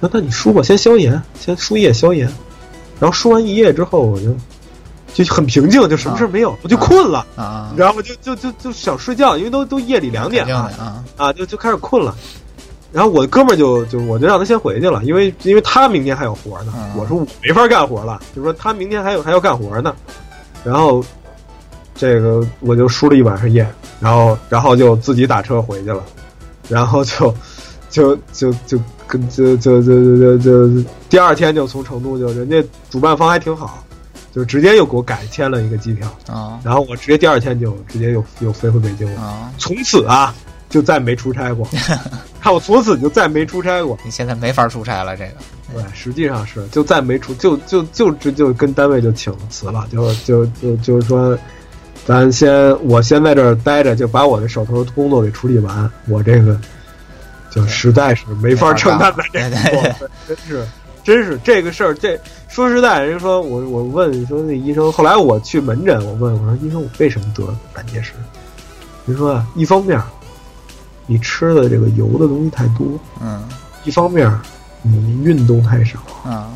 [0.00, 2.28] 那那你输吧，先消炎，先输液消炎，
[3.00, 4.34] 然后输完一液之后，我就
[5.12, 10.54] 就很平静，就什么事儿没有，我就困了，啊，然后我就就就就想睡觉，因为都都夜里两点了。
[10.78, 11.04] 啊。
[11.16, 12.14] 啊，就就开始困了。
[12.92, 16.72] 然后我的哥们儿就就我就让他先回去了，因为因为他明天还有活呢。
[16.76, 19.94] 嗯我说我没法干活了，就说他明天还有还要干活呢。
[20.64, 21.04] 然后
[21.94, 23.66] 这个我就输了一晚上液，
[24.00, 26.02] 然后然后就自己打车回去了，
[26.68, 27.34] 然后就
[27.90, 33.84] 就就就跟就就就就就就第二天就从成都就人家主办方还挺好，
[34.34, 39.20] 就直接又给我改签了一个机票，啊然后我直接第二天就直接又又飞回北京了。
[39.20, 39.52] 啊！
[39.58, 40.34] 从此啊，
[40.68, 41.68] 就再没出差过。
[42.40, 43.98] 看我从此就再没出差过。
[44.04, 45.32] 你现在没法出差了，这个
[45.74, 51.36] 对，实际上是就再没出，就就就就就跟单位就请辞了，就就就就是说，
[52.04, 55.90] 咱先我先在这儿待着，就把我的手头的工作给处理完。
[56.06, 56.56] 我这个
[57.56, 59.96] 就实在是没法承担咱 这个
[60.26, 60.66] 真是
[61.02, 61.94] 真是这个事儿。
[61.94, 67.42] 这说实在，人家说我我问说那医生，后来我去门诊，我问我说医生我为什么得
[67.72, 68.12] 胆结石？
[69.06, 70.00] 人说啊，一方面
[71.06, 72.86] 你吃的这个油的东西太多，
[73.22, 73.42] 嗯。
[73.84, 74.30] 一方面
[74.82, 76.50] 你运动太少，啊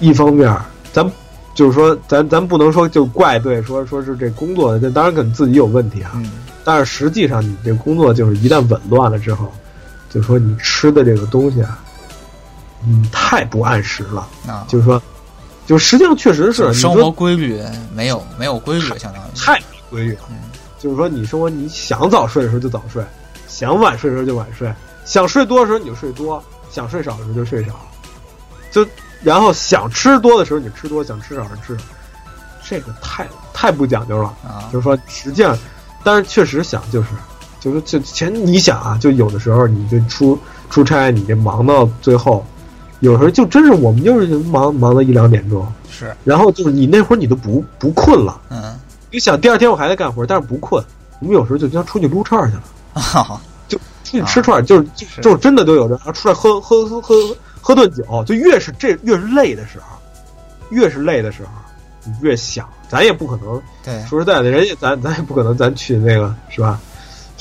[0.00, 0.54] 一方面
[0.92, 1.10] 咱
[1.54, 6.30] 就是说咱咱不能说就怪罪说说是这工作，这当然可能自己有问题啊，嗯。
[6.62, 9.50] 但是实际上你这工作就是一旦紊乱了之后，
[10.12, 11.78] 就说你吃的这个东西啊，
[12.86, 15.00] 嗯，太不按时了，啊，就是说，
[15.66, 17.62] 就实际上确实是生活规律
[17.94, 19.30] 没有没有规律，相当于。
[19.36, 20.20] 太没规律了。
[20.30, 20.36] 嗯。
[20.78, 23.04] 就是说，你说你想早睡的时候就早睡，
[23.46, 24.72] 想晚睡的时候就晚睡，
[25.04, 27.80] 想睡多的时候你就睡多，想睡少的时候就睡少，
[28.72, 28.84] 就
[29.22, 31.78] 然后想吃多的时候你吃多，想吃少的吃。
[31.78, 31.84] 少，
[32.68, 34.34] 这个太太不讲究了。
[34.42, 34.68] 啊。
[34.72, 35.56] 就是说，实际上，
[36.02, 37.08] 但是确实想就是，
[37.62, 40.36] 就是就前你想啊，就有的时候你就出
[40.68, 42.44] 出差，你这忙到最后，
[42.98, 48.40] 有时候就真是我们就是忙忙到一两点钟，是然后就是你那会儿你都不不困了。
[48.50, 48.76] 嗯
[49.12, 50.82] 你想第二天我还在干活，但是不困。
[51.20, 52.62] 我们有时候就经常出去撸串儿去了，
[52.94, 54.88] 啊就出去吃串儿，就是
[55.20, 57.14] 就是真的都有人，然后出来喝喝喝喝
[57.60, 59.96] 喝顿酒，就越是这越是累的时候，
[60.70, 61.50] 越是累的时候，
[62.04, 66.80] 你越想，咱也不可能对说实在的，人家咱咱也不可能咱去那个是吧？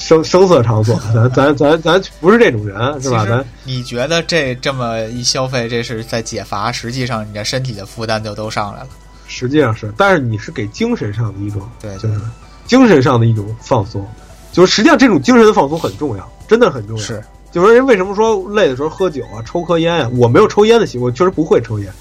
[0.02, 3.23] 声声色场所，咱咱咱咱不是这种人是吧？
[3.26, 8.88] 咱你觉得这这么一消费，这是在解乏，实际上你的身体的负担就都上来了。
[9.28, 12.22] 实际上是，但是你是给精神上的一种，对对就是
[12.65, 14.06] 精神上的一种放松，
[14.52, 17.03] 就是实际上这种精神的放松很重要，真的很重要。
[17.03, 21.94] 是就是人为什么说累的时候喝酒啊、抽颗烟呀、我没有抽烟的习惯，确实不会抽烟。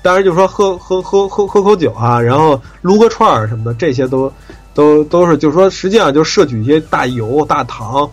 [0.00, 4.32] 但是就是说喝喝喝喝喝口酒啊，然后撸个串儿什么的，这些都
[4.78, 8.08] 都都是就是说，实际上就摄取一些大油大糖，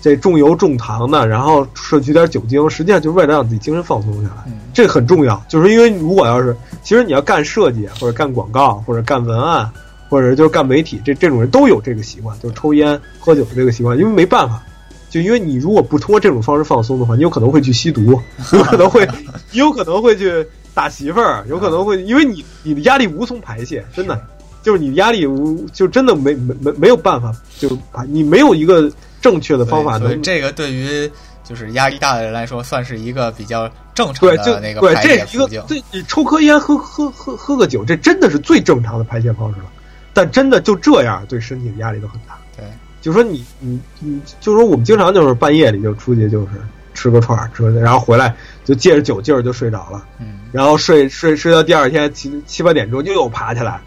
[0.00, 4.42] 这重油重糖的，然后摄取点酒精，实际上就是为了让自己精神放松下来。
[4.48, 4.54] 嗯。
[4.74, 9.70] 这很重要，就是因为如果要是，其实你要干设计或者干广告或者干文案，
[10.08, 14.60] 或者就是干媒体，这这种人都有这个习惯，就是抽烟喝酒这个习惯，因为没办法，
[15.08, 18.20] 就因为你如果不通过这种方式放松的话，你有可能会去吸毒，
[18.52, 19.08] 有可能会，
[19.52, 24.20] 你有可能会去打媳妇儿，有可能会，因为你你的压力无从排泄，真的，
[24.62, 28.90] 就是你压力无就真的没没没没有办法，就把你没有一个
[29.20, 31.10] 正确的方法能所以这个对于
[31.44, 35.62] 就是压力大的人来说，算是一个比较正常的那个对，排这是一个泄途径。
[35.66, 39.66] 对，你抽颗烟、喝喝喝喝个酒，这真的是最正常的排泄方式了。
[40.12, 42.36] 但真的就这样，对身体的压力都很大。
[42.56, 42.64] 对，
[43.00, 46.48] 就说你你你，就说我们经常就是半夜里就出去就是
[46.92, 53.80] 吃个串儿，吃个然后回来就借着酒劲儿就睡着了，嗯，然后睡睡睡到第二天七七八点钟就又爬起来，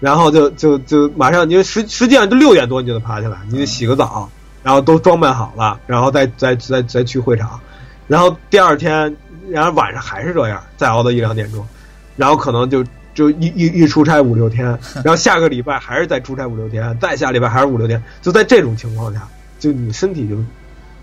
[0.00, 4.28] 然后就就就马上你实实际上就六点多你就得爬起来，你得洗个澡，
[4.62, 7.58] 然后都装扮好了，然后再再再再去会场，
[8.06, 9.14] 然后第二天，
[9.50, 11.66] 然后晚上还是这样，再熬到一两点钟，
[12.16, 12.84] 然后可能就
[13.14, 14.66] 就一一一出差五六天，
[15.04, 19.26] 然后下个礼拜还是再出差五六天，再下礼拜还是五六天，就在这种情况下，
[19.58, 20.36] 就你身体就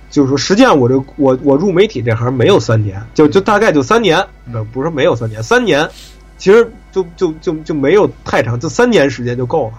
[0.10, 4.18] 就是说，实际上我这我我入媒体这行没有三年，就就大概就三年，
[4.54, 5.90] 呃，不是没有三年，三年，
[6.38, 9.74] 其实就就就就没有太长，就三年时间就够了，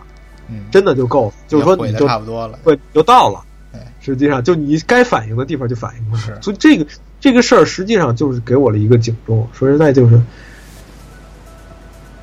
[0.48, 2.58] 嗯，真的就够了，就是说你就差不多了。
[2.64, 3.40] 对，就到了
[3.72, 3.80] 对。
[4.00, 6.86] 实际上，就你该反应的地方就反应过来是所以这个
[7.20, 9.46] 这个事儿实际上就是给我了一个警钟。
[9.52, 10.20] 说实在，就是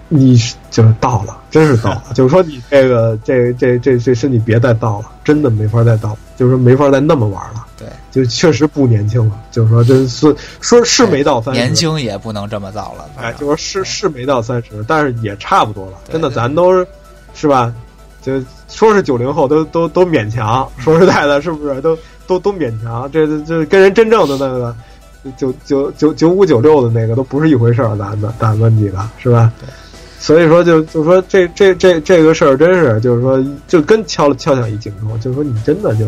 [0.09, 0.35] 你
[0.69, 2.05] 就是到了，真是到了。
[2.13, 7.65] 就是说你这个这这这这身体别再到了，真的没法再到了，就是说没法再那么玩了。
[7.79, 9.39] 对，就确实不年轻了。
[9.49, 13.09] 就是说，真是说是没到三十，年轻也不能这么造了。
[13.17, 15.93] 哎，就说是是没到三十，但是也差不多了。
[16.11, 16.85] 真的，咱都是
[17.33, 17.73] 是吧？
[18.21, 18.33] 就
[18.67, 20.69] 说是九零后，都都都勉强。
[20.77, 21.97] 说实在的，是不是都
[22.27, 23.09] 都都勉强？
[23.11, 24.75] 这这这跟人真正的那个
[25.37, 27.97] 九九九九五九六的那个都不是一回事儿。
[27.97, 29.51] 咱们咱们几个是吧？
[29.59, 29.67] 对。
[30.21, 36.05] 所以说就，就说这这这这个事儿，真是就是说，就跟敲了敲响一警钟，就是说你真的就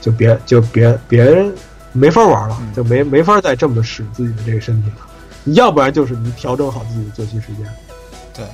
[0.00, 1.52] 就别就别别人
[1.92, 5.06] 没法玩了，嗯就没没法再这么使自己的这个身体了。
[5.44, 7.66] 你要不然就是你调整好自己的作息时间。
[8.34, 8.44] 对，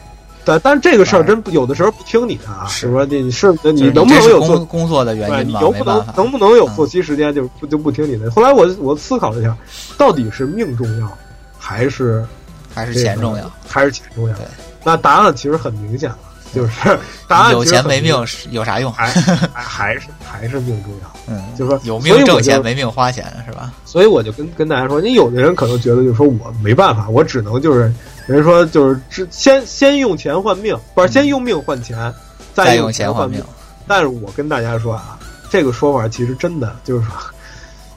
[0.44, 5.60] 但但是这个事儿真不有的时候不听你的啊，是是说你是你能不能有作工工作的原，因嘛？
[5.60, 6.06] 你能不能。
[6.16, 8.30] 能不能有嗯作息时间就不就不听你的？
[8.30, 9.56] 后来我我思考了一下，
[9.98, 11.10] 到底是命重要，
[11.58, 12.24] 还是
[12.72, 14.46] 还是钱重要。，还是钱重要对？
[14.84, 16.18] 那答案其实很明显了，
[16.54, 18.92] 就是答案有钱没命是有啥用？
[18.94, 21.10] 还还还是还是命重要。
[21.26, 23.72] 嗯，就是说有命挣钱，没命花钱，是吧？
[23.84, 27.92] 所以我就跟跟大家说，你有的人可能觉得，就是说我没办法，我只能就是
[28.26, 32.12] 人说就是只先先用钱换命，不是先用命换钱，
[32.54, 33.42] 再用钱换命。。
[33.86, 35.18] 但是我跟大家说啊，
[35.50, 37.12] 这个说法其实真的就是说，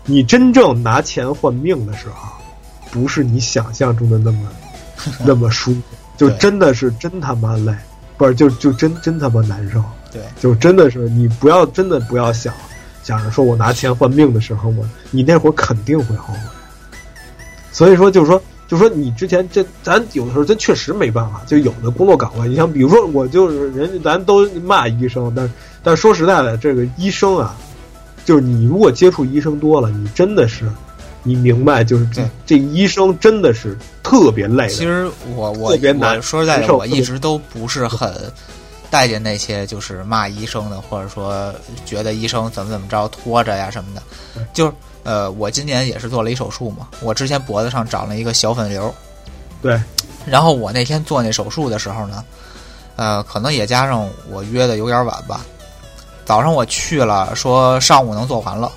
[0.06, 2.30] 你真正拿钱换命的时候，
[2.92, 4.40] 不是你想象中的那么
[5.26, 5.82] 那么舒服，
[6.18, 7.74] 就真的是真他妈累，
[8.18, 9.84] 不是就就真真他妈难受。
[10.12, 12.54] 对，就真的是你不要真的不要想
[13.04, 16.40] 想着说我拿钱换命的时候，我你那会儿肯定会后悔。
[17.72, 25.52] 所以说，就是说，就是说你之前这咱有的时候真确实没办法，就有的工作岗位，你像比如说我就是人家咱都骂医生，但
[25.84, 27.56] 但说实在的，这个医生啊，
[28.26, 30.66] 就是你如果接触医生多了，你真的是
[31.28, 34.70] 你明白，就是这对这医生真的是特别累。
[34.70, 38.14] 其实我我特别难我说实在的，我一直都不是很
[38.90, 41.54] 待见那些就是骂医生的，或者说
[41.86, 44.02] 觉得医生怎么怎么着拖着呀什么的。
[44.54, 44.72] 就是
[45.04, 48.94] 呃，我今年也是做了一手术嘛，我之前脖子上长了一个小粉瘤，
[49.62, 49.82] 对，
[50.26, 52.24] 然后我那天做那手术的时候呢，
[52.96, 55.46] 呃，可能也加上我约的有点晚吧，
[56.26, 58.70] 早上我去了，说上午能做完了，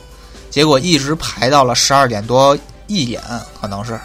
[0.51, 3.23] 结果一直排到了十二点多一点，
[3.61, 3.99] 可能是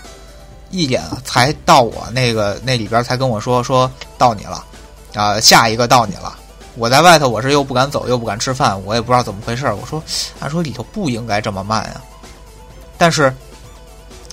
[0.69, 4.63] 一点才到我那个那里边才跟我说说到你了，
[5.15, 6.37] 啊、下一个到你了。
[6.75, 9.65] 我在外头，我是又不敢走，又不敢吃饭，我也不知道怎么回事。
[9.67, 10.03] 我说，
[10.39, 12.01] 按说里头不应该这么慢呀，
[12.97, 13.33] 但是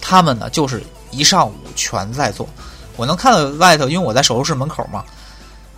[0.01, 0.83] 他们呢，就是
[1.13, 2.49] 一上午全在做。
[2.97, 5.05] 我能看到外头，因为我在手术室门口嘛，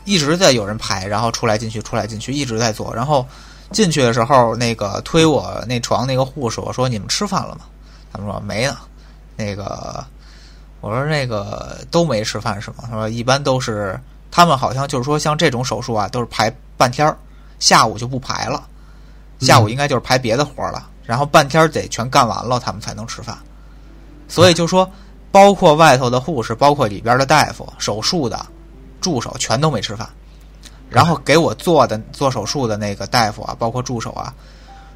[0.05, 2.93] 一直在有人排，然后出来进去，出来进去，一直在做。
[2.95, 3.27] 然后
[3.75, 7.67] 进去的时候，那个推我那床那个护士，我说你们吃饭了吗？
[8.11, 8.79] 他们说没呢。
[9.37, 10.03] 那个
[10.81, 12.85] 我说那个都没吃饭是吗？
[12.89, 17.17] 他说一般都是他们好像就是说像这种手术啊，都是排半天儿，
[17.59, 18.63] 下午就不排了，
[19.41, 20.89] 下午应该就是排别的活儿了。
[21.03, 23.37] 然后半天得全干完了，他们才能吃饭。
[24.29, 24.91] 所以就说，
[25.31, 28.47] 包括外头的护士，包括里边的大夫、手术的
[29.01, 30.09] 助手，全都没吃饭。
[30.95, 34.33] 然后给我做的做手术的那个大夫啊，包括助手啊，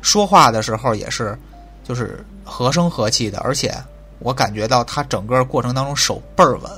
[0.00, 1.36] 说话的时候也是，
[1.82, 3.74] 就是和声和气的，而且
[4.20, 6.70] 我感觉到他整个过程当中手倍儿稳，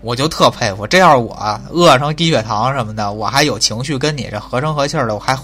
[0.00, 0.86] 我就特佩服。
[0.86, 5.36] 这要是我饿成低血糖什么的，我还有情绪跟你这和声和气的，我还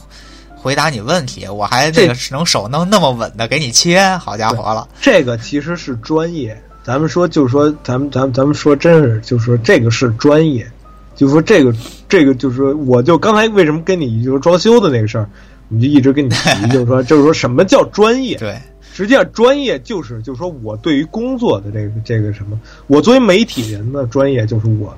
[0.57, 4.89] 回答你问题，我还这个能手能那么稳的给你切，好家伙了。
[5.01, 10.71] 这个其实是专业，咱们说就是说，咱们咱们咱们说真是，就是说这个是专业。
[11.15, 11.73] 就说这个，
[12.09, 15.29] 这个就是说，我就刚才为什么跟你就是装修的那个事儿，
[15.69, 18.37] 我就一直跟你提， 就是说，就是说什么叫专业？
[18.37, 18.59] 对，
[18.93, 22.59] 实际上专业就是就是说我对于工作的这个这个什么，
[22.89, 24.93] 我作为媒体人的专业就是我，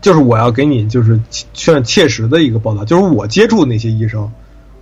[0.00, 1.18] 就是我要给你就是
[1.52, 4.30] 切切实的一个报道，就是我接触那些医生，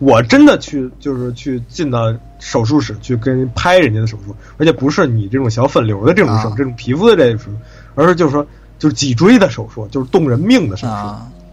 [0.01, 7.57] 我真的去就是去进到手术室去跟拍人家的手术，而且不是你这种小粉瘤的这种手，这种皮肤的这种手术，
[7.95, 8.47] 而是就是说。
[8.79, 10.93] 就是脊椎的手术，就是动人命的手术。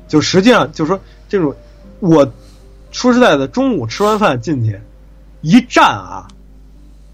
[0.07, 0.99] 就实际上就是说，
[1.30, 1.56] 这种
[1.99, 2.30] 我
[2.91, 4.80] 说实在的，中午吃完饭进去
[5.41, 6.27] 一站啊，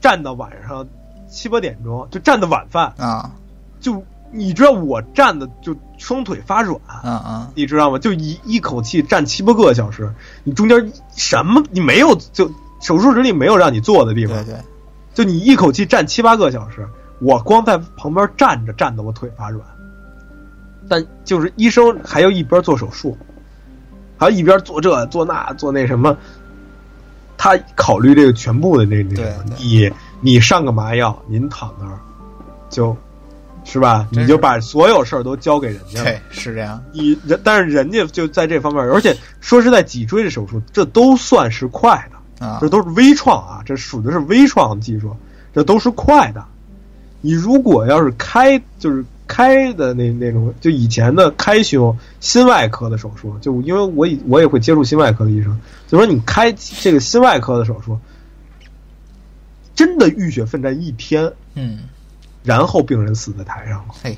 [0.02, 0.88] 站到晚上
[1.30, 3.32] 七八点钟，就站到晚饭啊。
[3.80, 8.00] 就你知道我站的就双腿发软，嗯嗯，你知道吗？
[8.00, 10.12] 就一一口气站七八个小时，
[10.44, 12.16] 你中间什么你没有？
[12.34, 12.50] 就
[12.82, 14.62] 手术室里没有让你坐的地方，对对，
[15.14, 16.88] 就你一口气站七八个小时，
[17.20, 19.64] 我光在旁边站着，站的我腿发软。
[20.89, 23.18] 但就是医生还要一边做手术，
[24.18, 26.18] 还要一边做这做那做那什么，
[27.38, 29.22] 他考虑这个全部的那那
[29.57, 29.91] 你
[30.22, 31.99] 你上个麻药，您躺那儿，
[32.69, 32.95] 就，
[33.65, 34.07] 是吧？
[34.11, 36.81] 你就把所有事儿都交给人家，对，是这样。
[36.93, 45.15] 你人，但是人家就在这方面，而且说是在，脊椎的手术这都算是快的啊，这都是微创啊，这属于是微创技术，
[45.53, 46.45] 这都是快的。
[47.19, 49.03] 你如果要是开，就是。
[49.28, 57.99] 开的那那种，就以前的开胸心外科的手术，就因为我以我也会接触心外科的医生，就说你开这个心外科的手术，
[59.76, 61.80] 真的浴血奋战一天，嗯，
[62.44, 64.18] 然后病人死在台上了，嘿，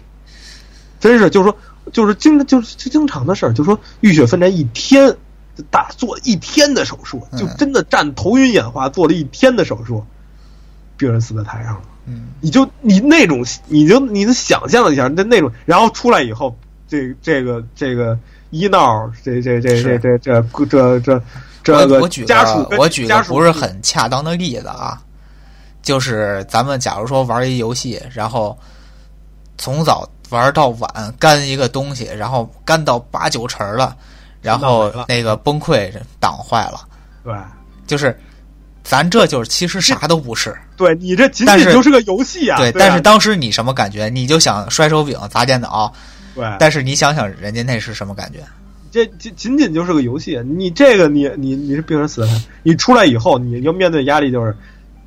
[1.00, 1.58] 真是就是说
[1.92, 5.18] 就是经就是经常的事儿，就说浴血奋战一天，
[5.70, 10.06] 大做一天的手术，就真的站头晕眼花做了一天的手术，
[11.00, 11.82] 病人死在台上了。
[12.12, 16.58] 嗯你就你那种，你就你能想象一下那那种，然后出来以后，
[16.88, 18.18] 这这个这个
[18.50, 21.22] 医闹，这这这这这这这这
[21.64, 25.00] 这个家属，我举个不是很恰当的例子啊，
[25.84, 28.58] 就是咱们假如说玩一游戏，然后
[29.60, 33.96] 从早玩到晚，干一个东西，然后干到八九成了，
[34.42, 36.88] 然后那个崩溃挡坏了，
[37.24, 37.36] 对，
[37.86, 38.20] 就是。
[38.90, 42.58] 咱这就是其实啥都不是，对你这仅仅就是个游戏啊！
[42.58, 44.10] 对，但是当时你什么感觉？
[44.10, 45.94] 你就想摔手柄砸电脑，
[46.34, 46.44] 对。
[46.58, 48.40] 但是你想想人家那是什么感觉？
[48.90, 54.56] 这仅仅仅就是个游戏，你这个你你你是病人死了，你出来以后你要面对压力就是，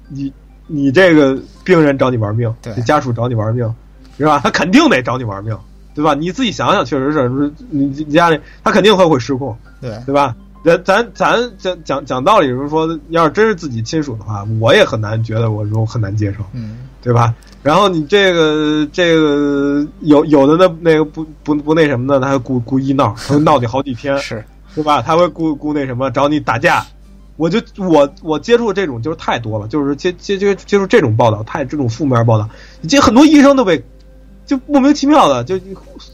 [0.09, 0.33] 你
[0.69, 3.69] 你这个病人找你玩命，对，家属找你玩命，
[4.17, 4.39] 是吧？
[4.45, 5.59] 他肯定得找你玩命，
[5.93, 6.15] 对吧？
[6.15, 7.29] 你自己想想，确实是，
[7.69, 10.37] 你你家里他肯定会会失控，对对吧？
[10.64, 17.34] 咱咱咱讲讲讲道理，就是说，要是真是自己亲属的话，我也很难觉得我说很难接受，嗯，对吧？
[17.62, 24.44] 然后你这个这个有有的那那个不不不那什么的，他还故故意闹，他会闹你好几 天，是
[24.74, 25.02] 是吧？
[25.02, 26.86] 他会故故那什么找你打架，
[27.36, 32.48] 我就我我接触这种就是太多了，就是接接接接触这种报道，太这种负面报道，
[32.89, 33.84] 这很多医生都被
[34.47, 35.59] 就莫名其妙的就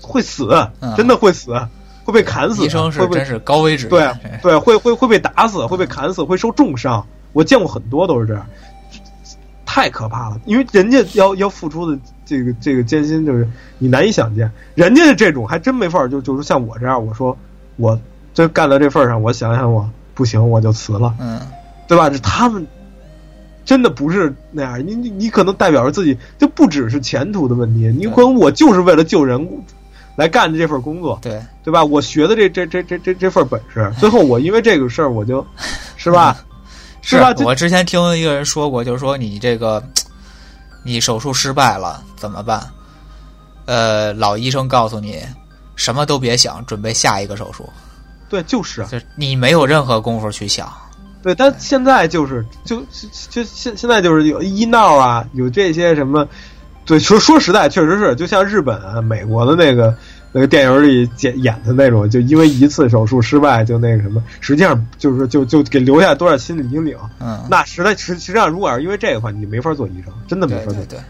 [0.01, 0.49] 会死，
[0.97, 1.53] 真的会死。
[2.09, 3.91] 会被砍死，医生是真是高危职业。
[3.91, 4.11] 对
[4.41, 7.07] 对，会会会被打死，会被砍死，会受重伤。
[7.35, 8.47] 我见过很多都是这样，
[9.67, 10.41] 太可怕了。
[10.47, 14.51] 因为人家要要付出的这个这个艰辛，就是你难以想见。
[14.75, 17.37] 人家的这种还真没法，就就是像我这样，我说
[17.77, 18.01] 我
[18.33, 21.39] 这干到这份上，我想想我不行，我就辞了，嗯，
[21.87, 22.09] 对吧？
[22.09, 22.67] 这他们
[23.67, 24.79] 真的不是那样。
[24.87, 27.87] 你你你可能代表着自己，就不只是前途的问题。
[27.95, 29.47] 你可能我就是为了救人。
[30.19, 31.85] 来干的这份工作，对对吧？
[31.85, 35.47] 我学的这这这这这这份本事，最后我因为这个事儿，我就，
[35.97, 36.37] 是吧？
[37.03, 37.33] 是吧？
[37.45, 39.81] 我之前听一个人说过，就是说你这个，
[40.83, 42.61] 你手术失败了怎么办？
[43.67, 45.23] 呃，老医生告诉你，
[45.77, 47.65] 什么都别想，准备下一个手术。
[48.29, 50.69] 对，就是啊，就你没有任何功夫去想。
[51.23, 52.83] 对，但现在就是就
[53.31, 56.27] 就现现在就是有医闹啊，有这些什么。
[56.89, 59.95] 对，说说实在，确实是，就像日本、美国的那个
[60.33, 66.97] 那个电影里演演的那种，就因为一次手术失败就那个什么，实际上就是就就给留下多少心理阴影。
[67.21, 70.87] 嗯，那实在实实际上，如果要是因为这个话，你没法做医生，真的没法做对。
[70.87, 71.01] 对对。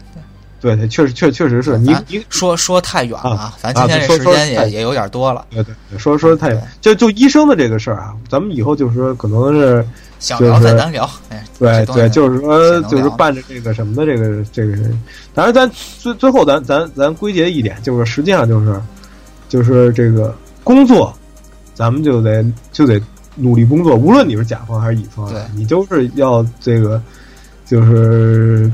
[0.61, 9.87] 对对，确实确确实是你咱你说说太远了，啊咱今天时间也也有点多了，对对对，说说太远就就医生的这个事儿啊，咱们以后就是说可能是
[10.19, 11.09] 想就是聊再单聊。
[11.29, 15.01] 哎，对对，就是说就是伴着这个什么的这个这个人，
[15.33, 18.79] 当然咱最最后咱咱咱归结一点，就是实际上就是
[19.47, 21.11] 就是这个工作，
[21.73, 23.01] 咱们就得就得
[23.35, 27.01] 努力工作，无论你是甲方还是乙方你都是要这个
[27.65, 28.71] 就是。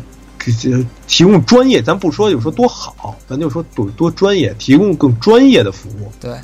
[0.61, 6.11] 这提供专业，咱不说就说多好，咱就说多多专业，提供更专业的服务。
[6.21, 6.35] 对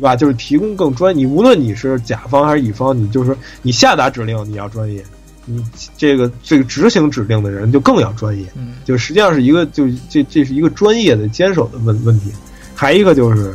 [0.00, 0.16] 对吧？
[0.16, 5.04] 就是提供更专，你无论你是甲方还是乙方，你就是你下达指令你要专业，
[5.44, 5.62] 你
[5.98, 8.46] 这个这个执行指令的人就更要专业。
[8.54, 12.32] 嗯，就实际上是一个，就这这是一个专业的坚守的问问题。
[12.74, 13.54] 还一个就是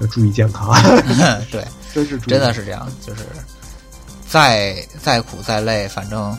[0.00, 0.74] 要注意健康，
[1.52, 1.64] 对，
[1.94, 3.20] 真是真的是这样，就是
[4.26, 6.36] 再再苦再累，反正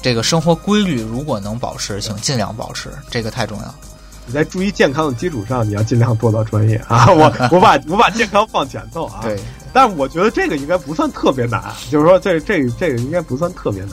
[0.00, 3.74] 这个生活规律如果能保持，请尽量保持，这个太重要了。
[4.26, 7.06] 你在注意健康的基础上，你要尽量做到专业啊！
[7.12, 9.20] 我我把我把健康放前头啊。
[9.22, 9.38] 对，
[9.72, 13.92] 但我觉得这个应该不算特别难，就是说这这这个应该不算特别难，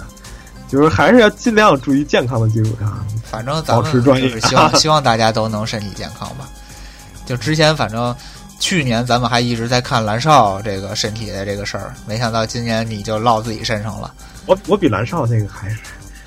[0.67, 3.05] 就是还是要尽量注意健康的基础上。
[3.23, 6.49] 反正咱们保持专业就是希望希望大家都能身体健康吧。
[7.25, 8.15] 就之前反正
[8.59, 14.13] 去年咱们还一直在看蓝少这个身体的这个事儿，没想到今年你就落自己身上了。
[14.45, 15.77] 我我比蓝少那个还是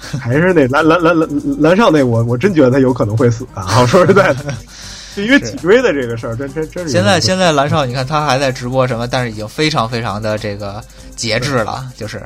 [0.20, 1.28] 还是那蓝蓝蓝蓝
[1.60, 3.80] 蓝少那我我真觉得他有可能会死啊！
[3.80, 4.54] 我说实在的，
[5.16, 10.82] 就因为脊椎的这个事儿，真真真是现在现在蓝少，你看他还在直播什么，但是已经非常非常的这个
[11.14, 12.22] 节制了，就是。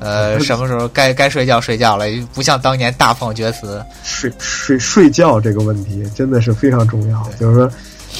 [0.00, 3.84] 呃，什么时候该该睡觉睡觉了，不像当年大放厥词。
[4.04, 7.68] 睡睡睡觉这个问题真的是非常重要，就是说，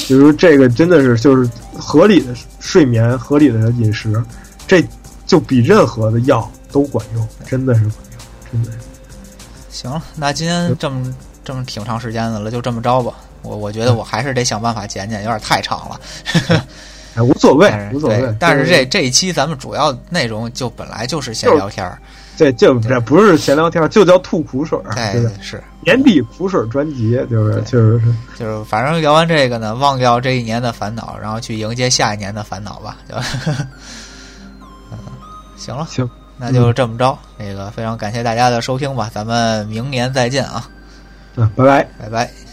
[0.09, 4.21] 就是说这个真的是就是合理的睡眠、合理的饮食，
[4.67, 4.85] 这
[5.25, 7.83] 就比任何的药都管用，真的是
[9.71, 11.15] 行了，那今天这么
[11.45, 13.15] 这么挺长时间的了，就这么着吧。
[13.43, 16.01] 我我觉得我还是得想办法剪剪，有点太长了。
[17.15, 18.37] 哎，无所谓 无所谓。
[18.39, 21.99] 但是这这一期咱们主要内容就本来就是闲聊天儿，
[22.37, 28.13] 这就这不是闲聊天，就叫吐苦水儿，哎对？，是年底苦水专辑，就是对确实是。
[28.39, 32.99] 就是反正聊完这个呢，忘掉这一年的烦恼，然后去迎接下一年的烦恼吧。
[33.09, 33.15] 就，
[34.91, 34.99] 嗯，
[35.57, 36.09] 行了，行，
[36.39, 37.19] 那就这么着。
[37.37, 40.69] 那个非常感谢大家的收听吧，咱们明年再见啊，
[41.37, 41.89] 嗯，拜拜。
[41.99, 42.48] 拜拜。